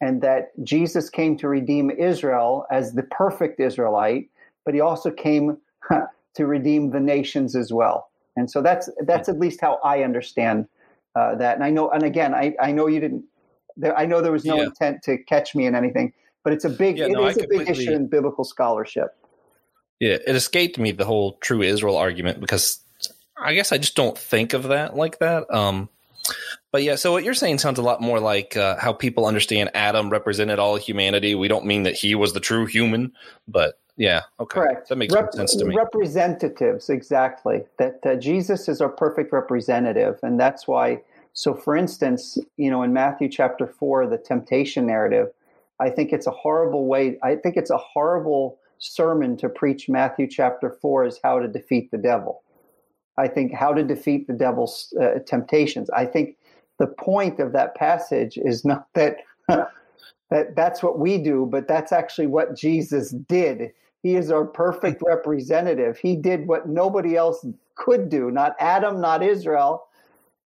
and 0.00 0.20
that 0.22 0.50
Jesus 0.64 1.10
came 1.10 1.36
to 1.38 1.48
redeem 1.48 1.90
Israel 1.90 2.66
as 2.70 2.94
the 2.94 3.04
perfect 3.04 3.60
Israelite, 3.60 4.30
but 4.64 4.74
he 4.74 4.80
also 4.80 5.10
came 5.10 5.58
to 6.34 6.46
redeem 6.46 6.90
the 6.90 7.00
nations 7.00 7.54
as 7.54 7.72
well. 7.72 8.08
And 8.36 8.50
so 8.50 8.62
that's 8.62 8.88
that's 9.06 9.28
at 9.28 9.38
least 9.38 9.60
how 9.60 9.78
I 9.84 10.02
understand 10.02 10.66
uh, 11.14 11.34
that. 11.36 11.56
And 11.56 11.64
I 11.64 11.70
know, 11.70 11.90
and 11.90 12.02
again, 12.02 12.34
I, 12.34 12.54
I 12.60 12.72
know 12.72 12.86
you 12.86 13.00
didn't. 13.00 13.24
There, 13.76 13.96
I 13.96 14.06
know 14.06 14.20
there 14.20 14.32
was 14.32 14.44
no 14.44 14.58
Yeah. 14.58 14.64
intent 14.64 15.02
to 15.04 15.18
catch 15.18 15.54
me 15.54 15.66
in 15.66 15.74
anything, 15.74 16.12
but 16.44 16.52
it's 16.52 16.64
a 16.64 16.70
big 16.70 16.98
Yeah, 16.98 17.06
it 17.06 17.12
no, 17.12 17.26
is 17.26 17.38
a 17.38 17.46
big 17.46 17.68
issue 17.68 17.92
in 17.92 18.06
biblical 18.06 18.44
scholarship. 18.44 19.14
Yeah, 20.00 20.18
it 20.26 20.34
escaped 20.34 20.78
me 20.78 20.92
the 20.92 21.04
whole 21.04 21.34
true 21.38 21.62
Israel 21.62 21.96
argument 21.96 22.40
because 22.40 22.80
I 23.36 23.54
guess 23.54 23.72
I 23.72 23.78
just 23.78 23.94
don't 23.94 24.18
think 24.18 24.52
of 24.52 24.64
that 24.64 24.96
like 24.96 25.18
that. 25.20 25.52
Um, 25.52 25.88
but 26.70 26.82
yeah, 26.82 26.96
so 26.96 27.12
what 27.12 27.24
you're 27.24 27.34
saying 27.34 27.58
sounds 27.58 27.78
a 27.78 27.82
lot 27.82 28.00
more 28.00 28.18
like 28.18 28.56
uh, 28.56 28.76
how 28.78 28.92
people 28.92 29.26
understand 29.26 29.70
Adam 29.74 30.10
represented 30.10 30.58
all 30.58 30.76
humanity. 30.76 31.34
We 31.34 31.48
don't 31.48 31.66
mean 31.66 31.82
that 31.84 31.94
he 31.94 32.14
was 32.14 32.32
the 32.32 32.40
true 32.40 32.66
human, 32.66 33.12
but 33.46 33.78
yeah, 33.96 34.22
okay, 34.40 34.60
Correct. 34.60 34.88
that 34.88 34.96
makes 34.96 35.14
Rep- 35.14 35.34
sense 35.34 35.54
to 35.56 35.64
me. 35.66 35.76
Representatives, 35.76 36.88
exactly. 36.88 37.64
That 37.78 38.00
uh, 38.04 38.16
Jesus 38.16 38.68
is 38.68 38.80
our 38.80 38.88
perfect 38.88 39.32
representative, 39.32 40.18
and 40.22 40.40
that's 40.40 40.66
why. 40.66 41.02
So, 41.34 41.54
for 41.54 41.76
instance, 41.76 42.38
you 42.56 42.70
know, 42.70 42.82
in 42.82 42.92
Matthew 42.92 43.28
chapter 43.28 43.66
four, 43.66 44.06
the 44.06 44.18
temptation 44.18 44.86
narrative, 44.86 45.28
I 45.80 45.90
think 45.90 46.12
it's 46.12 46.26
a 46.26 46.30
horrible 46.32 46.86
way. 46.86 47.18
I 47.22 47.36
think 47.36 47.56
it's 47.56 47.70
a 47.70 47.78
horrible 47.78 48.58
sermon 48.78 49.36
to 49.38 49.48
preach. 49.48 49.88
Matthew 49.88 50.26
chapter 50.28 50.76
four 50.82 51.06
is 51.06 51.18
how 51.22 51.38
to 51.38 51.48
defeat 51.48 51.90
the 51.90 51.98
devil. 51.98 52.42
I 53.18 53.28
think 53.28 53.52
how 53.52 53.72
to 53.72 53.82
defeat 53.82 54.26
the 54.26 54.32
devil's 54.32 54.92
uh, 55.00 55.20
temptations. 55.26 55.88
I 55.90 56.06
think 56.06 56.36
the 56.78 56.86
point 56.86 57.40
of 57.40 57.52
that 57.52 57.74
passage 57.74 58.38
is 58.38 58.64
not 58.64 58.88
that. 58.94 59.18
That, 60.30 60.56
that's 60.56 60.82
what 60.82 60.98
we 60.98 61.18
do, 61.18 61.46
but 61.50 61.68
that's 61.68 61.92
actually 61.92 62.26
what 62.26 62.56
Jesus 62.56 63.10
did. 63.10 63.70
He 64.02 64.16
is 64.16 64.30
our 64.30 64.46
perfect 64.46 65.02
representative. 65.06 65.98
He 65.98 66.16
did 66.16 66.48
what 66.48 66.66
nobody 66.66 67.16
else 67.16 67.44
could 67.74 68.08
do, 68.08 68.30
not 68.30 68.56
Adam, 68.58 68.98
not 68.98 69.22
Israel, 69.22 69.84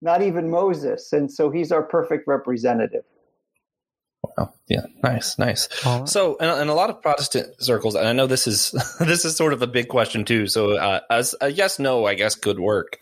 not 0.02 0.22
even 0.22 0.50
Moses. 0.50 1.12
And 1.12 1.32
so 1.32 1.50
he's 1.50 1.72
our 1.72 1.82
perfect 1.82 2.26
representative. 2.26 3.04
Wow. 4.38 4.54
yeah, 4.68 4.86
nice, 5.02 5.36
nice. 5.36 5.68
All 5.84 6.00
right. 6.00 6.08
So, 6.08 6.36
in, 6.36 6.48
in 6.62 6.68
a 6.68 6.74
lot 6.74 6.90
of 6.90 7.02
Protestant 7.02 7.60
circles, 7.60 7.96
and 7.96 8.06
I 8.06 8.12
know 8.12 8.26
this 8.26 8.46
is 8.46 8.70
this 9.00 9.24
is 9.24 9.36
sort 9.36 9.52
of 9.52 9.62
a 9.62 9.66
big 9.66 9.88
question 9.88 10.24
too. 10.24 10.46
So, 10.46 10.76
uh, 10.76 11.00
as 11.10 11.34
a 11.40 11.50
yes, 11.50 11.78
no, 11.78 12.06
I 12.06 12.14
guess 12.14 12.36
could 12.36 12.60
work. 12.60 13.00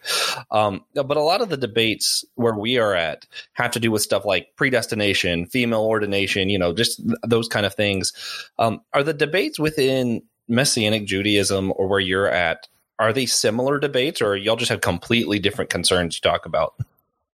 Um, 0.51 0.84
but 0.94 1.16
a 1.16 1.22
lot 1.22 1.42
of 1.42 1.51
the 1.51 1.59
debates 1.59 2.24
where 2.36 2.55
we 2.55 2.78
are 2.78 2.94
at 2.94 3.26
have 3.53 3.72
to 3.72 3.80
do 3.80 3.90
with 3.90 4.03
stuff 4.03 4.24
like 4.24 4.48
predestination, 4.57 5.46
female 5.46 5.82
ordination, 5.82 6.48
you 6.48 6.59
know, 6.59 6.72
just 6.72 6.96
th- 6.96 7.18
those 7.26 7.48
kind 7.48 7.66
of 7.66 7.74
things. 7.74 8.12
Um, 8.59 8.80
are 8.94 9.03
the 9.03 9.14
debates 9.14 9.59
within 9.59 10.22
Messianic 10.48 11.05
Judaism 11.05 11.72
or 11.76 11.86
where 11.86 12.01
you're 12.01 12.28
at? 12.28 12.66
Are 12.98 13.12
they 13.12 13.26
similar 13.26 13.78
debates, 13.78 14.20
or 14.20 14.36
y'all 14.36 14.57
just 14.57 14.70
have 14.70 14.80
completely 14.80 15.38
different 15.38 15.70
concerns 15.70 16.16
you 16.16 16.28
talk 16.28 16.46
about? 16.46 16.74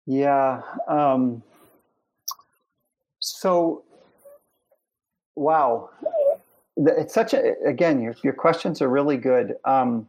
Yeah. 0.06 0.62
Um, 0.88 1.44
so, 3.20 3.84
wow. 5.36 5.90
It's 6.78 7.14
such 7.14 7.34
a, 7.34 7.54
again, 7.66 8.02
your, 8.02 8.16
your 8.24 8.34
questions 8.34 8.82
are 8.82 8.90
really 8.90 9.18
good. 9.18 9.56
Um, 9.66 10.08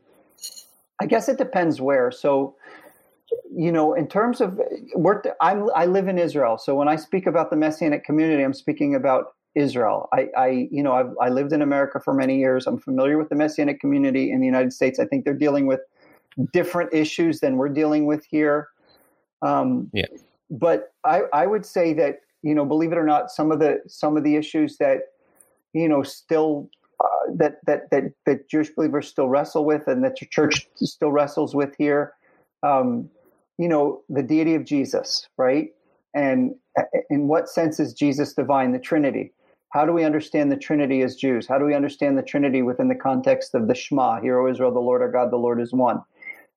I 1.00 1.06
guess 1.06 1.28
it 1.28 1.38
depends 1.38 1.80
where. 1.80 2.10
So, 2.10 2.56
you 3.54 3.72
know, 3.72 3.94
in 3.94 4.06
terms 4.08 4.40
of 4.40 4.60
work, 4.94 5.26
I'm, 5.40 5.68
I 5.74 5.86
live 5.86 6.08
in 6.08 6.18
Israel. 6.18 6.58
So 6.58 6.74
when 6.74 6.88
I 6.88 6.96
speak 6.96 7.26
about 7.26 7.50
the 7.50 7.56
Messianic 7.56 8.04
community, 8.04 8.42
I'm 8.42 8.54
speaking 8.54 8.94
about 8.94 9.34
Israel. 9.54 10.08
I, 10.12 10.28
I 10.36 10.68
you 10.70 10.82
know, 10.82 10.92
I've, 10.92 11.12
I 11.20 11.28
lived 11.30 11.52
in 11.52 11.62
America 11.62 12.00
for 12.00 12.12
many 12.12 12.38
years. 12.38 12.66
I'm 12.66 12.78
familiar 12.78 13.16
with 13.18 13.28
the 13.28 13.34
Messianic 13.34 13.80
community 13.80 14.30
in 14.30 14.40
the 14.40 14.46
United 14.46 14.72
States. 14.72 14.98
I 14.98 15.06
think 15.06 15.24
they're 15.24 15.34
dealing 15.34 15.66
with 15.66 15.80
different 16.52 16.92
issues 16.92 17.40
than 17.40 17.56
we're 17.56 17.70
dealing 17.70 18.06
with 18.06 18.24
here. 18.26 18.68
Um, 19.42 19.90
yeah. 19.92 20.06
But 20.50 20.92
I, 21.04 21.22
I 21.32 21.46
would 21.46 21.66
say 21.66 21.92
that 21.94 22.20
you 22.42 22.54
know, 22.54 22.64
believe 22.64 22.92
it 22.92 22.98
or 22.98 23.04
not, 23.04 23.30
some 23.30 23.50
of 23.50 23.58
the 23.58 23.80
some 23.88 24.16
of 24.16 24.22
the 24.22 24.36
issues 24.36 24.76
that 24.78 24.98
you 25.72 25.88
know 25.88 26.02
still 26.04 26.70
uh, 27.00 27.32
that 27.34 27.56
that 27.66 27.90
that 27.90 28.04
that 28.24 28.48
Jewish 28.48 28.70
believers 28.70 29.08
still 29.08 29.28
wrestle 29.28 29.64
with, 29.64 29.88
and 29.88 30.04
that 30.04 30.20
your 30.20 30.28
church 30.30 30.68
still 30.76 31.10
wrestles 31.10 31.54
with 31.54 31.74
here. 31.76 32.12
Um, 32.62 33.10
you 33.58 33.68
know, 33.68 34.02
the 34.08 34.22
deity 34.22 34.54
of 34.54 34.64
Jesus, 34.64 35.28
right? 35.38 35.70
And 36.14 36.54
uh, 36.78 36.84
in 37.10 37.26
what 37.26 37.48
sense 37.48 37.80
is 37.80 37.92
Jesus 37.92 38.32
divine? 38.34 38.72
The 38.72 38.78
Trinity. 38.78 39.32
How 39.70 39.84
do 39.84 39.92
we 39.92 40.04
understand 40.04 40.52
the 40.52 40.56
Trinity 40.56 41.02
as 41.02 41.16
Jews? 41.16 41.46
How 41.48 41.58
do 41.58 41.64
we 41.64 41.74
understand 41.74 42.16
the 42.16 42.22
Trinity 42.22 42.62
within 42.62 42.88
the 42.88 42.94
context 42.94 43.54
of 43.54 43.66
the 43.66 43.74
Shema? 43.74 44.20
Hear, 44.20 44.38
O 44.38 44.50
Israel, 44.50 44.72
the 44.72 44.78
Lord 44.78 45.02
our 45.02 45.10
God, 45.10 45.32
the 45.32 45.36
Lord 45.36 45.60
is 45.60 45.72
one. 45.72 46.02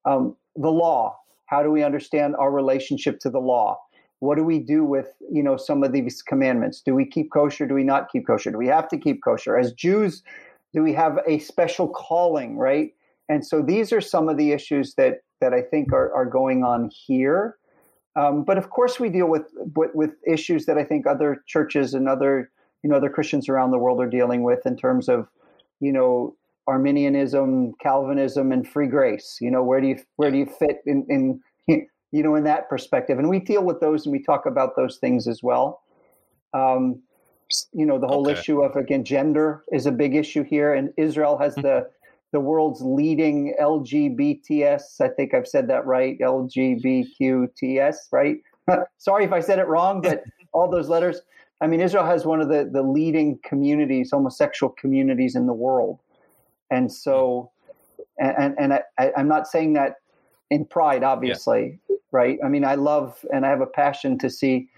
Um, 0.05 0.35
the 0.55 0.69
law. 0.69 1.17
How 1.49 1.63
do 1.63 1.71
we 1.71 1.83
understand 1.83 2.35
our 2.35 2.51
relationship 2.51 3.19
to 3.21 3.29
the 3.29 3.39
law? 3.39 3.79
What 4.19 4.37
do 4.37 4.43
we 4.43 4.59
do 4.59 4.83
with 4.83 5.13
you 5.31 5.41
know 5.41 5.57
some 5.57 5.83
of 5.83 5.93
these 5.93 6.21
commandments? 6.21 6.81
Do 6.81 6.93
we 6.93 7.05
keep 7.05 7.31
kosher? 7.31 7.65
Do 7.65 7.73
we 7.73 7.83
not 7.83 8.11
keep 8.11 8.27
kosher? 8.27 8.51
Do 8.51 8.57
we 8.57 8.67
have 8.67 8.87
to 8.89 8.97
keep 8.97 9.23
kosher? 9.23 9.57
As 9.57 9.73
Jews, 9.73 10.23
do 10.73 10.83
we 10.83 10.93
have 10.93 11.19
a 11.25 11.39
special 11.39 11.87
calling, 11.87 12.57
right? 12.57 12.93
And 13.29 13.45
so 13.45 13.61
these 13.61 13.91
are 13.91 14.01
some 14.01 14.29
of 14.29 14.37
the 14.37 14.51
issues 14.51 14.93
that 14.95 15.21
that 15.41 15.53
I 15.53 15.61
think 15.61 15.93
are, 15.93 16.13
are 16.13 16.25
going 16.25 16.63
on 16.63 16.89
here. 16.89 17.57
Um, 18.15 18.43
but 18.43 18.57
of 18.57 18.69
course, 18.69 18.99
we 18.99 19.09
deal 19.09 19.27
with, 19.27 19.47
with, 19.75 19.91
with 19.93 20.11
issues 20.27 20.65
that 20.65 20.77
I 20.77 20.83
think 20.83 21.07
other 21.07 21.43
churches 21.47 21.93
and 21.93 22.09
other 22.09 22.51
you 22.83 22.89
know 22.89 22.97
other 22.97 23.09
Christians 23.09 23.49
around 23.49 23.71
the 23.71 23.77
world 23.77 24.01
are 24.01 24.09
dealing 24.09 24.43
with 24.43 24.65
in 24.65 24.75
terms 24.75 25.09
of 25.09 25.27
you 25.79 25.91
know 25.91 26.35
Arminianism, 26.69 27.73
Calvinism, 27.81 28.51
and 28.51 28.67
free 28.67 28.87
grace. 28.87 29.37
You 29.41 29.51
know 29.51 29.63
where 29.63 29.81
do 29.81 29.87
you 29.87 29.97
where 30.17 30.31
do 30.31 30.37
you 30.37 30.45
fit 30.45 30.77
in 30.85 31.05
in 31.09 31.41
you 32.11 32.23
know 32.23 32.35
in 32.35 32.43
that 32.43 32.69
perspective? 32.69 33.17
And 33.17 33.27
we 33.27 33.39
deal 33.39 33.63
with 33.63 33.79
those 33.79 34.05
and 34.05 34.13
we 34.13 34.21
talk 34.23 34.45
about 34.45 34.75
those 34.75 34.97
things 34.97 35.27
as 35.27 35.41
well. 35.41 35.81
Um, 36.53 37.01
you 37.73 37.85
know 37.85 37.97
the 37.97 38.07
whole 38.07 38.29
okay. 38.29 38.39
issue 38.39 38.61
of 38.61 38.75
again 38.75 39.03
gender 39.03 39.63
is 39.71 39.87
a 39.87 39.91
big 39.91 40.15
issue 40.15 40.43
here, 40.43 40.73
and 40.73 40.93
Israel 40.97 41.37
has 41.39 41.53
mm-hmm. 41.53 41.63
the 41.63 41.89
the 42.31 42.39
world's 42.39 42.81
leading 42.81 43.55
LGBTS. 43.59 45.01
I 45.01 45.07
think 45.09 45.33
I've 45.33 45.47
said 45.47 45.67
that 45.69 45.85
right. 45.87 46.17
LGBTQTS, 46.19 47.95
right? 48.11 48.37
Sorry 48.99 49.25
if 49.25 49.31
I 49.31 49.39
said 49.39 49.57
it 49.57 49.67
wrong, 49.67 50.01
but 50.01 50.23
all 50.53 50.69
those 50.69 50.89
letters. 50.89 51.21
I 51.61 51.67
mean, 51.67 51.81
Israel 51.81 52.05
has 52.05 52.25
one 52.25 52.39
of 52.39 52.47
the, 52.47 52.69
the 52.71 52.83
leading 52.83 53.39
communities, 53.43 54.11
homosexual 54.11 54.73
communities 54.79 55.35
in 55.35 55.45
the 55.45 55.53
world. 55.53 55.99
And 56.71 56.91
so, 56.91 57.51
and, 58.17 58.55
and 58.59 58.73
I, 58.73 59.11
I'm 59.17 59.27
not 59.27 59.47
saying 59.47 59.73
that 59.73 59.95
in 60.49 60.65
pride, 60.65 61.03
obviously, 61.03 61.79
yeah. 61.89 61.95
right? 62.11 62.39
I 62.43 62.47
mean, 62.47 62.65
I 62.65 62.75
love 62.75 63.25
and 63.33 63.45
I 63.45 63.49
have 63.49 63.61
a 63.61 63.67
passion 63.67 64.17
to 64.19 64.29
see, 64.29 64.69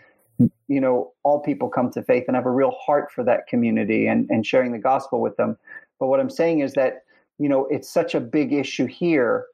you 0.67 0.81
know, 0.81 1.13
all 1.23 1.39
people 1.39 1.69
come 1.69 1.91
to 1.91 2.03
faith 2.03 2.25
and 2.27 2.35
have 2.35 2.45
a 2.45 2.51
real 2.51 2.71
heart 2.71 3.11
for 3.11 3.23
that 3.23 3.47
community 3.47 4.07
and, 4.07 4.29
and 4.29 4.45
sharing 4.45 4.71
the 4.71 4.79
gospel 4.79 5.21
with 5.21 5.37
them. 5.37 5.57
But 5.99 6.07
what 6.07 6.19
I'm 6.19 6.29
saying 6.29 6.61
is 6.61 6.73
that 6.73 7.03
you 7.37 7.49
know 7.49 7.65
it's 7.67 7.89
such 7.89 8.13
a 8.15 8.19
big 8.19 8.53
issue 8.53 8.85
here 8.85 9.45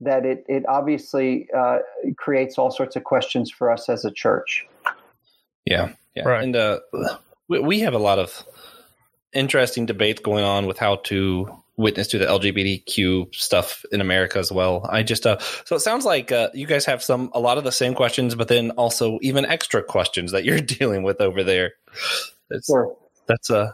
that 0.00 0.24
it 0.24 0.44
it 0.48 0.64
obviously 0.68 1.48
uh, 1.56 1.78
creates 2.16 2.58
all 2.58 2.70
sorts 2.70 2.96
of 2.96 3.04
questions 3.04 3.50
for 3.50 3.70
us 3.70 3.88
as 3.88 4.04
a 4.04 4.10
church. 4.10 4.66
Yeah, 5.64 5.92
yeah, 6.14 6.24
right. 6.24 6.42
And 6.42 6.56
uh, 6.56 6.80
we, 7.48 7.60
we 7.60 7.80
have 7.80 7.94
a 7.94 7.98
lot 7.98 8.18
of 8.18 8.44
interesting 9.32 9.86
debates 9.86 10.20
going 10.20 10.44
on 10.44 10.66
with 10.66 10.78
how 10.78 10.96
to 10.96 11.48
witness 11.76 12.06
to 12.08 12.18
the 12.18 12.26
LGBTQ 12.26 13.34
stuff 13.34 13.84
in 13.90 14.00
America 14.00 14.38
as 14.38 14.52
well. 14.52 14.86
I 14.88 15.02
just 15.02 15.26
uh, 15.26 15.38
so 15.64 15.76
it 15.76 15.80
sounds 15.80 16.04
like 16.04 16.30
uh, 16.32 16.50
you 16.54 16.66
guys 16.66 16.84
have 16.86 17.02
some 17.02 17.30
a 17.32 17.40
lot 17.40 17.58
of 17.58 17.64
the 17.64 17.72
same 17.72 17.94
questions, 17.94 18.34
but 18.34 18.48
then 18.48 18.70
also 18.72 19.18
even 19.22 19.44
extra 19.44 19.82
questions 19.82 20.32
that 20.32 20.44
you're 20.44 20.60
dealing 20.60 21.02
with 21.02 21.20
over 21.20 21.42
there. 21.42 21.72
It's, 22.50 22.66
sure. 22.66 22.96
That's 23.26 23.50
uh 23.50 23.72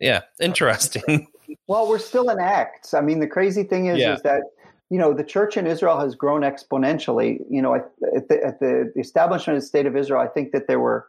yeah, 0.00 0.22
interesting. 0.40 1.28
Well, 1.66 1.88
we're 1.88 1.98
still 1.98 2.28
in 2.28 2.40
Acts. 2.40 2.92
I 2.92 3.00
mean, 3.00 3.20
the 3.20 3.26
crazy 3.26 3.62
thing 3.62 3.86
is, 3.86 3.98
yeah. 3.98 4.14
is 4.14 4.22
that 4.22 4.42
you 4.90 4.98
know 4.98 5.14
the 5.14 5.24
church 5.24 5.56
in 5.56 5.66
Israel 5.66 5.98
has 5.98 6.14
grown 6.14 6.42
exponentially. 6.42 7.38
You 7.48 7.62
know, 7.62 7.74
at 7.74 8.28
the, 8.28 8.44
at 8.44 8.60
the 8.60 8.92
establishment 8.98 9.56
of 9.56 9.62
the 9.62 9.66
state 9.66 9.86
of 9.86 9.96
Israel, 9.96 10.20
I 10.20 10.26
think 10.26 10.52
that 10.52 10.66
there 10.66 10.80
were, 10.80 11.06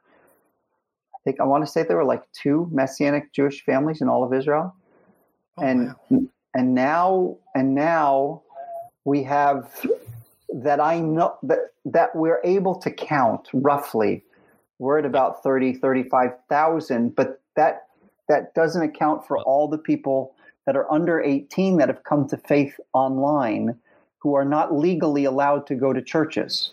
I 1.14 1.18
think 1.26 1.42
I 1.42 1.44
want 1.44 1.66
to 1.66 1.72
say 1.72 1.84
there 1.84 1.98
were 1.98 2.06
like 2.06 2.24
two 2.32 2.70
messianic 2.72 3.34
Jewish 3.34 3.66
families 3.66 4.02
in 4.02 4.08
all 4.08 4.24
of 4.24 4.34
Israel, 4.34 4.74
oh, 5.58 5.64
and 5.64 5.96
wow. 6.10 6.22
and 6.54 6.76
now 6.76 7.38
and 7.54 7.76
now 7.76 8.42
we 9.04 9.24
have 9.24 9.86
that 10.54 10.80
I 10.80 11.00
know 11.00 11.38
that 11.44 11.72
that 11.86 12.16
we're 12.16 12.42
able 12.44 12.76
to 12.76 12.92
count 12.92 13.48
roughly. 13.54 14.24
We're 14.78 15.00
at 15.00 15.06
about 15.06 15.42
30, 15.42 15.76
35,000, 15.76 17.16
but 17.16 17.42
that 17.56 17.88
that 18.28 18.54
doesn't 18.54 18.82
account 18.82 19.26
for 19.26 19.38
all 19.40 19.68
the 19.68 19.78
people 19.78 20.36
that 20.66 20.76
are 20.76 20.92
under 20.92 21.22
18 21.22 21.78
that 21.78 21.90
have 21.90 22.04
come 22.04 22.28
to 22.30 22.38
faith 22.38 22.80
online 22.94 23.78
who 24.18 24.34
are 24.34 24.46
not 24.46 24.74
legally 24.74 25.24
allowed 25.24 25.68
to 25.68 25.76
go 25.76 25.94
to 25.94 26.02
churches. 26.02 26.72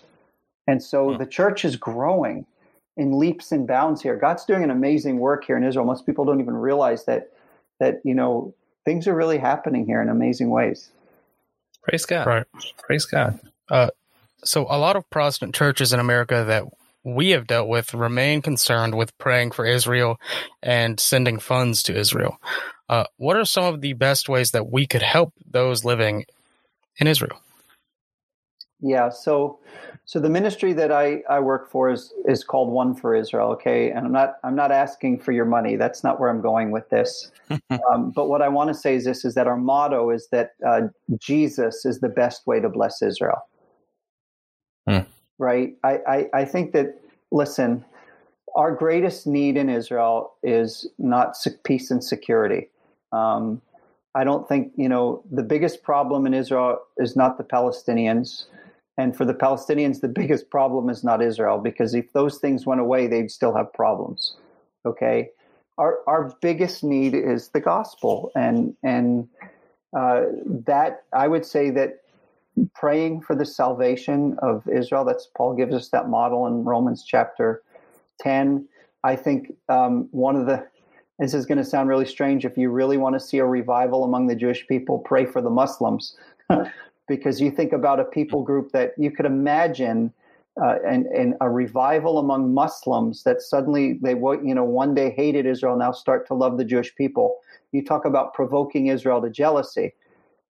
And 0.67 0.83
so 0.83 1.13
hmm. 1.13 1.19
the 1.19 1.27
church 1.27 1.65
is 1.65 1.77
growing 1.77 2.47
in 2.97 3.19
leaps 3.19 3.53
and 3.53 3.67
bounds 3.67 4.03
here. 4.03 4.17
God's 4.17 4.45
doing 4.45 4.63
an 4.63 4.71
amazing 4.71 5.19
work 5.19 5.45
here 5.45 5.57
in 5.57 5.65
Israel. 5.65 5.85
Most 5.85 6.07
people 6.07 6.25
don't 6.25 6.41
even 6.41 6.55
realize 6.55 7.05
that 7.05 7.31
that 7.81 8.01
you 8.05 8.15
know 8.15 8.55
things 8.85 9.07
are 9.07 9.15
really 9.15 9.39
happening 9.39 9.87
here 9.87 10.03
in 10.03 10.09
amazing 10.09 10.51
ways. 10.51 10.91
Praise 11.83 12.05
God. 12.05 12.27
Right. 12.27 12.47
Praise 12.79 13.05
God. 13.05 13.41
Uh, 13.69 13.91
so 14.45 14.67
a 14.69 14.79
lot 14.79 14.97
of 14.97 15.09
Protestant 15.11 15.55
churches 15.55 15.93
in 15.93 16.01
America 16.01 16.45
that 16.47 16.65
we 17.05 17.31
have 17.31 17.47
dealt 17.47 17.69
with 17.69 17.95
remain 17.95 18.43
concerned 18.43 18.95
with 18.95 19.17
praying 19.19 19.51
for 19.51 19.65
Israel 19.65 20.21
and 20.63 21.01
sending 21.01 21.39
funds 21.39 21.83
to 21.85 21.97
Israel. 21.97 22.39
Uh, 22.89 23.05
what 23.17 23.37
are 23.37 23.45
some 23.45 23.65
of 23.65 23.81
the 23.81 23.95
best 23.95 24.29
ways 24.29 24.53
that 24.53 24.71
we 24.71 24.87
could 24.87 25.03
help 25.03 25.33
those 25.51 25.85
living 25.85 26.27
in 26.99 27.07
Israel? 27.07 27.41
Yeah, 28.83 29.11
so 29.11 29.61
so 30.05 30.19
the 30.19 30.29
ministry 30.29 30.73
that 30.73 30.91
I, 30.91 31.23
I 31.31 31.39
work 31.39 31.71
for 31.71 31.91
is 31.91 32.13
is 32.27 32.43
called 32.43 32.69
One 32.69 32.95
for 32.95 33.15
Israel. 33.15 33.49
Okay, 33.53 33.91
and 33.91 34.07
I'm 34.07 34.13
not 34.13 34.35
I'm 34.43 34.57
not 34.57 34.73
asking 34.73 35.21
for 35.21 35.31
your 35.31 35.45
money. 35.45 35.77
That's 35.77 36.03
not 36.03 36.19
where 36.19 36.29
I'm 36.29 36.41
going 36.41 36.73
with 36.73 36.89
this. 36.91 37.31
um, 37.91 38.11
but 38.11 38.29
what 38.29 38.43
I 38.43 38.49
want 38.49 38.69
to 38.69 38.75
say 38.75 38.97
is 38.97 39.05
this: 39.05 39.25
is 39.25 39.35
that 39.35 39.47
our 39.47 39.57
motto 39.57 40.11
is 40.11 40.29
that 40.33 40.51
uh, 40.67 40.83
Jesus 41.19 41.85
is 41.85 42.01
the 42.01 42.09
best 42.09 42.45
way 42.47 42.59
to 42.59 42.69
bless 42.69 43.01
Israel. 43.03 43.43
Hmm. 44.89 45.07
Right. 45.39 45.75
I, 45.85 45.99
I 46.09 46.27
I 46.35 46.45
think 46.45 46.73
that 46.73 47.01
listen, 47.31 47.85
our 48.57 48.75
greatest 48.75 49.29
need 49.29 49.57
in 49.57 49.69
Israel 49.69 50.35
is 50.43 50.89
not 50.99 51.37
peace 51.63 51.91
and 51.93 52.03
security. 52.03 52.69
Um, 53.13 53.63
I 54.15 54.25
don't 54.25 54.47
think, 54.47 54.73
you 54.77 54.89
know, 54.89 55.23
the 55.31 55.43
biggest 55.43 55.83
problem 55.83 56.27
in 56.27 56.35
Israel 56.35 56.79
is 56.99 57.17
not 57.17 57.39
the 57.39 57.45
Palestinians. 57.45 58.45
And 58.99 59.17
for 59.17 59.25
the 59.25 59.35
Palestinians, 59.35 60.01
the 60.01 60.09
biggest 60.09 60.51
problem 60.51 60.89
is 60.89 61.03
not 61.03 61.23
Israel, 61.23 61.59
because 61.59 61.95
if 61.95 62.13
those 62.13 62.39
things 62.39 62.67
went 62.67 62.81
away, 62.81 63.07
they'd 63.07 63.31
still 63.31 63.55
have 63.55 63.73
problems. 63.73 64.37
Okay. 64.85 65.31
Our, 65.79 65.99
our 66.07 66.35
biggest 66.43 66.85
need 66.85 67.15
is 67.15 67.49
the 67.49 67.61
gospel. 67.61 68.31
And, 68.35 68.77
and 68.83 69.29
uh, 69.97 70.25
that, 70.67 71.05
I 71.13 71.29
would 71.29 71.47
say 71.47 71.71
that 71.71 72.03
praying 72.75 73.23
for 73.23 73.35
the 73.35 73.47
salvation 73.47 74.37
of 74.43 74.69
Israel, 74.69 75.05
that's 75.05 75.29
Paul 75.35 75.55
gives 75.55 75.75
us 75.75 75.89
that 75.89 76.09
model 76.09 76.47
in 76.47 76.65
Romans 76.65 77.05
chapter 77.07 77.63
10. 78.21 78.69
I 79.05 79.17
think 79.17 79.53
um, 79.69 80.09
one 80.11 80.37
of 80.37 80.47
the 80.47 80.67
this 81.19 81.35
is 81.35 81.47
going 81.47 81.59
to 81.59 81.65
sound 81.65 81.89
really 81.89 82.07
strange. 82.07 82.45
If 82.45 82.57
you 82.59 82.71
really 82.71 82.97
want 82.97 83.15
to 83.15 83.21
see 83.21 83.39
a 83.39 83.45
revival 83.45 84.03
among 84.03 84.27
the 84.27 84.35
Jewish 84.35 84.67
people, 84.67 84.99
pray 84.99 85.25
for 85.25 85.41
the 85.41 85.51
Muslims. 85.51 86.17
because 87.17 87.43
you 87.43 87.51
think 87.51 87.75
about 87.75 88.01
a 88.01 88.05
people 88.05 88.43
group 88.43 88.73
that 88.73 88.95
you 88.97 89.11
could 89.11 89.27
imagine 89.27 90.11
uh, 90.63 90.77
and, 90.87 91.05
and 91.07 91.35
a 91.43 91.51
revival 91.51 92.19
among 92.19 92.55
Muslims 92.55 93.23
that 93.25 93.43
suddenly 93.43 93.99
they 94.01 94.15
you 94.49 94.55
know 94.55 94.65
one 94.65 94.95
day 94.95 95.11
hated 95.11 95.45
Israel 95.45 95.77
now 95.77 95.93
start 95.93 96.27
to 96.29 96.35
love 96.35 96.57
the 96.57 96.65
Jewish 96.65 96.95
people. 96.95 97.37
You 97.73 97.85
talk 97.85 98.07
about 98.07 98.33
provoking 98.33 98.87
Israel 98.87 99.21
to 99.21 99.29
jealousy, 99.29 99.93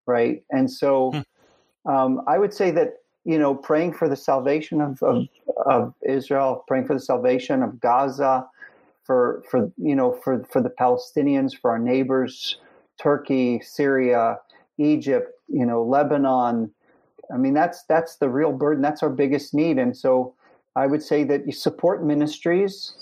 right? 0.06 0.44
And 0.50 0.70
so 0.70 1.10
hmm. 1.10 1.90
um, 1.92 2.22
I 2.28 2.38
would 2.38 2.54
say 2.54 2.70
that 2.70 2.98
you 3.24 3.38
know 3.40 3.56
praying 3.56 3.94
for 3.94 4.08
the 4.08 4.20
salvation 4.30 4.80
of, 4.80 5.02
of, 5.02 5.26
of 5.66 5.94
Israel, 6.08 6.64
praying 6.68 6.86
for 6.86 6.94
the 6.94 7.06
salvation 7.12 7.64
of 7.64 7.80
Gaza, 7.80 8.46
for 9.02 9.42
for 9.50 9.72
you 9.78 9.96
know 9.96 10.12
for 10.22 10.44
for 10.44 10.62
the 10.62 10.70
Palestinians, 10.70 11.58
for 11.60 11.72
our 11.72 11.80
neighbors, 11.80 12.58
Turkey, 13.00 13.60
Syria, 13.64 14.38
Egypt, 14.78 15.30
you 15.48 15.66
know, 15.66 15.82
Lebanon, 15.82 16.72
I 17.32 17.36
mean, 17.36 17.54
that's 17.54 17.84
that's 17.88 18.16
the 18.16 18.28
real 18.28 18.52
burden. 18.52 18.82
That's 18.82 19.02
our 19.02 19.10
biggest 19.10 19.54
need. 19.54 19.78
And 19.78 19.96
so, 19.96 20.34
I 20.76 20.86
would 20.86 21.02
say 21.02 21.24
that 21.24 21.46
you 21.46 21.52
support 21.52 22.04
ministries 22.04 22.94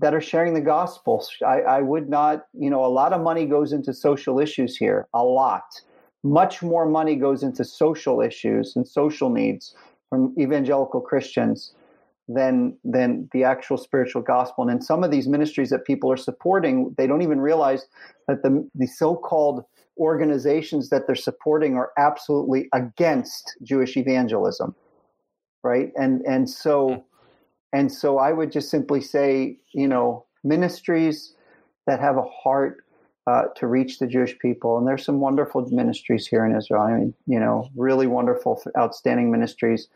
that 0.00 0.14
are 0.14 0.20
sharing 0.20 0.54
the 0.54 0.60
gospel. 0.60 1.24
I, 1.44 1.60
I 1.62 1.80
would 1.80 2.08
not, 2.08 2.46
you 2.52 2.70
know, 2.70 2.84
a 2.84 2.86
lot 2.86 3.12
of 3.12 3.20
money 3.20 3.46
goes 3.46 3.72
into 3.72 3.92
social 3.92 4.38
issues 4.38 4.76
here. 4.76 5.08
A 5.12 5.24
lot, 5.24 5.64
much 6.22 6.62
more 6.62 6.86
money 6.86 7.16
goes 7.16 7.42
into 7.42 7.64
social 7.64 8.20
issues 8.20 8.76
and 8.76 8.86
social 8.86 9.30
needs 9.30 9.74
from 10.08 10.34
evangelical 10.38 11.00
Christians 11.00 11.74
than 12.28 12.76
than 12.84 13.28
the 13.32 13.42
actual 13.44 13.76
spiritual 13.76 14.22
gospel. 14.22 14.62
And 14.62 14.70
in 14.70 14.82
some 14.82 15.02
of 15.02 15.10
these 15.10 15.26
ministries 15.26 15.70
that 15.70 15.84
people 15.84 16.12
are 16.12 16.16
supporting, 16.16 16.94
they 16.96 17.06
don't 17.06 17.22
even 17.22 17.40
realize 17.40 17.86
that 18.28 18.42
the 18.42 18.68
the 18.74 18.86
so-called 18.86 19.64
organizations 19.98 20.90
that 20.90 21.06
they're 21.06 21.16
supporting 21.16 21.74
are 21.76 21.92
absolutely 21.96 22.68
against 22.72 23.56
Jewish 23.62 23.96
evangelism. 23.96 24.74
Right. 25.62 25.92
And 25.96 26.22
and 26.22 26.48
so 26.48 27.04
and 27.72 27.92
so 27.92 28.18
I 28.18 28.32
would 28.32 28.52
just 28.52 28.70
simply 28.70 29.00
say, 29.00 29.58
you 29.72 29.88
know, 29.88 30.24
ministries 30.44 31.34
that 31.86 32.00
have 32.00 32.16
a 32.16 32.22
heart 32.22 32.84
uh, 33.26 33.44
to 33.56 33.66
reach 33.66 33.98
the 33.98 34.06
Jewish 34.06 34.38
people. 34.38 34.78
And 34.78 34.86
there's 34.86 35.04
some 35.04 35.20
wonderful 35.20 35.66
ministries 35.70 36.26
here 36.26 36.46
in 36.46 36.56
Israel. 36.56 36.82
I 36.82 36.92
mean, 36.92 37.14
you 37.26 37.38
know, 37.38 37.68
really 37.76 38.06
wonderful, 38.06 38.62
outstanding 38.78 39.30
ministries 39.30 39.88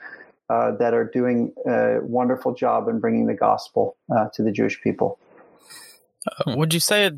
uh, 0.51 0.73
that 0.73 0.93
are 0.93 1.05
doing 1.05 1.53
a 1.67 2.01
wonderful 2.03 2.55
job 2.55 2.89
in 2.89 3.01
bringing 3.01 3.27
the 3.27 3.35
gospel 3.35 3.97
uh, 4.15 4.29
to 4.35 4.43
the 4.43 4.53
Jewish 4.53 4.83
people. 4.83 5.19
Uh, 6.27 6.57
would 6.57 6.75
you 6.75 6.81
say 6.81 7.11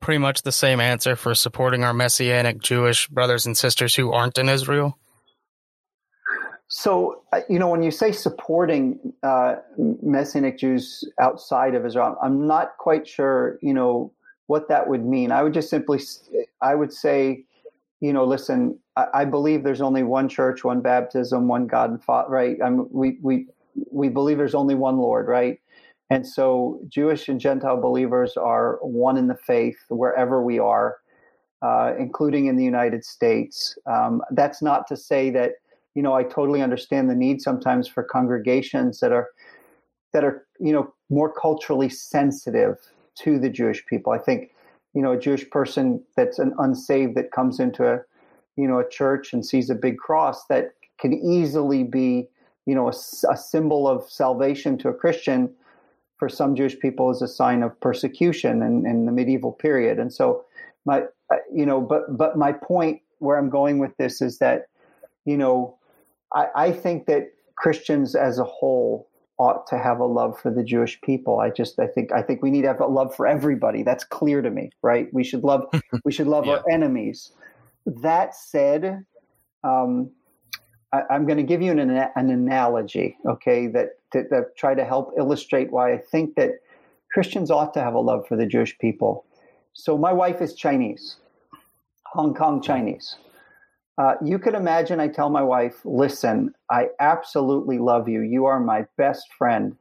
pretty 0.00 0.18
much 0.18 0.42
the 0.42 0.52
same 0.52 0.80
answer 0.80 1.14
for 1.16 1.34
supporting 1.34 1.84
our 1.84 1.92
Messianic 1.92 2.60
Jewish 2.60 3.06
brothers 3.08 3.46
and 3.46 3.56
sisters 3.56 3.94
who 3.94 4.12
aren't 4.12 4.38
in 4.38 4.48
Israel? 4.48 4.98
So, 6.68 7.22
uh, 7.32 7.40
you 7.48 7.58
know, 7.58 7.68
when 7.68 7.82
you 7.82 7.90
say 7.90 8.12
supporting 8.12 9.12
uh, 9.22 9.56
Messianic 9.76 10.58
Jews 10.58 11.04
outside 11.20 11.74
of 11.74 11.84
Israel, 11.84 12.16
I'm 12.22 12.46
not 12.46 12.76
quite 12.78 13.06
sure, 13.06 13.58
you 13.60 13.74
know, 13.74 14.12
what 14.46 14.68
that 14.68 14.88
would 14.88 15.04
mean. 15.04 15.32
I 15.32 15.42
would 15.42 15.54
just 15.54 15.68
simply, 15.68 16.00
I 16.60 16.74
would 16.74 16.92
say, 16.92 17.44
you 18.00 18.12
know, 18.12 18.24
listen, 18.24 18.78
I, 18.96 19.06
I 19.14 19.24
believe 19.24 19.62
there's 19.62 19.80
only 19.80 20.02
one 20.02 20.28
church, 20.28 20.64
one 20.64 20.80
baptism, 20.80 21.48
one 21.48 21.66
God 21.66 21.90
and 21.90 22.02
Father, 22.02 22.30
right? 22.30 22.56
I'm, 22.64 22.88
we, 22.92 23.18
we, 23.22 23.46
we 23.92 24.08
believe 24.08 24.38
there's 24.38 24.54
only 24.54 24.74
one 24.74 24.98
Lord, 24.98 25.28
right? 25.28 25.59
And 26.10 26.26
so 26.26 26.80
Jewish 26.88 27.28
and 27.28 27.40
Gentile 27.40 27.80
believers 27.80 28.36
are 28.36 28.78
one 28.82 29.16
in 29.16 29.28
the 29.28 29.36
faith 29.36 29.78
wherever 29.88 30.42
we 30.42 30.58
are, 30.58 30.96
uh, 31.62 31.92
including 31.98 32.46
in 32.46 32.56
the 32.56 32.64
United 32.64 33.04
States. 33.04 33.78
Um, 33.86 34.20
that's 34.32 34.60
not 34.60 34.88
to 34.88 34.96
say 34.96 35.30
that, 35.30 35.52
you 35.94 36.02
know, 36.02 36.14
I 36.14 36.24
totally 36.24 36.62
understand 36.62 37.08
the 37.08 37.14
need 37.14 37.40
sometimes 37.40 37.86
for 37.86 38.02
congregations 38.02 38.98
that 39.00 39.12
are, 39.12 39.28
that 40.12 40.24
are, 40.24 40.44
you 40.58 40.72
know, 40.72 40.92
more 41.10 41.32
culturally 41.32 41.88
sensitive 41.88 42.76
to 43.20 43.38
the 43.38 43.48
Jewish 43.48 43.86
people. 43.86 44.12
I 44.12 44.18
think, 44.18 44.50
you 44.94 45.02
know, 45.02 45.12
a 45.12 45.18
Jewish 45.18 45.48
person 45.50 46.02
that's 46.16 46.40
an 46.40 46.52
unsaved 46.58 47.14
that 47.16 47.30
comes 47.30 47.60
into 47.60 47.86
a, 47.86 48.00
you 48.56 48.66
know, 48.66 48.80
a 48.80 48.88
church 48.88 49.32
and 49.32 49.46
sees 49.46 49.70
a 49.70 49.74
big 49.76 49.98
cross 49.98 50.46
that 50.46 50.72
can 50.98 51.12
easily 51.14 51.84
be, 51.84 52.28
you 52.66 52.74
know, 52.74 52.88
a, 52.88 52.94
a 53.30 53.36
symbol 53.36 53.86
of 53.86 54.10
salvation 54.10 54.76
to 54.78 54.88
a 54.88 54.94
Christian 54.94 55.54
for 56.20 56.28
some 56.28 56.54
Jewish 56.54 56.78
people 56.78 57.10
is 57.10 57.22
a 57.22 57.26
sign 57.26 57.62
of 57.62 57.80
persecution 57.80 58.62
in, 58.62 58.86
in 58.86 59.06
the 59.06 59.12
medieval 59.12 59.52
period. 59.52 59.98
And 59.98 60.12
so, 60.12 60.44
my, 60.84 61.04
uh, 61.32 61.36
you 61.52 61.66
know, 61.66 61.80
but 61.80 62.16
but 62.16 62.36
my 62.36 62.52
point 62.52 63.00
where 63.18 63.38
I'm 63.38 63.48
going 63.48 63.78
with 63.78 63.96
this 63.96 64.20
is 64.20 64.38
that, 64.38 64.66
you 65.24 65.36
know, 65.36 65.78
I, 66.34 66.46
I 66.54 66.72
think 66.72 67.06
that 67.06 67.30
Christians 67.56 68.14
as 68.14 68.38
a 68.38 68.44
whole 68.44 69.08
ought 69.38 69.66
to 69.68 69.78
have 69.78 69.98
a 69.98 70.04
love 70.04 70.38
for 70.38 70.50
the 70.50 70.62
Jewish 70.62 71.00
people. 71.00 71.40
I 71.40 71.48
just 71.48 71.78
I 71.78 71.86
think 71.86 72.12
I 72.12 72.20
think 72.20 72.42
we 72.42 72.50
need 72.50 72.62
to 72.62 72.68
have 72.68 72.80
a 72.80 72.86
love 72.86 73.16
for 73.16 73.26
everybody. 73.26 73.82
That's 73.82 74.04
clear 74.04 74.42
to 74.42 74.50
me, 74.50 74.70
right? 74.82 75.08
We 75.12 75.24
should 75.24 75.42
love 75.42 75.64
we 76.04 76.12
should 76.12 76.28
love 76.28 76.44
yeah. 76.44 76.58
our 76.58 76.70
enemies. 76.70 77.32
That 77.86 78.34
said, 78.34 79.06
um, 79.64 80.10
I, 80.92 81.02
am 81.10 81.24
going 81.26 81.38
to 81.38 81.44
give 81.44 81.62
you 81.62 81.70
an, 81.70 81.78
an 81.78 82.30
analogy, 82.30 83.16
okay, 83.26 83.68
that, 83.68 83.90
that, 84.12 84.30
that 84.30 84.56
try 84.56 84.74
to 84.74 84.84
help 84.84 85.12
illustrate 85.18 85.72
why 85.72 85.92
I 85.92 85.98
think 85.98 86.34
that 86.36 86.60
Christians 87.12 87.50
ought 87.50 87.74
to 87.74 87.80
have 87.80 87.94
a 87.94 88.00
love 88.00 88.26
for 88.26 88.36
the 88.36 88.46
Jewish 88.46 88.78
people. 88.78 89.24
So 89.72 89.96
my 89.96 90.12
wife 90.12 90.40
is 90.40 90.54
Chinese, 90.54 91.16
Hong 92.06 92.34
Kong 92.34 92.62
Chinese. 92.62 93.16
Uh, 93.98 94.14
you 94.24 94.38
could 94.38 94.54
imagine 94.54 94.98
I 94.98 95.08
tell 95.08 95.28
my 95.28 95.42
wife, 95.42 95.80
listen, 95.84 96.54
I 96.70 96.88
absolutely 97.00 97.78
love 97.78 98.08
you. 98.08 98.22
You 98.22 98.46
are 98.46 98.58
my 98.58 98.86
best 98.96 99.32
friend. 99.36 99.76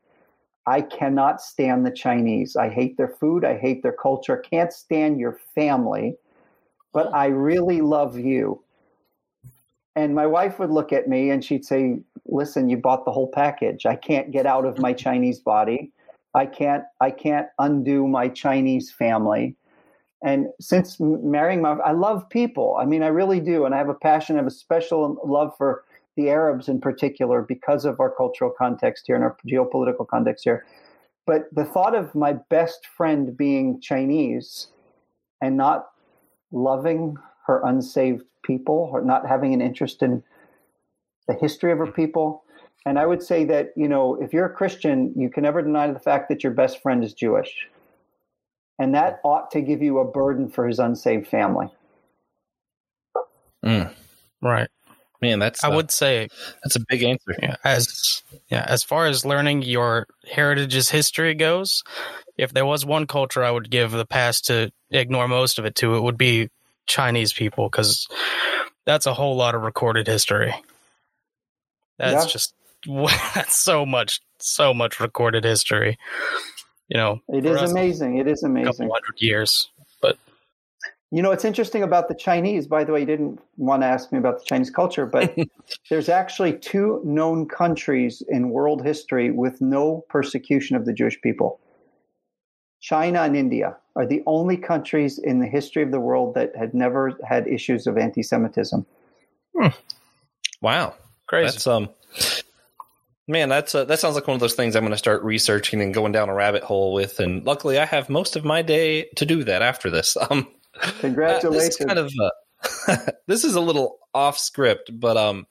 I 0.65 0.81
cannot 0.81 1.41
stand 1.41 1.85
the 1.85 1.91
Chinese. 1.91 2.55
I 2.55 2.69
hate 2.69 2.97
their 2.97 3.07
food. 3.07 3.45
I 3.45 3.57
hate 3.57 3.81
their 3.81 3.93
culture. 3.93 4.37
Can't 4.37 4.73
stand 4.73 5.19
your 5.19 5.39
family, 5.55 6.15
but 6.93 7.13
I 7.13 7.27
really 7.27 7.81
love 7.81 8.19
you. 8.19 8.61
And 9.95 10.13
my 10.13 10.27
wife 10.27 10.59
would 10.59 10.69
look 10.69 10.93
at 10.93 11.07
me 11.07 11.31
and 11.31 11.43
she'd 11.43 11.65
say, 11.65 11.99
"Listen, 12.31 12.69
you 12.69 12.77
bought 12.77 13.05
the 13.05 13.11
whole 13.11 13.31
package. 13.31 13.85
I 13.85 13.95
can't 13.95 14.31
get 14.31 14.45
out 14.45 14.65
of 14.65 14.79
my 14.79 14.93
Chinese 14.93 15.39
body. 15.39 15.91
I 16.33 16.45
can't 16.45 16.83
I 17.01 17.11
can't 17.11 17.47
undo 17.59 18.07
my 18.07 18.27
Chinese 18.29 18.91
family." 18.91 19.55
And 20.21 20.47
since 20.59 20.99
marrying 20.99 21.61
my 21.61 21.71
I 21.71 21.91
love 21.91 22.29
people. 22.29 22.77
I 22.79 22.85
mean, 22.85 23.03
I 23.03 23.07
really 23.07 23.39
do, 23.39 23.65
and 23.65 23.73
I 23.73 23.77
have 23.77 23.89
a 23.89 23.93
passion, 23.93 24.35
I 24.35 24.39
have 24.39 24.47
a 24.47 24.51
special 24.51 25.17
love 25.25 25.55
for 25.57 25.83
the 26.15 26.29
Arabs 26.29 26.67
in 26.67 26.81
particular 26.81 27.41
because 27.41 27.85
of 27.85 27.99
our 27.99 28.09
cultural 28.09 28.51
context 28.51 29.05
here 29.07 29.15
and 29.15 29.23
our 29.23 29.37
geopolitical 29.47 30.05
context 30.07 30.43
here. 30.43 30.65
But 31.25 31.47
the 31.53 31.63
thought 31.63 31.95
of 31.95 32.13
my 32.15 32.33
best 32.33 32.87
friend 32.87 33.37
being 33.37 33.79
Chinese 33.79 34.67
and 35.41 35.55
not 35.55 35.91
loving 36.51 37.15
her 37.45 37.61
unsaved 37.63 38.23
people 38.43 38.89
or 38.91 39.01
not 39.01 39.27
having 39.27 39.53
an 39.53 39.61
interest 39.61 40.03
in 40.03 40.23
the 41.29 41.35
history 41.35 41.71
of 41.71 41.77
her 41.77 41.87
people. 41.87 42.43
And 42.85 42.97
I 42.97 43.05
would 43.05 43.21
say 43.21 43.45
that, 43.45 43.71
you 43.75 43.87
know, 43.87 44.15
if 44.15 44.33
you're 44.33 44.47
a 44.47 44.53
Christian, 44.53 45.13
you 45.15 45.29
can 45.29 45.43
never 45.43 45.61
deny 45.61 45.91
the 45.91 45.99
fact 45.99 46.27
that 46.29 46.43
your 46.43 46.51
best 46.51 46.81
friend 46.81 47.03
is 47.03 47.13
Jewish. 47.13 47.67
And 48.79 48.95
that 48.95 49.19
ought 49.23 49.51
to 49.51 49.61
give 49.61 49.81
you 49.81 49.99
a 49.99 50.05
burden 50.05 50.49
for 50.49 50.67
his 50.67 50.79
unsaved 50.79 51.27
family. 51.27 51.67
Mm. 53.63 53.93
Right. 54.41 54.69
Man, 55.21 55.37
that's 55.37 55.63
I 55.63 55.69
uh, 55.69 55.75
would 55.75 55.91
say 55.91 56.29
that's 56.63 56.77
a 56.77 56.85
big 56.87 57.03
answer. 57.03 57.35
Yeah, 57.41 57.57
as 57.65 58.23
yeah, 58.49 58.65
as 58.65 58.83
far 58.83 59.05
as 59.05 59.25
learning 59.25 59.63
your 59.63 60.07
heritage's 60.31 60.89
history 60.89 61.35
goes, 61.35 61.83
if 62.37 62.53
there 62.53 62.65
was 62.65 62.85
one 62.85 63.05
culture 63.05 63.43
I 63.43 63.51
would 63.51 63.69
give 63.69 63.91
the 63.91 64.05
pass 64.05 64.39
to 64.43 64.71
ignore 64.91 65.27
most 65.27 65.59
of 65.59 65.65
it 65.65 65.75
to, 65.75 65.95
it 65.95 66.03
would 66.03 66.17
be 66.17 66.47
Chinese 66.87 67.33
people 67.33 67.67
because 67.69 68.07
that's 68.85 69.05
a 69.05 69.13
whole 69.13 69.35
lot 69.35 69.55
of 69.55 69.61
recorded 69.61 70.07
history. 70.07 70.55
That's 71.99 72.25
yeah. 72.25 72.31
just 72.31 72.53
that's 73.35 73.55
so 73.55 73.85
much, 73.85 74.21
so 74.39 74.73
much 74.73 74.99
recorded 74.99 75.43
history. 75.43 75.97
You 76.87 76.97
know, 76.97 77.21
it 77.27 77.45
is 77.45 77.61
amazing. 77.61 78.17
It 78.17 78.27
is 78.27 78.41
amazing. 78.41 78.67
A 78.67 78.71
couple 78.71 78.93
hundred 78.93 79.21
years, 79.21 79.69
but 80.01 80.17
you 81.11 81.21
know, 81.21 81.31
it's 81.31 81.45
interesting 81.45 81.83
about 81.83 82.07
the 82.07 82.15
Chinese. 82.15 82.67
By 82.67 82.83
the 82.83 82.93
way, 82.93 83.01
you 83.01 83.05
didn't 83.05 83.39
want 83.57 83.81
to 83.81 83.87
ask 83.87 84.11
me 84.11 84.17
about 84.17 84.39
the 84.39 84.45
Chinese 84.45 84.69
culture, 84.69 85.05
but 85.05 85.35
there's 85.89 86.09
actually 86.09 86.53
two 86.53 87.01
known 87.03 87.47
countries 87.47 88.23
in 88.29 88.49
world 88.49 88.83
history 88.83 89.29
with 89.29 89.59
no 89.61 90.05
persecution 90.09 90.75
of 90.75 90.85
the 90.85 90.93
Jewish 90.93 91.19
people. 91.21 91.59
China 92.81 93.21
and 93.21 93.35
India 93.35 93.75
are 93.95 94.05
the 94.05 94.23
only 94.25 94.55
countries 94.55 95.19
in 95.19 95.39
the 95.39 95.47
history 95.47 95.83
of 95.83 95.91
the 95.91 95.99
world 95.99 96.33
that 96.35 96.55
had 96.55 96.73
never 96.73 97.11
had 97.27 97.47
issues 97.47 97.87
of 97.87 97.97
anti-Semitism. 97.97 98.85
Hmm. 99.55 99.67
Wow, 100.61 100.95
crazy! 101.29 101.51
That's 101.51 101.67
um, 101.67 101.89
man, 103.27 103.47
that's 103.47 103.73
uh, 103.73 103.85
that 103.85 103.99
sounds 103.99 104.15
like 104.15 104.27
one 104.27 104.33
of 104.33 104.41
those 104.41 104.55
things 104.55 104.75
I'm 104.75 104.83
going 104.83 104.91
to 104.91 104.97
start 104.97 105.23
researching 105.23 105.81
and 105.81 105.93
going 105.93 106.11
down 106.11 106.27
a 106.27 106.33
rabbit 106.33 106.63
hole 106.63 106.91
with. 106.93 107.19
And 107.19 107.45
luckily, 107.45 107.77
I 107.79 107.85
have 107.85 108.09
most 108.09 108.35
of 108.35 108.43
my 108.43 108.61
day 108.61 109.07
to 109.15 109.25
do 109.25 109.45
that 109.45 109.61
after 109.61 109.89
this. 109.89 110.17
Um, 110.29 110.47
congratulations! 110.99 111.75
Uh, 111.81 111.85
this 111.85 111.85
kind 111.85 111.99
of 111.99 112.11
uh, 112.21 113.11
this 113.27 113.43
is 113.43 113.55
a 113.55 113.61
little 113.61 113.99
off 114.13 114.37
script, 114.37 114.91
but 114.93 115.17
um, 115.17 115.47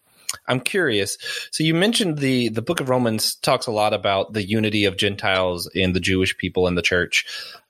I'm 0.47 0.61
curious. 0.61 1.18
So 1.51 1.64
you 1.64 1.74
mentioned 1.74 2.18
the 2.18 2.49
the 2.49 2.62
Book 2.62 2.81
of 2.81 2.89
Romans 2.89 3.35
talks 3.37 3.66
a 3.66 3.72
lot 3.72 3.93
about 3.93 4.33
the 4.33 4.47
unity 4.47 4.85
of 4.85 4.97
Gentiles 4.97 5.70
and 5.74 5.95
the 5.95 6.01
Jewish 6.01 6.37
people 6.37 6.66
in 6.66 6.74
the 6.74 6.83
church. 6.83 7.26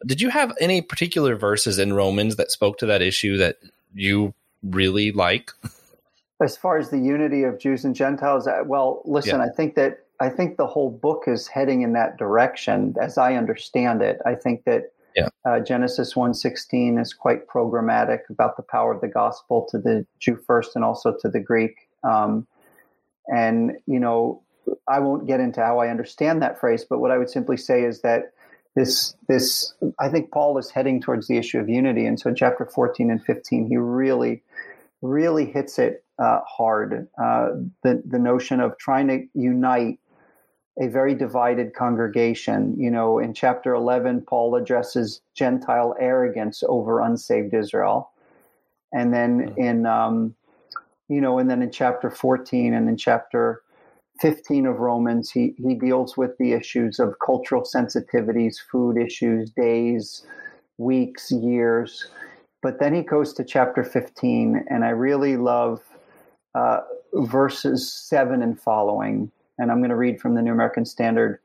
Did 0.06 0.20
you 0.20 0.30
have 0.30 0.52
any 0.60 0.82
particular 0.82 1.36
verses 1.36 1.78
in 1.78 1.92
Romans 1.92 2.36
that 2.36 2.50
spoke 2.50 2.78
to 2.78 2.86
that 2.86 3.02
issue 3.02 3.36
that 3.38 3.56
you 3.94 4.34
really 4.62 5.12
like? 5.12 5.52
As 6.40 6.56
far 6.56 6.78
as 6.78 6.90
the 6.90 6.98
unity 6.98 7.42
of 7.42 7.58
Jews 7.58 7.84
and 7.84 7.94
Gentiles, 7.94 8.46
uh, 8.46 8.62
well, 8.64 9.02
listen, 9.04 9.40
yeah. 9.40 9.46
I 9.46 9.48
think 9.48 9.74
that 9.74 10.06
I 10.20 10.28
think 10.28 10.56
the 10.56 10.66
whole 10.66 10.90
book 10.90 11.24
is 11.26 11.46
heading 11.48 11.82
in 11.82 11.92
that 11.94 12.16
direction, 12.16 12.94
as 13.00 13.18
I 13.18 13.34
understand 13.34 14.02
it. 14.02 14.18
I 14.26 14.34
think 14.34 14.64
that 14.64 14.92
yeah. 15.16 15.28
Uh, 15.44 15.58
Genesis 15.58 16.14
1.16 16.14 17.00
is 17.00 17.12
quite 17.12 17.48
programmatic 17.48 18.20
about 18.30 18.56
the 18.56 18.62
power 18.62 18.92
of 18.92 19.00
the 19.00 19.08
gospel 19.08 19.66
to 19.70 19.78
the 19.78 20.06
Jew 20.20 20.36
first 20.36 20.76
and 20.76 20.84
also 20.84 21.16
to 21.20 21.28
the 21.28 21.40
Greek. 21.40 21.88
Um, 22.04 22.46
And, 23.28 23.72
you 23.86 23.98
know, 23.98 24.42
I 24.86 25.00
won't 25.00 25.26
get 25.26 25.40
into 25.40 25.60
how 25.60 25.78
I 25.78 25.88
understand 25.88 26.40
that 26.42 26.58
phrase, 26.58 26.84
but 26.88 26.98
what 27.00 27.10
I 27.10 27.18
would 27.18 27.30
simply 27.30 27.56
say 27.56 27.84
is 27.84 28.00
that 28.02 28.32
this, 28.74 29.14
this, 29.28 29.74
I 29.98 30.08
think 30.08 30.30
Paul 30.30 30.56
is 30.58 30.70
heading 30.70 31.00
towards 31.00 31.26
the 31.26 31.36
issue 31.36 31.58
of 31.58 31.68
unity. 31.68 32.06
And 32.06 32.18
so 32.20 32.32
chapter 32.32 32.64
14 32.64 33.10
and 33.10 33.22
15, 33.22 33.66
he 33.66 33.76
really, 33.76 34.42
really 35.02 35.46
hits 35.46 35.78
it 35.78 36.04
uh, 36.18 36.40
hard. 36.46 37.08
Uh, 37.22 37.48
the, 37.82 38.02
the 38.06 38.18
notion 38.18 38.60
of 38.60 38.76
trying 38.78 39.08
to 39.08 39.26
unite 39.34 39.98
a 40.80 40.86
very 40.86 41.14
divided 41.14 41.74
congregation. 41.74 42.74
You 42.78 42.90
know, 42.90 43.18
in 43.18 43.34
chapter 43.34 43.74
11, 43.74 44.22
Paul 44.22 44.54
addresses 44.54 45.20
Gentile 45.34 45.94
arrogance 45.98 46.62
over 46.68 47.00
unsaved 47.00 47.52
Israel. 47.54 48.10
And 48.92 49.12
then 49.12 49.48
hmm. 49.48 49.60
in, 49.60 49.86
um, 49.86 50.34
you 51.08 51.20
know, 51.20 51.38
and 51.38 51.50
then 51.50 51.62
in 51.62 51.70
chapter 51.70 52.10
14 52.10 52.74
and 52.74 52.88
in 52.88 52.96
chapter 52.96 53.62
15 54.20 54.66
of 54.66 54.78
Romans, 54.78 55.30
he, 55.30 55.54
he 55.58 55.74
deals 55.74 56.16
with 56.16 56.36
the 56.38 56.52
issues 56.52 56.98
of 56.98 57.14
cultural 57.24 57.62
sensitivities, 57.62 58.56
food 58.70 58.96
issues, 58.96 59.50
days, 59.50 60.24
weeks, 60.76 61.30
years. 61.30 62.08
But 62.62 62.80
then 62.80 62.94
he 62.94 63.02
goes 63.02 63.32
to 63.34 63.44
chapter 63.44 63.84
15, 63.84 64.64
and 64.68 64.84
I 64.84 64.88
really 64.88 65.36
love 65.36 65.80
uh, 66.58 66.80
verses 67.14 67.92
7 67.92 68.42
and 68.42 68.60
following 68.60 69.30
and 69.58 69.70
I'm 69.70 69.78
going 69.78 69.90
to 69.90 69.96
read 69.96 70.20
from 70.20 70.34
the 70.34 70.42
New 70.42 70.52
American 70.52 70.84
Standard. 70.84 71.40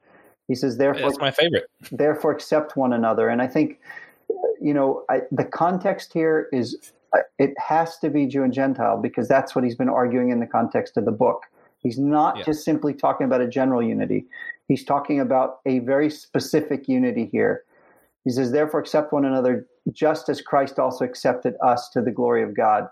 He 0.47 0.55
says, 0.55 0.77
"Therefore, 0.77 1.09
it's 1.09 1.19
my 1.19 1.31
favorite. 1.31 1.69
Therefore, 1.91 2.31
accept 2.31 2.77
one 2.77 2.93
another." 2.93 3.27
And 3.27 3.41
I 3.41 3.47
think, 3.47 3.79
you 4.61 4.73
know, 4.73 5.03
I, 5.09 5.21
the 5.31 5.45
context 5.45 6.13
here 6.13 6.47
is 6.53 6.93
uh, 7.15 7.19
it 7.39 7.53
has 7.57 7.97
to 7.99 8.09
be 8.09 8.27
Jew 8.27 8.43
and 8.43 8.53
Gentile 8.53 8.97
because 8.97 9.27
that's 9.27 9.55
what 9.55 9.63
he's 9.63 9.75
been 9.75 9.89
arguing 9.89 10.29
in 10.29 10.39
the 10.39 10.47
context 10.47 10.97
of 10.97 11.05
the 11.05 11.11
book. 11.11 11.43
He's 11.79 11.97
not 11.97 12.37
yeah. 12.37 12.43
just 12.43 12.63
simply 12.63 12.93
talking 12.93 13.25
about 13.25 13.41
a 13.41 13.47
general 13.47 13.81
unity. 13.81 14.25
He's 14.67 14.85
talking 14.85 15.19
about 15.19 15.59
a 15.65 15.79
very 15.79 16.09
specific 16.09 16.87
unity 16.87 17.27
here. 17.31 17.63
He 18.23 18.31
says, 18.31 18.51
"Therefore, 18.51 18.79
accept 18.79 19.11
one 19.11 19.25
another, 19.25 19.65
just 19.91 20.29
as 20.29 20.41
Christ 20.41 20.77
also 20.77 21.03
accepted 21.03 21.55
us 21.63 21.89
to 21.89 22.01
the 22.01 22.11
glory 22.11 22.43
of 22.43 22.55
God." 22.55 22.87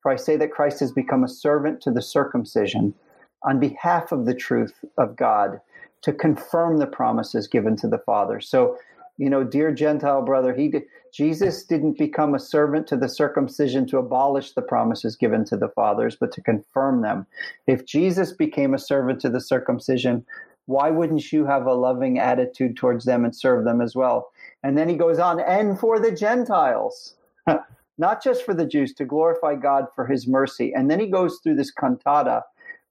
For 0.00 0.12
I 0.12 0.16
say 0.16 0.36
that 0.36 0.52
Christ 0.52 0.80
has 0.80 0.92
become 0.92 1.24
a 1.24 1.28
servant 1.28 1.80
to 1.82 1.90
the 1.90 2.02
circumcision 2.02 2.94
on 3.42 3.60
behalf 3.60 4.12
of 4.12 4.26
the 4.26 4.34
truth 4.34 4.84
of 4.96 5.16
God 5.16 5.60
to 6.02 6.12
confirm 6.12 6.78
the 6.78 6.86
promises 6.86 7.48
given 7.48 7.76
to 7.76 7.88
the 7.88 7.98
Father. 7.98 8.40
So, 8.40 8.78
you 9.16 9.28
know, 9.28 9.42
dear 9.42 9.72
Gentile 9.72 10.22
brother, 10.22 10.54
he 10.54 10.68
did, 10.68 10.84
Jesus 11.12 11.64
didn't 11.64 11.98
become 11.98 12.34
a 12.34 12.40
servant 12.40 12.86
to 12.88 12.96
the 12.96 13.08
circumcision 13.08 13.86
to 13.88 13.98
abolish 13.98 14.52
the 14.52 14.62
promises 14.62 15.16
given 15.16 15.44
to 15.46 15.56
the 15.56 15.68
fathers, 15.68 16.16
but 16.18 16.30
to 16.32 16.42
confirm 16.42 17.02
them. 17.02 17.26
If 17.66 17.84
Jesus 17.84 18.32
became 18.32 18.74
a 18.74 18.78
servant 18.78 19.20
to 19.22 19.28
the 19.28 19.40
circumcision, 19.40 20.24
why 20.66 20.90
wouldn't 20.90 21.32
you 21.32 21.46
have 21.46 21.66
a 21.66 21.74
loving 21.74 22.18
attitude 22.18 22.76
towards 22.76 23.06
them 23.06 23.24
and 23.24 23.34
serve 23.34 23.64
them 23.64 23.80
as 23.80 23.96
well? 23.96 24.30
And 24.62 24.76
then 24.76 24.88
he 24.88 24.96
goes 24.96 25.18
on, 25.18 25.40
and 25.40 25.78
for 25.78 25.98
the 25.98 26.12
Gentiles, 26.12 27.14
not 27.98 28.22
just 28.22 28.44
for 28.44 28.54
the 28.54 28.66
Jews, 28.66 28.94
to 28.94 29.04
glorify 29.04 29.54
God 29.56 29.86
for 29.94 30.06
his 30.06 30.26
mercy. 30.26 30.72
And 30.74 30.90
then 30.90 31.00
he 31.00 31.06
goes 31.06 31.40
through 31.42 31.56
this 31.56 31.72
cantata 31.72 32.42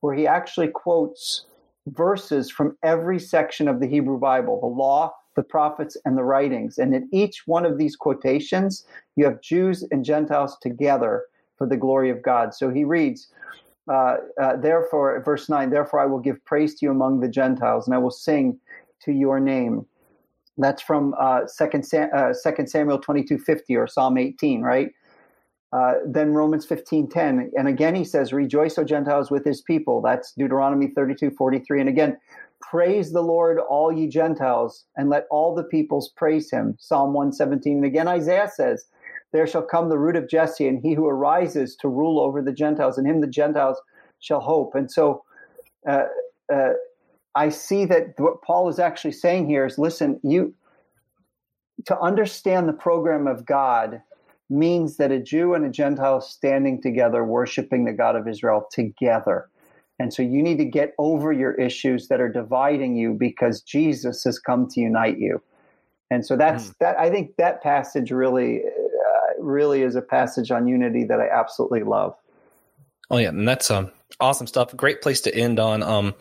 where 0.02 0.16
he 0.16 0.28
actually 0.28 0.68
quotes 0.68 1.46
verses 1.88 2.52
from 2.52 2.78
every 2.84 3.20
section 3.20 3.68
of 3.68 3.80
the 3.80 3.88
Hebrew 3.88 4.20
Bible 4.20 4.60
the 4.60 4.68
law, 4.68 5.14
the 5.36 5.44
prophets, 5.44 5.98
and 6.06 6.18
the 6.18 6.24
writings. 6.24 6.78
And 6.78 6.94
in 6.94 7.08
each 7.12 7.48
one 7.48 7.66
of 7.66 7.78
these 7.78 7.96
quotations, 7.96 8.86
you 9.16 9.26
have 9.26 9.42
Jews 9.42 9.86
and 9.92 10.04
Gentiles 10.04 10.58
together 10.62 11.24
for 11.58 11.68
the 11.68 11.78
glory 11.78 12.10
of 12.10 12.22
God. 12.22 12.54
So 12.54 12.70
he 12.70 12.84
reads, 12.84 13.30
uh, 13.90 14.18
uh, 14.42 14.58
therefore, 14.58 15.22
verse 15.24 15.50
9, 15.50 15.70
therefore 15.70 16.02
I 16.02 16.06
will 16.06 16.20
give 16.20 16.44
praise 16.46 16.76
to 16.76 16.86
you 16.86 16.92
among 16.92 17.22
the 17.22 17.30
Gentiles, 17.30 17.88
and 17.88 17.96
I 17.96 18.00
will 18.00 18.12
sing 18.12 18.60
to 19.04 19.12
your 19.12 19.40
name. 19.40 19.86
That's 20.58 20.82
from 20.82 21.14
uh, 21.20 21.42
2 21.42 21.84
Sam- 21.84 22.10
uh, 22.16 22.34
Samuel 22.34 23.00
22 23.00 23.38
50 23.38 23.76
or 23.76 23.88
Psalm 23.88 24.18
18, 24.18 24.62
right? 24.62 24.90
Uh, 25.74 25.96
then 26.06 26.34
Romans 26.34 26.66
15 26.66 27.10
10. 27.10 27.52
And 27.58 27.68
again, 27.68 27.94
he 27.94 28.04
says, 28.04 28.32
Rejoice, 28.32 28.78
O 28.78 28.84
Gentiles, 28.84 29.30
with 29.30 29.44
his 29.44 29.62
people. 29.62 30.02
That's 30.02 30.34
Deuteronomy 30.34 30.88
32 30.88 31.32
43. 31.32 31.82
And 31.82 31.90
again, 31.90 32.18
praise 32.62 33.12
the 33.12 33.22
Lord, 33.22 33.60
all 33.60 33.92
ye 33.92 34.08
Gentiles, 34.08 34.86
and 34.96 35.10
let 35.10 35.26
all 35.30 35.54
the 35.54 35.66
peoples 35.66 36.12
praise 36.16 36.50
him. 36.50 36.76
Psalm 36.80 37.14
117. 37.14 37.78
And 37.78 37.86
again, 37.86 38.08
Isaiah 38.08 38.50
says, 38.54 38.86
There 39.34 39.46
shall 39.46 39.62
come 39.62 39.90
the 39.90 40.00
root 40.00 40.16
of 40.16 40.30
Jesse, 40.30 40.68
and 40.68 40.80
he 40.82 40.94
who 40.94 41.06
arises 41.06 41.76
to 41.78 41.90
rule 41.90 42.20
over 42.20 42.42
the 42.42 42.54
Gentiles, 42.54 42.98
and 42.98 43.06
him 43.06 43.20
the 43.20 43.28
Gentiles 43.28 43.80
shall 44.20 44.40
hope. 44.40 44.74
And 44.74 44.90
so, 44.90 45.24
uh, 45.88 46.06
uh, 46.52 46.74
I 47.38 47.50
see 47.50 47.86
that 47.86 48.16
what 48.18 48.42
Paul 48.42 48.68
is 48.68 48.80
actually 48.80 49.12
saying 49.12 49.48
here 49.48 49.66
is 49.66 49.78
listen, 49.78 50.20
you 50.24 50.56
to 51.86 52.00
understand 52.00 52.68
the 52.68 52.74
program 52.74 53.28
of 53.28 53.46
God 53.46 54.02
means 54.50 54.98
that 54.98 55.12
a 55.12 55.20
Jew 55.20 55.54
and 55.54 55.64
a 55.64 55.70
Gentile 55.70 56.20
standing 56.20 56.82
together, 56.82 57.24
worshiping 57.24 57.86
the 57.86 57.94
God 57.94 58.16
of 58.16 58.28
Israel 58.28 58.68
together. 58.72 59.50
And 60.00 60.12
so 60.14 60.24
you 60.24 60.42
need 60.42 60.58
to 60.58 60.66
get 60.66 60.94
over 60.98 61.32
your 61.32 61.54
issues 61.54 62.08
that 62.08 62.20
are 62.20 62.32
dividing 62.32 62.96
you 62.96 63.14
because 63.14 63.62
Jesus 63.62 64.24
has 64.24 64.40
come 64.40 64.68
to 64.70 64.80
unite 64.80 65.20
you. 65.20 65.42
And 66.10 66.26
so 66.26 66.36
that's 66.36 66.70
mm. 66.70 66.74
that. 66.80 67.00
I 67.00 67.10
think 67.10 67.36
that 67.38 67.62
passage 67.62 68.12
really, 68.12 68.62
uh, 68.64 69.42
really 69.42 69.84
is 69.84 69.96
a 69.96 70.02
passage 70.02 70.50
on 70.50 70.68
unity 70.68 71.04
that 71.04 71.20
I 71.20 71.30
absolutely 71.30 71.84
love. 71.84 72.16
Oh 73.12 73.18
yeah, 73.18 73.30
and 73.30 73.48
that's 73.48 73.70
um 73.70 73.92
awesome 74.20 74.48
stuff. 74.48 74.76
Great 74.76 75.02
place 75.02 75.22
to 75.22 75.36
end 75.36 75.60
on. 75.60 75.84
Um, 75.84 76.16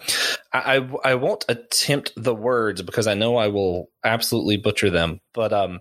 I, 0.52 0.76
I, 0.76 1.10
I 1.10 1.14
won't 1.14 1.44
attempt 1.48 2.12
the 2.16 2.34
words 2.34 2.82
because 2.82 3.06
I 3.06 3.14
know 3.14 3.36
I 3.36 3.48
will 3.48 3.90
absolutely 4.04 4.56
butcher 4.56 4.90
them. 4.90 5.20
But 5.32 5.52
um, 5.52 5.80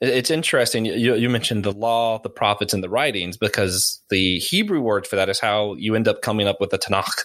it, 0.00 0.08
it's 0.08 0.30
interesting. 0.30 0.84
You, 0.84 1.14
you 1.14 1.28
mentioned 1.28 1.64
the 1.64 1.72
law, 1.72 2.18
the 2.18 2.30
prophets, 2.30 2.72
and 2.72 2.82
the 2.82 2.88
writings 2.88 3.36
because 3.36 4.00
the 4.10 4.38
Hebrew 4.38 4.80
word 4.80 5.06
for 5.06 5.16
that 5.16 5.28
is 5.28 5.40
how 5.40 5.74
you 5.74 5.94
end 5.94 6.08
up 6.08 6.22
coming 6.22 6.46
up 6.46 6.60
with 6.60 6.70
the 6.70 6.78
Tanakh. 6.78 7.24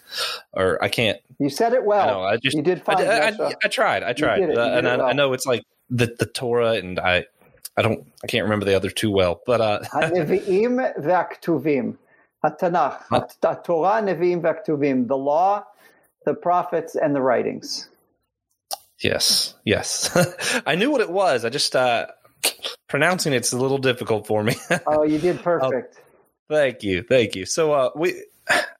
Or 0.53 0.83
I 0.83 0.89
can't. 0.89 1.19
You 1.39 1.49
said 1.49 1.73
it 1.73 1.83
well. 1.83 2.01
I, 2.01 2.11
know, 2.11 2.23
I 2.23 2.37
just 2.37 2.55
you 2.55 2.63
did 2.63 2.83
fine. 2.83 2.97
I, 2.97 3.29
I, 3.29 3.53
I 3.63 3.67
tried. 3.67 4.03
I 4.03 4.13
tried, 4.13 4.41
uh, 4.41 4.61
and 4.61 4.85
well. 4.85 5.01
I, 5.01 5.13
know 5.13 5.33
it's 5.33 5.45
like 5.45 5.63
the 5.89 6.15
the 6.19 6.25
Torah, 6.25 6.73
and 6.73 6.99
I 6.99 7.25
I 7.77 7.81
don't 7.81 8.05
I 8.23 8.27
can't 8.27 8.43
remember 8.43 8.65
the 8.65 8.75
other 8.75 8.89
two 8.89 9.09
well, 9.09 9.41
but 9.45 9.61
uh, 9.61 9.79
Hatanach, 12.43 13.63
Torah, 13.63 14.01
Nevi'im, 14.01 14.41
Vaktuvim, 14.41 15.07
the 15.07 15.17
law, 15.17 15.63
the 16.25 16.33
prophets, 16.33 16.95
and 16.95 17.15
the 17.15 17.21
writings. 17.21 17.89
Yes, 18.99 19.55
yes. 19.65 20.09
I 20.65 20.75
knew 20.75 20.91
what 20.91 21.01
it 21.01 21.09
was. 21.09 21.43
I 21.45 21.49
just 21.49 21.75
uh, 21.75 22.07
pronouncing 22.87 23.33
it's 23.33 23.51
a 23.51 23.57
little 23.57 23.77
difficult 23.77 24.27
for 24.27 24.43
me. 24.43 24.55
oh, 24.87 25.03
you 25.03 25.17
did 25.17 25.41
perfect. 25.41 25.97
Uh, 25.97 26.01
thank 26.55 26.83
you, 26.83 27.03
thank 27.03 27.35
you. 27.35 27.45
So 27.45 27.73
uh, 27.73 27.89
we, 27.95 28.23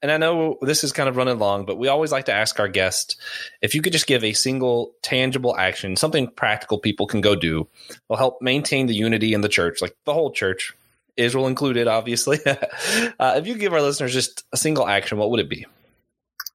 and 0.00 0.10
I 0.10 0.16
know 0.18 0.58
this 0.62 0.84
is 0.84 0.92
kind 0.92 1.08
of 1.08 1.16
running 1.16 1.38
long, 1.38 1.64
but 1.64 1.78
we 1.78 1.88
always 1.88 2.12
like 2.12 2.26
to 2.26 2.32
ask 2.32 2.58
our 2.60 2.68
guest 2.68 3.16
if 3.62 3.74
you 3.74 3.82
could 3.82 3.92
just 3.92 4.06
give 4.06 4.24
a 4.24 4.32
single 4.32 4.92
tangible 5.02 5.56
action, 5.56 5.96
something 5.96 6.28
practical 6.28 6.78
people 6.78 7.06
can 7.06 7.20
go 7.20 7.34
do, 7.34 7.68
will 8.08 8.16
help 8.16 8.40
maintain 8.40 8.86
the 8.86 8.94
unity 8.94 9.34
in 9.34 9.40
the 9.40 9.48
church, 9.48 9.80
like 9.80 9.96
the 10.04 10.14
whole 10.14 10.30
church, 10.30 10.74
Israel 11.16 11.46
included, 11.46 11.88
obviously. 11.88 12.38
uh, 12.46 13.34
if 13.36 13.46
you 13.46 13.56
give 13.56 13.72
our 13.72 13.82
listeners 13.82 14.12
just 14.12 14.44
a 14.52 14.56
single 14.56 14.86
action, 14.86 15.18
what 15.18 15.30
would 15.30 15.40
it 15.40 15.48
be? 15.48 15.66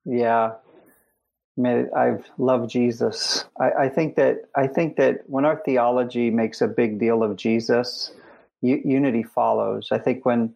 Yeah, 0.05 0.53
I 1.65 2.17
love 2.37 2.69
Jesus. 2.69 3.45
I, 3.59 3.71
I, 3.71 3.89
think 3.89 4.15
that 4.15 4.41
I 4.55 4.67
think 4.67 4.95
that 4.97 5.21
when 5.25 5.43
our 5.43 5.61
theology 5.65 6.29
makes 6.29 6.61
a 6.61 6.67
big 6.67 6.99
deal 6.99 7.23
of 7.23 7.35
Jesus, 7.35 8.11
u- 8.61 8.81
unity 8.85 9.23
follows. 9.23 9.89
I 9.91 9.97
think 9.97 10.25
when 10.25 10.53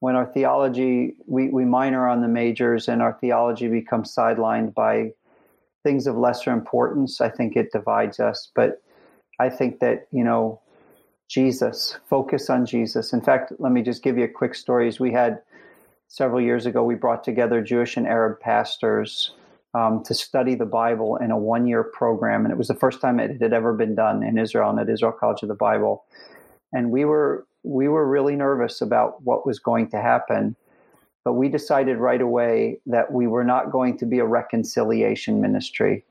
when 0.00 0.16
our 0.16 0.26
theology 0.26 1.14
we, 1.26 1.48
we 1.48 1.64
minor 1.64 2.08
on 2.08 2.22
the 2.22 2.28
majors 2.28 2.88
and 2.88 3.02
our 3.02 3.16
theology 3.20 3.68
becomes 3.68 4.12
sidelined 4.12 4.74
by 4.74 5.12
things 5.84 6.06
of 6.06 6.16
lesser 6.16 6.50
importance, 6.50 7.20
I 7.20 7.28
think 7.28 7.56
it 7.56 7.70
divides 7.70 8.18
us. 8.18 8.50
But 8.54 8.82
I 9.38 9.48
think 9.50 9.80
that 9.80 10.06
you 10.10 10.24
know 10.24 10.60
Jesus, 11.32 11.96
focus 12.10 12.50
on 12.50 12.66
Jesus. 12.66 13.14
In 13.14 13.22
fact, 13.22 13.54
let 13.58 13.72
me 13.72 13.80
just 13.80 14.02
give 14.02 14.18
you 14.18 14.24
a 14.24 14.28
quick 14.28 14.54
story. 14.54 14.86
As 14.86 15.00
we 15.00 15.12
had 15.12 15.40
several 16.08 16.42
years 16.42 16.66
ago, 16.66 16.84
we 16.84 16.94
brought 16.94 17.24
together 17.24 17.62
Jewish 17.62 17.96
and 17.96 18.06
Arab 18.06 18.38
pastors 18.38 19.32
um, 19.72 20.02
to 20.04 20.12
study 20.12 20.54
the 20.54 20.66
Bible 20.66 21.16
in 21.16 21.30
a 21.30 21.38
one 21.38 21.66
year 21.66 21.84
program. 21.84 22.44
And 22.44 22.52
it 22.52 22.58
was 22.58 22.68
the 22.68 22.74
first 22.74 23.00
time 23.00 23.18
it 23.18 23.40
had 23.40 23.54
ever 23.54 23.72
been 23.72 23.94
done 23.94 24.22
in 24.22 24.36
Israel 24.36 24.68
and 24.68 24.78
at 24.78 24.90
Israel 24.90 25.12
College 25.12 25.42
of 25.42 25.48
the 25.48 25.54
Bible. 25.54 26.04
And 26.70 26.90
we 26.90 27.06
were, 27.06 27.46
we 27.62 27.88
were 27.88 28.06
really 28.06 28.36
nervous 28.36 28.82
about 28.82 29.22
what 29.22 29.46
was 29.46 29.58
going 29.58 29.88
to 29.88 30.02
happen. 30.02 30.54
But 31.24 31.32
we 31.32 31.48
decided 31.48 31.96
right 31.96 32.20
away 32.20 32.78
that 32.84 33.10
we 33.10 33.26
were 33.26 33.44
not 33.44 33.72
going 33.72 33.96
to 33.98 34.04
be 34.04 34.18
a 34.18 34.26
reconciliation 34.26 35.40
ministry. 35.40 36.04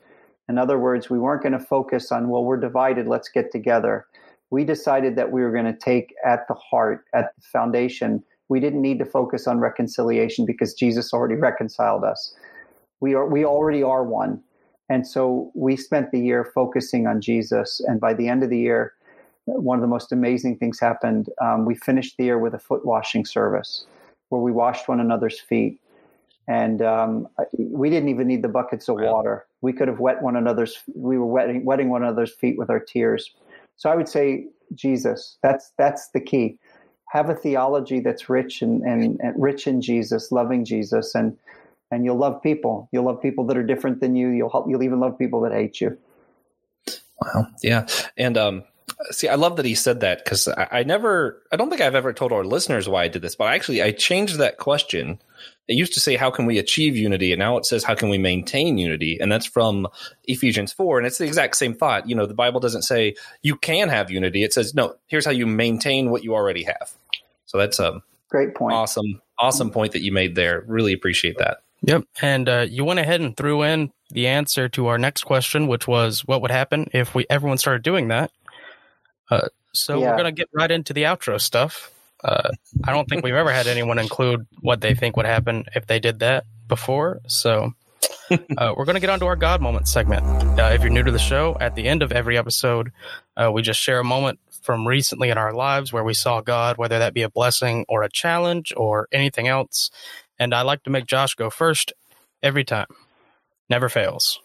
In 0.50 0.58
other 0.58 0.80
words, 0.80 1.12
we 1.12 1.20
weren't 1.20 1.44
going 1.44 1.52
to 1.52 1.60
focus 1.60 2.12
on, 2.12 2.30
well, 2.30 2.44
we're 2.44 2.58
divided, 2.58 3.08
let's 3.08 3.30
get 3.30 3.52
together 3.52 4.08
we 4.52 4.66
decided 4.66 5.16
that 5.16 5.32
we 5.32 5.42
were 5.42 5.52
going 5.52 5.66
to 5.66 5.74
take 5.74 6.14
at 6.26 6.48
the 6.48 6.54
heart, 6.54 7.06
at 7.16 7.34
the 7.36 7.42
foundation, 7.42 8.24
we 8.50 8.60
didn't 8.60 8.82
need 8.82 9.00
to 9.00 9.06
focus 9.06 9.48
on 9.48 9.60
reconciliation 9.60 10.46
because 10.46 10.74
Jesus 10.74 11.14
already 11.14 11.36
reconciled 11.36 12.04
us. 12.04 12.36
We 13.00 13.16
are 13.16 13.26
we 13.26 13.46
already 13.46 13.82
are 13.82 14.04
one. 14.04 14.44
And 14.90 15.08
so 15.08 15.52
we 15.56 15.78
spent 15.78 16.12
the 16.12 16.20
year 16.20 16.44
focusing 16.44 17.08
on 17.08 17.22
Jesus. 17.22 17.80
And 17.88 18.02
by 18.02 18.14
the 18.14 18.28
end 18.28 18.44
of 18.44 18.50
the 18.50 18.60
year, 18.60 18.94
one 19.46 19.78
of 19.78 19.82
the 19.82 19.88
most 19.88 20.12
amazing 20.12 20.58
things 20.58 20.82
happened. 20.82 21.30
Um, 21.42 21.66
we 21.66 21.76
finished 21.76 22.18
the 22.18 22.26
year 22.26 22.38
with 22.38 22.54
a 22.54 22.60
foot 22.60 22.86
washing 22.86 23.26
service 23.26 23.86
where 24.28 24.42
we 24.42 24.52
washed 24.52 24.90
one 24.90 25.00
another's 25.00 25.40
feet. 25.40 25.80
And 26.50 26.82
um, 26.82 27.30
we 27.58 27.90
didn't 27.90 28.10
even 28.10 28.28
need 28.28 28.42
the 28.42 28.50
buckets 28.50 28.90
of 28.90 28.98
wow. 28.98 29.14
water. 29.14 29.46
We 29.62 29.72
could 29.72 29.88
have 29.88 30.02
wet 30.02 30.22
one 30.22 30.36
another's, 30.36 30.80
we 30.94 31.18
were 31.18 31.26
wetting, 31.26 31.64
wetting 31.64 31.90
one 31.90 32.04
another's 32.04 32.34
feet 32.34 32.58
with 32.58 32.70
our 32.70 32.80
tears. 32.80 33.32
So 33.82 33.90
I 33.90 33.96
would 33.96 34.08
say 34.08 34.46
Jesus, 34.76 35.40
that's, 35.42 35.72
that's 35.76 36.10
the 36.10 36.20
key. 36.22 36.60
Have 37.08 37.32
a 37.32 37.34
theology 37.34 38.00
that's 38.00 38.30
rich 38.30 38.62
and, 38.62 38.84
and, 38.84 39.20
and 39.20 39.34
rich 39.42 39.66
in 39.66 39.82
Jesus, 39.82 40.32
loving 40.32 40.66
Jesus, 40.66 41.16
and, 41.16 41.36
and 41.90 42.06
you'll 42.06 42.20
love 42.20 42.44
people. 42.44 42.88
You'll 42.92 43.06
love 43.06 43.24
people 43.24 43.44
that 43.48 43.58
are 43.58 43.64
different 43.64 44.00
than 44.00 44.16
you. 44.16 44.30
You'll 44.30 44.52
help, 44.52 44.70
you'll 44.70 44.84
even 44.84 45.00
love 45.00 45.18
people 45.18 45.42
that 45.42 45.52
hate 45.52 45.82
you. 45.82 45.98
Wow. 47.24 47.48
Yeah. 47.64 47.88
And 48.16 48.38
um, 48.38 48.66
see, 49.10 49.28
I 49.28 49.34
love 49.34 49.56
that 49.56 49.66
he 49.66 49.74
said 49.74 50.02
that 50.02 50.24
because 50.24 50.48
I, 50.48 50.68
I, 50.72 50.84
never, 50.84 51.42
I 51.52 51.56
don't 51.56 51.72
think 51.72 51.82
I've 51.82 51.96
ever 51.96 52.14
told 52.14 52.32
our 52.32 52.44
listeners 52.44 52.88
why 52.88 53.06
I 53.06 53.08
did 53.08 53.24
this, 53.24 53.34
but 53.34 53.46
actually 53.46 53.82
I 53.82 53.94
changed 53.94 54.38
that 54.38 54.58
question. 54.60 55.18
It 55.68 55.76
used 55.76 55.94
to 55.94 56.00
say, 56.00 56.16
how 56.16 56.32
can 56.32 56.46
we 56.46 56.58
achieve 56.58 56.98
unity? 56.98 57.32
And 57.32 57.40
now 57.40 57.58
it 57.58 57.66
says, 57.66 57.84
how 57.84 57.96
can 57.96 58.10
we 58.10 58.18
maintain 58.18 58.78
unity? 58.78 59.20
And 59.22 59.32
that's 59.32 59.46
from 59.46 59.88
Ephesians 60.26 60.74
4. 60.74 60.98
And 60.98 61.08
it's 61.08 61.18
the 61.18 61.26
exact 61.26 61.56
same 61.56 61.76
thought. 61.76 62.10
You 62.10 62.16
know, 62.16 62.26
the 62.26 62.34
Bible 62.34 62.60
doesn't 62.60 62.82
say 62.82 63.16
you 63.42 63.56
can 63.56 63.88
have 63.90 64.12
unity. 64.12 64.44
It 64.44 64.54
says, 64.54 64.74
no, 64.74 64.96
here's 65.08 65.26
how 65.26 65.32
you 65.32 65.46
maintain 65.46 66.10
what 66.10 66.24
you 66.24 66.34
already 66.34 66.64
have. 66.64 66.92
So 67.46 67.58
that's 67.58 67.80
a 67.80 68.02
great 68.30 68.56
point. 68.56 68.74
Awesome, 68.74 69.22
awesome 69.40 69.72
point 69.72 69.94
that 69.94 70.02
you 70.02 70.12
made 70.12 70.36
there. 70.36 70.64
Really 70.68 70.94
appreciate 70.94 71.38
that. 71.38 71.60
Yep. 71.84 72.04
And 72.22 72.48
uh, 72.48 72.66
you 72.70 72.84
went 72.84 73.00
ahead 73.00 73.22
and 73.22 73.36
threw 73.36 73.64
in 73.64 73.92
the 74.12 74.28
answer 74.28 74.70
to 74.70 74.88
our 74.88 74.98
next 74.98 75.24
question, 75.24 75.68
which 75.68 75.88
was 75.88 76.22
what 76.26 76.42
would 76.42 76.52
happen 76.52 76.90
if 76.94 77.16
we 77.16 77.26
everyone 77.30 77.58
started 77.58 77.82
doing 77.82 78.10
that. 78.10 78.32
Uh, 79.30 79.48
so 79.74 80.00
yeah. 80.00 80.12
we're 80.12 80.18
gonna 80.18 80.32
get 80.32 80.50
right 80.54 80.70
into 80.70 80.94
the 80.94 81.04
outro 81.04 81.40
stuff. 81.40 81.92
Uh, 82.24 82.50
I 82.84 82.92
don't 82.94 83.08
think 83.10 83.24
we've 83.24 83.34
ever 83.34 83.52
had 83.52 83.68
anyone 83.68 84.00
include 84.00 84.46
what 84.62 84.82
they 84.82 84.94
think 84.94 85.18
would 85.18 85.26
happen 85.26 85.66
if 85.76 85.88
they 85.88 86.00
did 86.00 86.20
that 86.20 86.46
before. 86.68 87.20
So 87.28 87.74
uh, 88.58 88.74
we're 88.76 88.86
gonna 88.86 89.00
get 89.00 89.10
onto 89.10 89.26
our 89.26 89.36
God 89.36 89.62
moment 89.62 89.88
segment. 89.88 90.26
Uh, 90.60 90.72
if 90.74 90.82
you're 90.82 90.92
new 90.92 91.04
to 91.04 91.12
the 91.12 91.20
show, 91.20 91.58
at 91.60 91.76
the 91.76 91.88
end 91.88 92.04
of 92.04 92.12
every 92.12 92.38
episode, 92.38 92.92
uh, 93.36 93.52
we 93.52 93.62
just 93.62 93.80
share 93.80 94.00
a 94.00 94.04
moment 94.04 94.40
from 94.62 94.88
recently 94.88 95.30
in 95.30 95.38
our 95.38 95.54
lives 95.54 95.92
where 95.92 96.04
we 96.04 96.14
saw 96.14 96.42
God, 96.42 96.78
whether 96.78 97.00
that 97.00 97.14
be 97.14 97.24
a 97.24 97.30
blessing 97.30 97.86
or 97.90 98.04
a 98.04 98.10
challenge 98.10 98.74
or 98.78 99.08
anything 99.12 99.48
else. 99.48 99.90
And 100.38 100.54
I 100.54 100.62
like 100.62 100.84
to 100.84 100.90
make 100.90 101.08
Josh 101.08 101.36
go 101.36 101.50
first 101.50 101.94
every 102.44 102.64
time. 102.64 102.88
Never 103.70 103.90
fails. 103.90 104.40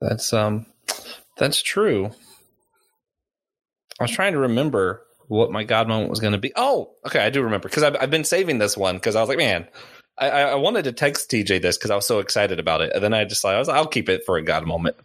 That's 0.00 0.32
um 0.32 0.66
that's 1.36 1.62
true. 1.62 2.10
I 4.00 4.04
was 4.04 4.10
trying 4.10 4.32
to 4.32 4.38
remember 4.38 5.02
what 5.32 5.50
my 5.50 5.64
God 5.64 5.88
moment 5.88 6.10
was 6.10 6.20
going 6.20 6.34
to 6.34 6.38
be. 6.38 6.52
Oh, 6.56 6.90
okay, 7.06 7.20
I 7.20 7.30
do 7.30 7.42
remember 7.42 7.68
because 7.68 7.82
I've, 7.82 7.96
I've 7.98 8.10
been 8.10 8.24
saving 8.24 8.58
this 8.58 8.76
one 8.76 8.96
because 8.96 9.16
I 9.16 9.20
was 9.20 9.30
like, 9.30 9.38
man, 9.38 9.66
I, 10.18 10.28
I 10.28 10.54
wanted 10.56 10.84
to 10.84 10.92
text 10.92 11.30
TJ 11.30 11.62
this 11.62 11.78
because 11.78 11.90
I 11.90 11.96
was 11.96 12.06
so 12.06 12.18
excited 12.18 12.60
about 12.60 12.82
it, 12.82 12.92
and 12.94 13.02
then 13.02 13.14
I 13.14 13.20
I 13.20 13.58
was 13.58 13.68
I'll 13.68 13.86
keep 13.86 14.10
it 14.10 14.24
for 14.26 14.36
a 14.36 14.42
God 14.42 14.66
moment. 14.66 14.96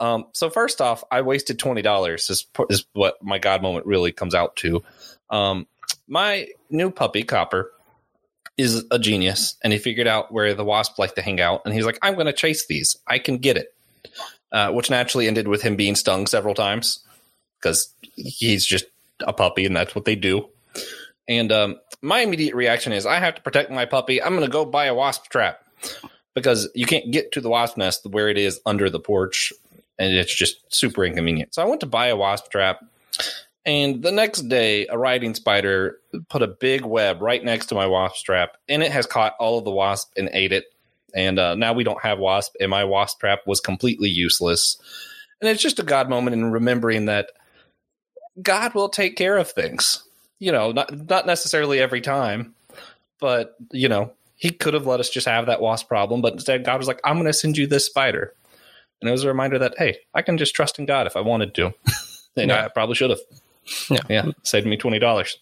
Um, 0.00 0.26
so 0.32 0.48
first 0.48 0.80
off, 0.80 1.04
I 1.10 1.20
wasted 1.20 1.58
twenty 1.58 1.82
dollars. 1.82 2.30
Is, 2.30 2.46
is 2.70 2.86
what 2.94 3.22
my 3.22 3.38
God 3.38 3.60
moment 3.60 3.86
really 3.86 4.12
comes 4.12 4.34
out 4.34 4.56
to. 4.56 4.82
Um, 5.28 5.66
my 6.08 6.46
new 6.70 6.90
puppy 6.90 7.22
Copper 7.22 7.70
is 8.56 8.82
a 8.90 8.98
genius, 8.98 9.56
and 9.62 9.74
he 9.74 9.78
figured 9.78 10.06
out 10.06 10.32
where 10.32 10.54
the 10.54 10.64
wasp 10.64 10.98
like 10.98 11.14
to 11.16 11.22
hang 11.22 11.38
out, 11.38 11.62
and 11.66 11.74
he's 11.74 11.84
like, 11.84 11.98
I'm 12.00 12.14
going 12.14 12.26
to 12.26 12.32
chase 12.32 12.66
these. 12.66 12.96
I 13.06 13.18
can 13.18 13.38
get 13.38 13.58
it. 13.58 13.74
Uh, 14.52 14.70
which 14.70 14.88
naturally 14.88 15.26
ended 15.26 15.48
with 15.48 15.60
him 15.60 15.74
being 15.74 15.96
stung 15.96 16.26
several 16.26 16.54
times 16.54 17.00
because 17.60 17.92
he's 18.14 18.64
just 18.64 18.86
a 19.20 19.32
puppy, 19.32 19.66
and 19.66 19.76
that's 19.76 19.94
what 19.94 20.04
they 20.04 20.16
do. 20.16 20.48
And 21.28 21.50
um, 21.50 21.76
my 22.02 22.20
immediate 22.20 22.54
reaction 22.54 22.92
is, 22.92 23.06
I 23.06 23.18
have 23.18 23.34
to 23.36 23.42
protect 23.42 23.70
my 23.70 23.84
puppy. 23.84 24.22
I'm 24.22 24.34
going 24.34 24.44
to 24.44 24.50
go 24.50 24.64
buy 24.64 24.86
a 24.86 24.94
wasp 24.94 25.28
trap 25.30 25.60
because 26.34 26.68
you 26.74 26.86
can't 26.86 27.10
get 27.10 27.32
to 27.32 27.40
the 27.40 27.48
wasp 27.48 27.76
nest 27.76 28.06
where 28.06 28.28
it 28.28 28.38
is 28.38 28.60
under 28.66 28.90
the 28.90 29.00
porch, 29.00 29.52
and 29.98 30.12
it's 30.12 30.34
just 30.34 30.72
super 30.72 31.04
inconvenient. 31.04 31.54
So 31.54 31.62
I 31.62 31.66
went 31.66 31.80
to 31.80 31.86
buy 31.86 32.08
a 32.08 32.16
wasp 32.16 32.50
trap 32.50 32.80
and 33.66 34.00
the 34.00 34.12
next 34.12 34.42
day, 34.42 34.86
a 34.86 34.96
writing 34.96 35.34
spider 35.34 35.98
put 36.28 36.40
a 36.40 36.46
big 36.46 36.84
web 36.84 37.20
right 37.20 37.44
next 37.44 37.66
to 37.66 37.74
my 37.74 37.86
wasp 37.86 38.24
trap, 38.24 38.56
and 38.68 38.80
it 38.80 38.92
has 38.92 39.06
caught 39.06 39.34
all 39.40 39.58
of 39.58 39.64
the 39.64 39.72
wasp 39.72 40.12
and 40.16 40.30
ate 40.32 40.52
it. 40.52 40.66
And 41.12 41.38
uh, 41.38 41.56
now 41.56 41.72
we 41.72 41.82
don't 41.82 42.00
have 42.00 42.20
wasp, 42.20 42.54
and 42.60 42.70
my 42.70 42.84
wasp 42.84 43.18
trap 43.18 43.40
was 43.44 43.60
completely 43.60 44.08
useless. 44.08 44.78
And 45.40 45.50
it's 45.50 45.62
just 45.62 45.80
a 45.80 45.82
God 45.82 46.08
moment 46.08 46.34
in 46.34 46.52
remembering 46.52 47.06
that 47.06 47.32
God 48.40 48.74
will 48.74 48.88
take 48.88 49.16
care 49.16 49.36
of 49.36 49.50
things. 49.50 50.02
You 50.38 50.52
know, 50.52 50.72
not 50.72 51.08
not 51.08 51.26
necessarily 51.26 51.78
every 51.80 52.00
time, 52.00 52.54
but 53.18 53.56
you 53.72 53.88
know, 53.88 54.12
He 54.36 54.50
could 54.50 54.74
have 54.74 54.86
let 54.86 55.00
us 55.00 55.08
just 55.08 55.26
have 55.26 55.46
that 55.46 55.60
wasp 55.60 55.88
problem, 55.88 56.20
but 56.20 56.34
instead, 56.34 56.64
God 56.64 56.78
was 56.78 56.88
like, 56.88 57.00
"I'm 57.04 57.16
going 57.16 57.26
to 57.26 57.32
send 57.32 57.56
you 57.56 57.66
this 57.66 57.86
spider," 57.86 58.34
and 59.00 59.08
it 59.08 59.12
was 59.12 59.24
a 59.24 59.28
reminder 59.28 59.58
that 59.60 59.74
hey, 59.78 59.98
I 60.14 60.22
can 60.22 60.36
just 60.36 60.54
trust 60.54 60.78
in 60.78 60.86
God 60.86 61.06
if 61.06 61.16
I 61.16 61.20
wanted 61.20 61.54
to. 61.54 61.74
and 62.36 62.50
yeah. 62.50 62.66
I 62.66 62.68
probably 62.68 62.94
should 62.94 63.10
have. 63.10 63.20
Yeah, 63.90 64.00
yeah, 64.08 64.26
saved 64.44 64.66
me 64.66 64.76
twenty 64.76 64.98
dollars. 64.98 65.38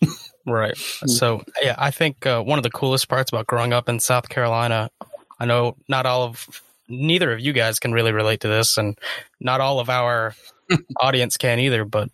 right. 0.47 0.77
So 0.77 1.43
yeah, 1.61 1.75
I 1.77 1.91
think 1.91 2.25
uh, 2.25 2.43
one 2.43 2.59
of 2.59 2.63
the 2.63 2.71
coolest 2.71 3.09
parts 3.09 3.31
about 3.31 3.47
growing 3.47 3.73
up 3.73 3.89
in 3.89 4.01
South 4.01 4.29
Carolina, 4.29 4.91
I 5.39 5.45
know 5.45 5.77
not 5.89 6.07
all 6.07 6.23
of 6.23 6.63
neither 6.89 7.33
of 7.33 7.41
you 7.41 7.53
guys 7.53 7.79
can 7.79 7.93
really 7.93 8.13
relate 8.13 8.41
to 8.41 8.49
this, 8.49 8.79
and 8.79 8.97
not 9.41 9.61
all 9.61 9.81
of 9.81 9.91
our 9.91 10.35
audience 11.01 11.37
can 11.37 11.59
either. 11.59 11.85
But 11.85 12.09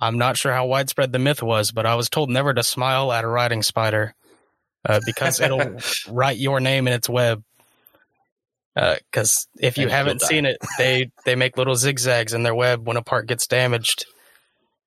I'm 0.00 0.18
not 0.18 0.36
sure 0.36 0.52
how 0.52 0.66
widespread 0.66 1.12
the 1.12 1.18
myth 1.18 1.42
was, 1.42 1.70
but 1.70 1.86
I 1.86 1.94
was 1.94 2.08
told 2.08 2.30
never 2.30 2.52
to 2.52 2.62
smile 2.62 3.12
at 3.12 3.24
a 3.24 3.28
writing 3.28 3.62
spider 3.62 4.14
uh, 4.84 5.00
because 5.06 5.40
it'll 5.40 5.76
write 6.08 6.38
your 6.38 6.60
name 6.60 6.86
in 6.86 6.94
its 6.94 7.08
web. 7.08 7.42
Because 8.74 9.46
uh, 9.56 9.66
if 9.66 9.78
you 9.78 9.84
and 9.84 9.92
haven't 9.92 10.20
seen 10.20 10.46
it, 10.46 10.58
they 10.78 11.12
they 11.24 11.36
make 11.36 11.56
little 11.56 11.76
zigzags 11.76 12.32
in 12.32 12.42
their 12.42 12.54
web 12.54 12.86
when 12.86 12.96
a 12.96 13.02
part 13.02 13.28
gets 13.28 13.46
damaged 13.46 14.06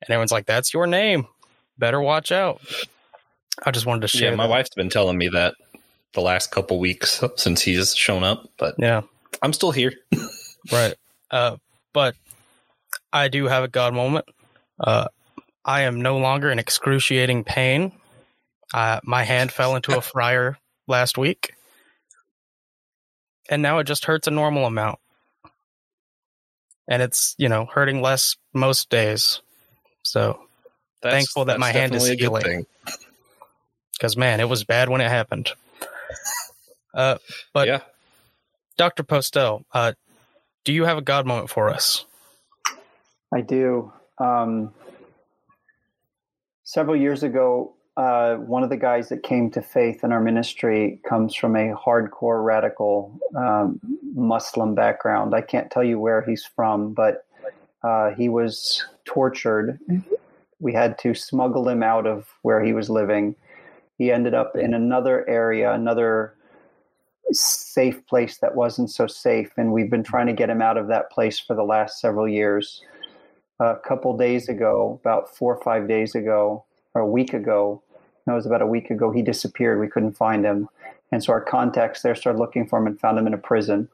and 0.01 0.10
everyone's 0.10 0.32
like, 0.32 0.45
"That's 0.45 0.74
your 0.74 0.88
name. 0.88 1.28
Better 1.78 2.01
watch 2.01 2.32
out." 2.32 2.62
I 3.64 3.72
just 3.72 3.86
wanted 3.86 4.01
to 4.01 4.08
share. 4.08 4.32
Yeah, 4.32 4.36
my 4.36 4.45
that. 4.45 4.51
wife's 4.51 4.76
been 4.76 4.89
telling 4.89 5.18
me 5.18 5.30
that 5.30 5.55
the 6.14 6.22
last 6.22 6.51
couple 6.51 6.80
weeks 6.80 7.24
since 7.36 7.62
he's 7.62 7.95
shown 7.95 8.24
up, 8.24 8.49
but 8.58 8.76
yeah, 8.78 9.01
I'm 9.41 9.53
still 9.53 9.72
here. 9.72 9.93
right. 10.72 10.95
Uh, 11.32 11.58
but 11.93 12.16
I 13.12 13.28
do 13.28 13.45
have 13.45 13.64
a 13.64 13.68
God 13.68 13.93
moment. 13.93 14.26
Uh, 14.80 15.07
I 15.65 15.82
am 15.82 16.01
no 16.01 16.17
longer 16.17 16.49
in 16.49 16.59
excruciating 16.59 17.43
pain. 17.43 17.91
Uh, 18.73 18.99
my 19.03 19.23
hand 19.23 19.51
fell 19.51 19.75
into 19.75 19.97
a 19.97 20.01
fryer 20.01 20.57
last 20.88 21.17
week, 21.17 21.53
and 23.49 23.61
now 23.61 23.80
it 23.80 23.86
just 23.86 24.05
hurts 24.05 24.28
a 24.28 24.32
normal 24.32 24.65
amount. 24.65 24.99
And 26.88 27.01
it's, 27.01 27.36
you 27.38 27.49
know, 27.49 27.65
hurting 27.65 28.01
less 28.01 28.38
most 28.53 28.89
days. 28.89 29.41
So 30.03 30.39
that's, 31.01 31.13
thankful 31.13 31.45
that 31.45 31.59
my 31.59 31.71
hand 31.71 31.93
is 31.95 32.07
healing. 32.07 32.65
Because 33.93 34.15
man, 34.15 34.39
it 34.39 34.47
was 34.47 34.63
bad 34.63 34.89
when 34.89 35.01
it 35.01 35.09
happened. 35.09 35.51
Uh, 36.93 37.17
but 37.53 37.67
yeah. 37.67 37.82
Dr. 38.78 39.03
Postell, 39.03 39.63
uh, 39.73 39.93
do 40.63 40.71
you 40.71 40.86
have 40.86 40.97
a 40.97 41.01
God 41.01 41.25
moment 41.25 41.49
for 41.49 41.69
us? 41.69 42.05
I 43.34 43.41
do. 43.41 43.91
Um, 44.20 44.74
several 46.63 46.95
years 46.95 47.24
ago, 47.24 47.74
uh, 47.97 48.36
one 48.36 48.61
of 48.61 48.70
the 48.70 48.78
guys 48.78 49.09
that 49.09 49.24
came 49.24 49.49
to 49.49 49.61
faith 49.61 50.03
in 50.03 50.11
our 50.11 50.22
ministry 50.22 51.01
comes 51.07 51.34
from 51.34 51.55
a 51.55 51.74
hardcore 51.74 52.45
radical 52.45 53.20
um, 53.36 53.80
Muslim 54.13 54.76
background. 54.76 55.34
I 55.34 55.41
can't 55.41 55.72
tell 55.72 55.84
you 55.84 55.99
where 55.99 56.22
he's 56.22 56.45
from, 56.45 56.93
but 56.93 57.26
uh, 57.84 58.11
he 58.11 58.30
was 58.30 58.86
tortured. 59.05 59.80
We 60.59 60.74
had 60.74 60.99
to 60.99 61.15
smuggle 61.15 61.68
him 61.68 61.82
out 61.82 62.05
of 62.05 62.28
where 62.43 62.63
he 62.63 62.74
was 62.74 62.89
living. 62.89 63.36
He 63.97 64.11
ended 64.11 64.36
up 64.36 64.55
in 64.55 64.76
another 64.76 65.28
area, 65.28 65.72
another 65.72 66.36
safe 67.32 68.05
place 68.05 68.38
that 68.38 68.55
wasn't 68.55 68.91
so 68.91 69.07
safe. 69.07 69.51
And 69.57 69.74
we've 69.74 69.89
been 69.89 70.03
trying 70.03 70.28
to 70.28 70.34
get 70.34 70.49
him 70.51 70.61
out 70.61 70.78
of 70.78 70.88
that 70.88 71.11
place 71.11 71.39
for 71.39 71.55
the 71.55 71.63
last 71.63 71.99
several 71.99 72.28
years. 72.28 72.84
A 73.60 73.76
couple 73.76 74.16
days 74.18 74.49
ago, 74.49 74.99
about 75.01 75.36
four 75.36 75.55
or 75.55 75.64
five 75.64 75.88
days 75.88 76.14
ago, 76.16 76.64
or 76.93 77.01
a 77.01 77.08
week 77.08 77.34
ago, 77.34 77.82
no, 78.26 78.34
it 78.34 78.36
was 78.36 78.45
about 78.45 78.62
a 78.62 78.68
week 78.68 78.89
ago, 78.89 79.12
he 79.12 79.22
disappeared. 79.22 79.80
We 79.80 79.88
couldn't 79.88 80.14
find 80.14 80.45
him. 80.45 80.70
And 81.12 81.24
so 81.24 81.32
our 81.32 81.41
contacts 81.41 82.01
there 82.01 82.16
started 82.16 82.39
looking 82.39 82.68
for 82.68 82.78
him 82.80 82.88
and 82.88 82.99
found 82.99 83.18
him 83.18 83.26
in 83.26 83.34
a 83.34 83.38
prison. 83.38 83.88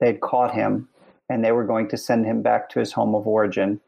They 0.00 0.06
had 0.06 0.20
caught 0.20 0.54
him 0.54 0.88
and 1.28 1.44
they 1.44 1.52
were 1.52 1.64
going 1.64 1.88
to 1.88 1.96
send 1.96 2.24
him 2.24 2.42
back 2.42 2.70
to 2.70 2.80
his 2.80 2.92
home 2.92 3.14
of 3.14 3.26
origin. 3.26 3.80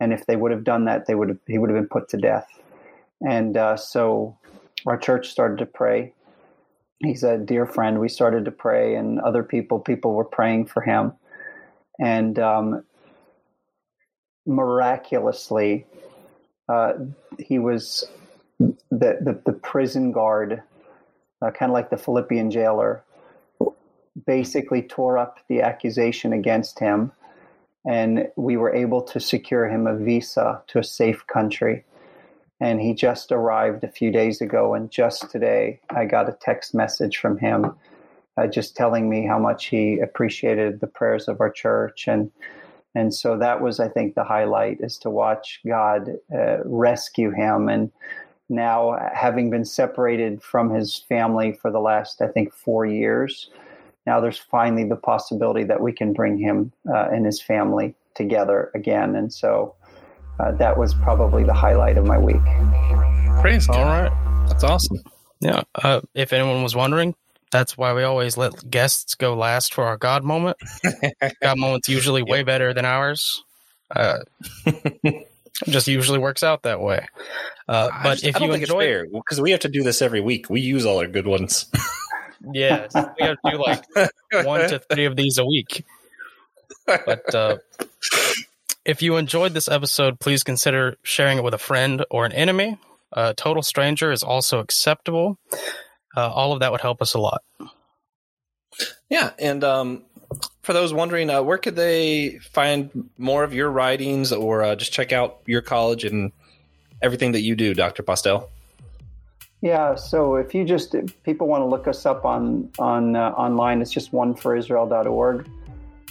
And 0.00 0.12
if 0.12 0.26
they 0.26 0.36
would 0.36 0.52
have 0.52 0.64
done 0.64 0.84
that, 0.84 1.06
they 1.06 1.14
would 1.14 1.28
have, 1.28 1.38
he 1.46 1.58
would 1.58 1.70
have 1.70 1.78
been 1.78 1.88
put 1.88 2.08
to 2.10 2.16
death. 2.16 2.46
And 3.26 3.56
uh, 3.56 3.76
so 3.76 4.36
our 4.86 4.96
church 4.96 5.28
started 5.28 5.58
to 5.58 5.66
pray. 5.66 6.12
he's 6.98 7.24
a 7.24 7.38
dear 7.38 7.66
friend. 7.66 8.00
We 8.00 8.08
started 8.08 8.44
to 8.44 8.50
pray, 8.50 8.94
and 8.94 9.20
other 9.20 9.42
people 9.42 9.78
people 9.78 10.12
were 10.14 10.24
praying 10.24 10.66
for 10.66 10.82
him, 10.82 11.12
and 11.98 12.38
um, 12.38 12.84
miraculously, 14.46 15.86
uh, 16.68 16.94
he 17.38 17.58
was 17.58 18.04
the, 18.58 19.18
the, 19.20 19.40
the 19.44 19.52
prison 19.52 20.12
guard, 20.12 20.62
uh, 21.42 21.50
kind 21.50 21.70
of 21.70 21.74
like 21.74 21.90
the 21.90 21.96
Philippian 21.96 22.50
jailer, 22.50 23.02
basically 24.26 24.82
tore 24.82 25.18
up 25.18 25.38
the 25.48 25.60
accusation 25.60 26.32
against 26.32 26.78
him, 26.78 27.12
and 27.86 28.28
we 28.36 28.56
were 28.56 28.74
able 28.74 29.02
to 29.02 29.20
secure 29.20 29.68
him 29.68 29.86
a 29.86 29.96
visa 29.96 30.62
to 30.68 30.78
a 30.78 30.84
safe 30.84 31.26
country. 31.26 31.84
And 32.60 32.80
he 32.80 32.94
just 32.94 33.32
arrived 33.32 33.84
a 33.84 33.88
few 33.88 34.10
days 34.10 34.40
ago, 34.40 34.74
and 34.74 34.90
just 34.90 35.30
today 35.30 35.80
I 35.90 36.04
got 36.04 36.28
a 36.28 36.38
text 36.40 36.74
message 36.74 37.18
from 37.18 37.36
him, 37.38 37.74
uh, 38.36 38.46
just 38.46 38.76
telling 38.76 39.10
me 39.10 39.26
how 39.26 39.38
much 39.38 39.66
he 39.66 39.98
appreciated 39.98 40.80
the 40.80 40.86
prayers 40.86 41.28
of 41.28 41.40
our 41.40 41.50
church 41.50 42.06
and 42.08 42.30
and 42.94 43.12
so 43.12 43.36
that 43.38 43.60
was, 43.60 43.80
I 43.80 43.88
think, 43.88 44.14
the 44.14 44.24
highlight 44.24 44.78
is 44.80 44.98
to 44.98 45.10
watch 45.10 45.60
God 45.66 46.10
uh, 46.32 46.58
rescue 46.64 47.30
him. 47.30 47.68
And 47.68 47.90
now, 48.48 48.96
having 49.12 49.50
been 49.50 49.64
separated 49.64 50.42
from 50.42 50.70
his 50.70 51.04
family 51.08 51.52
for 51.52 51.70
the 51.70 51.80
last, 51.80 52.22
I 52.22 52.28
think, 52.28 52.52
four 52.52 52.86
years, 52.86 53.50
now 54.06 54.20
there's 54.20 54.38
finally 54.38 54.84
the 54.84 54.96
possibility 54.96 55.64
that 55.64 55.80
we 55.80 55.92
can 55.92 56.12
bring 56.12 56.38
him 56.38 56.72
uh, 56.88 57.08
and 57.10 57.26
his 57.26 57.40
family 57.40 57.94
together 58.14 58.70
again. 58.74 59.16
And 59.16 59.32
so 59.32 59.74
uh, 60.38 60.52
that 60.52 60.78
was 60.78 60.94
probably 60.94 61.42
the 61.42 61.54
highlight 61.54 61.96
of 61.96 62.06
my 62.06 62.18
week. 62.18 62.44
Praise 63.40 63.66
God. 63.66 63.76
All 63.76 63.84
right. 63.84 64.48
That's 64.48 64.62
awesome. 64.62 64.98
Yeah. 65.40 65.62
Uh, 65.74 66.02
if 66.14 66.32
anyone 66.32 66.62
was 66.62 66.76
wondering, 66.76 67.14
that's 67.54 67.78
why 67.78 67.92
we 67.92 68.02
always 68.02 68.36
let 68.36 68.68
guests 68.68 69.14
go 69.14 69.36
last 69.36 69.74
for 69.74 69.84
our 69.84 69.96
God 69.96 70.24
moment. 70.24 70.56
God 71.40 71.56
moment's 71.56 71.88
usually 71.88 72.20
way 72.20 72.42
better 72.42 72.74
than 72.74 72.84
ours. 72.84 73.44
Uh, 73.94 74.18
just 75.68 75.86
usually 75.86 76.18
works 76.18 76.42
out 76.42 76.64
that 76.64 76.80
way. 76.80 77.06
Uh, 77.68 77.90
but 78.02 78.14
just, 78.14 78.24
if 78.24 78.40
you 78.40 78.52
enjoy, 78.52 79.04
because 79.04 79.40
we 79.40 79.52
have 79.52 79.60
to 79.60 79.68
do 79.68 79.84
this 79.84 80.02
every 80.02 80.20
week, 80.20 80.50
we 80.50 80.62
use 80.62 80.84
all 80.84 80.98
our 80.98 81.06
good 81.06 81.28
ones. 81.28 81.66
yeah, 82.52 82.88
we 82.92 83.24
have 83.24 83.36
to 83.44 83.50
do 83.52 83.56
like 83.56 83.84
one 84.44 84.68
to 84.68 84.80
three 84.80 85.04
of 85.04 85.14
these 85.14 85.38
a 85.38 85.44
week. 85.44 85.84
But 86.86 87.32
uh, 87.32 87.58
if 88.84 89.00
you 89.00 89.16
enjoyed 89.16 89.54
this 89.54 89.68
episode, 89.68 90.18
please 90.18 90.42
consider 90.42 90.96
sharing 91.04 91.38
it 91.38 91.44
with 91.44 91.54
a 91.54 91.58
friend 91.58 92.04
or 92.10 92.26
an 92.26 92.32
enemy. 92.32 92.78
A 93.12 93.32
total 93.32 93.62
stranger 93.62 94.10
is 94.10 94.24
also 94.24 94.58
acceptable 94.58 95.38
uh, 96.16 96.30
all 96.30 96.52
of 96.52 96.60
that 96.60 96.72
would 96.72 96.80
help 96.80 97.02
us 97.02 97.14
a 97.14 97.18
lot. 97.18 97.42
Yeah, 99.08 99.30
and 99.38 99.62
um, 99.62 100.02
for 100.62 100.72
those 100.72 100.92
wondering, 100.92 101.30
uh, 101.30 101.42
where 101.42 101.58
could 101.58 101.76
they 101.76 102.38
find 102.38 103.08
more 103.18 103.44
of 103.44 103.54
your 103.54 103.70
writings, 103.70 104.32
or 104.32 104.62
uh, 104.62 104.76
just 104.76 104.92
check 104.92 105.12
out 105.12 105.40
your 105.46 105.62
college 105.62 106.04
and 106.04 106.32
everything 107.02 107.32
that 107.32 107.42
you 107.42 107.54
do, 107.54 107.74
Doctor 107.74 108.02
Postell? 108.02 108.48
Yeah, 109.60 109.94
so 109.94 110.36
if 110.36 110.54
you 110.54 110.64
just 110.64 110.94
if 110.94 111.22
people 111.22 111.46
want 111.46 111.62
to 111.62 111.66
look 111.66 111.88
us 111.88 112.04
up 112.04 112.24
on 112.24 112.70
on 112.78 113.16
uh, 113.16 113.30
online, 113.30 113.80
it's 113.80 113.90
just 113.90 114.12
oneforisrael.org, 114.12 115.48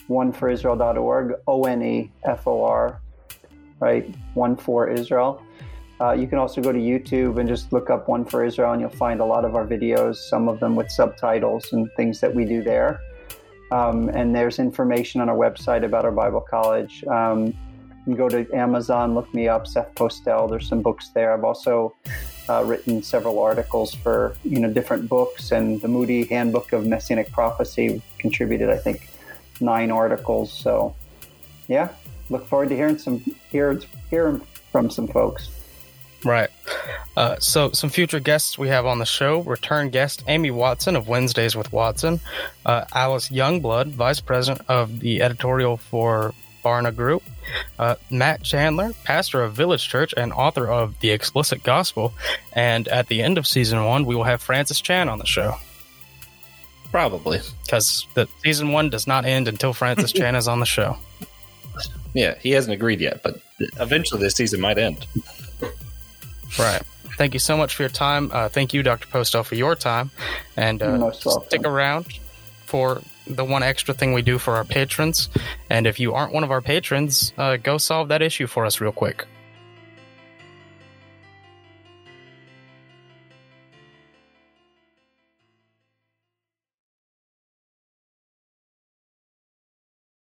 oneforisrael.org, 0.10 1.34
O 1.48 1.64
N 1.66 1.84
E 1.84 2.12
F 2.24 2.48
O 2.48 2.64
R, 2.64 3.00
right? 3.80 4.14
One 4.34 4.56
for 4.56 4.90
Israel. 4.90 5.44
Uh, 6.04 6.12
you 6.12 6.28
can 6.28 6.38
also 6.38 6.60
go 6.60 6.74
to 6.74 6.80
YouTube 6.80 7.40
and 7.40 7.48
just 7.48 7.72
look 7.72 7.90
up 7.90 8.10
One 8.10 8.26
for 8.26 8.44
Israel, 8.44 8.74
and 8.74 8.82
you'll 8.82 8.90
find 8.90 9.22
a 9.22 9.26
lot 9.26 9.46
of 9.46 9.56
our 9.56 9.66
videos, 9.66 10.18
some 10.18 10.50
of 10.50 10.60
them 10.60 10.76
with 10.76 10.92
subtitles 10.92 11.72
and 11.72 11.90
things 11.96 12.20
that 12.20 12.36
we 12.36 12.44
do 12.44 12.62
there. 12.62 13.00
Um, 13.72 14.10
and 14.10 14.36
there's 14.36 14.60
information 14.60 15.22
on 15.22 15.30
our 15.30 15.38
website 15.38 15.86
about 15.86 16.04
our 16.04 16.12
Bible 16.12 16.42
college. 16.42 17.06
Um, 17.06 17.46
you 17.46 17.54
can 18.04 18.16
go 18.16 18.28
to 18.28 18.46
Amazon, 18.54 19.14
look 19.14 19.34
me 19.34 19.48
up, 19.48 19.66
Seth 19.66 19.96
Postell. 19.96 20.50
There's 20.50 20.68
some 20.68 20.82
books 20.82 21.10
there. 21.10 21.34
I've 21.34 21.46
also 21.46 21.96
uh, 22.50 22.66
written 22.66 23.02
several 23.02 23.40
articles 23.40 23.94
for 23.94 24.36
you 24.44 24.60
know 24.60 24.74
different 24.74 25.08
books, 25.08 25.54
and 25.54 25.80
the 25.82 25.88
Moody 25.88 26.26
Handbook 26.26 26.74
of 26.74 26.86
Messianic 26.86 27.32
Prophecy 27.32 28.02
contributed, 28.20 28.70
I 28.70 28.78
think, 28.78 29.08
nine 29.62 29.90
articles. 29.90 30.52
So, 30.52 30.94
yeah, 31.70 31.94
look 32.30 32.46
forward 32.46 32.68
to 32.70 32.76
hearing 32.76 32.98
some 32.98 33.20
hear, 33.50 33.80
hearing 34.10 34.42
from 34.70 34.90
some 34.90 35.08
folks. 35.08 35.50
Right. 36.24 36.50
Uh, 37.16 37.38
so, 37.40 37.72
some 37.72 37.90
future 37.90 38.20
guests 38.20 38.58
we 38.58 38.70
have 38.70 38.86
on 38.86 39.00
the 39.00 39.06
show 39.06 39.42
return 39.42 39.90
guest 39.90 40.24
Amy 40.28 40.52
Watson 40.52 40.96
of 40.96 41.08
Wednesdays 41.08 41.56
with 41.56 41.72
Watson, 41.72 42.20
uh, 42.66 42.86
Alyce 42.94 43.30
Youngblood, 43.30 43.92
vice 43.92 44.20
president 44.20 44.66
of 44.68 45.00
the 45.00 45.22
editorial 45.22 45.78
for 45.78 46.34
Barna 46.64 46.96
Group, 46.96 47.24
uh, 47.78 47.96
Matt 48.10 48.42
Chandler, 48.44 48.94
pastor 49.04 49.44
of 49.44 49.54
Village 49.54 49.88
Church 49.88 50.14
and 50.16 50.32
author 50.34 50.68
of 50.68 51.00
The 51.02 51.12
Explicit 51.12 51.62
Gospel, 51.64 52.14
and 52.54 52.88
at 52.88 53.08
the 53.08 53.22
end 53.22 53.38
of 53.38 53.46
season 53.46 53.84
one, 53.86 54.06
we 54.06 54.16
will 54.16 54.24
have 54.24 54.42
Francis 54.42 54.82
Chan 54.82 55.10
on 55.10 55.20
the 55.20 55.26
show. 55.26 55.56
Probably. 56.92 57.42
Because 57.64 58.08
the 58.14 58.28
season 58.44 58.72
one 58.72 58.90
does 58.90 59.08
not 59.08 59.26
end 59.26 59.48
until 59.48 59.74
Francis 59.74 60.12
Chan 60.14 60.36
is 60.36 60.48
on 60.48 60.60
the 60.60 60.66
show. 60.66 60.98
Yeah, 62.14 62.36
he 62.40 62.52
hasn't 62.52 62.74
agreed 62.74 63.02
yet, 63.02 63.22
but 63.24 63.40
eventually 63.80 64.22
this 64.22 64.36
season 64.36 64.62
might 64.62 64.78
end. 64.78 65.06
Right. 66.58 66.82
Thank 67.18 67.34
you 67.34 67.40
so 67.40 67.58
much 67.58 67.76
for 67.76 67.84
your 67.84 67.90
time. 67.90 68.32
Uh, 68.32 68.50
thank 68.50 68.74
you, 68.74 68.82
Dr. 68.84 69.08
Postell, 69.08 69.46
for 69.46 69.56
your 69.56 69.76
time. 69.76 70.12
And 70.58 70.82
uh, 70.82 71.12
stick 71.12 71.66
around 71.66 72.08
for 72.66 73.02
the 73.28 73.46
one 73.46 73.64
extra 73.64 73.94
thing 73.94 74.14
we 74.14 74.22
do 74.22 74.38
for 74.38 74.56
our 74.56 74.64
patrons. 74.64 75.30
And 75.70 75.86
if 75.86 76.00
you 76.00 76.14
aren't 76.14 76.34
one 76.34 76.44
of 76.44 76.52
our 76.52 76.62
patrons, 76.62 77.34
uh, 77.38 77.58
go 77.58 77.78
solve 77.78 78.10
that 78.10 78.22
issue 78.22 78.48
for 78.48 78.66
us 78.66 78.82
real 78.82 78.92
quick. 78.92 79.26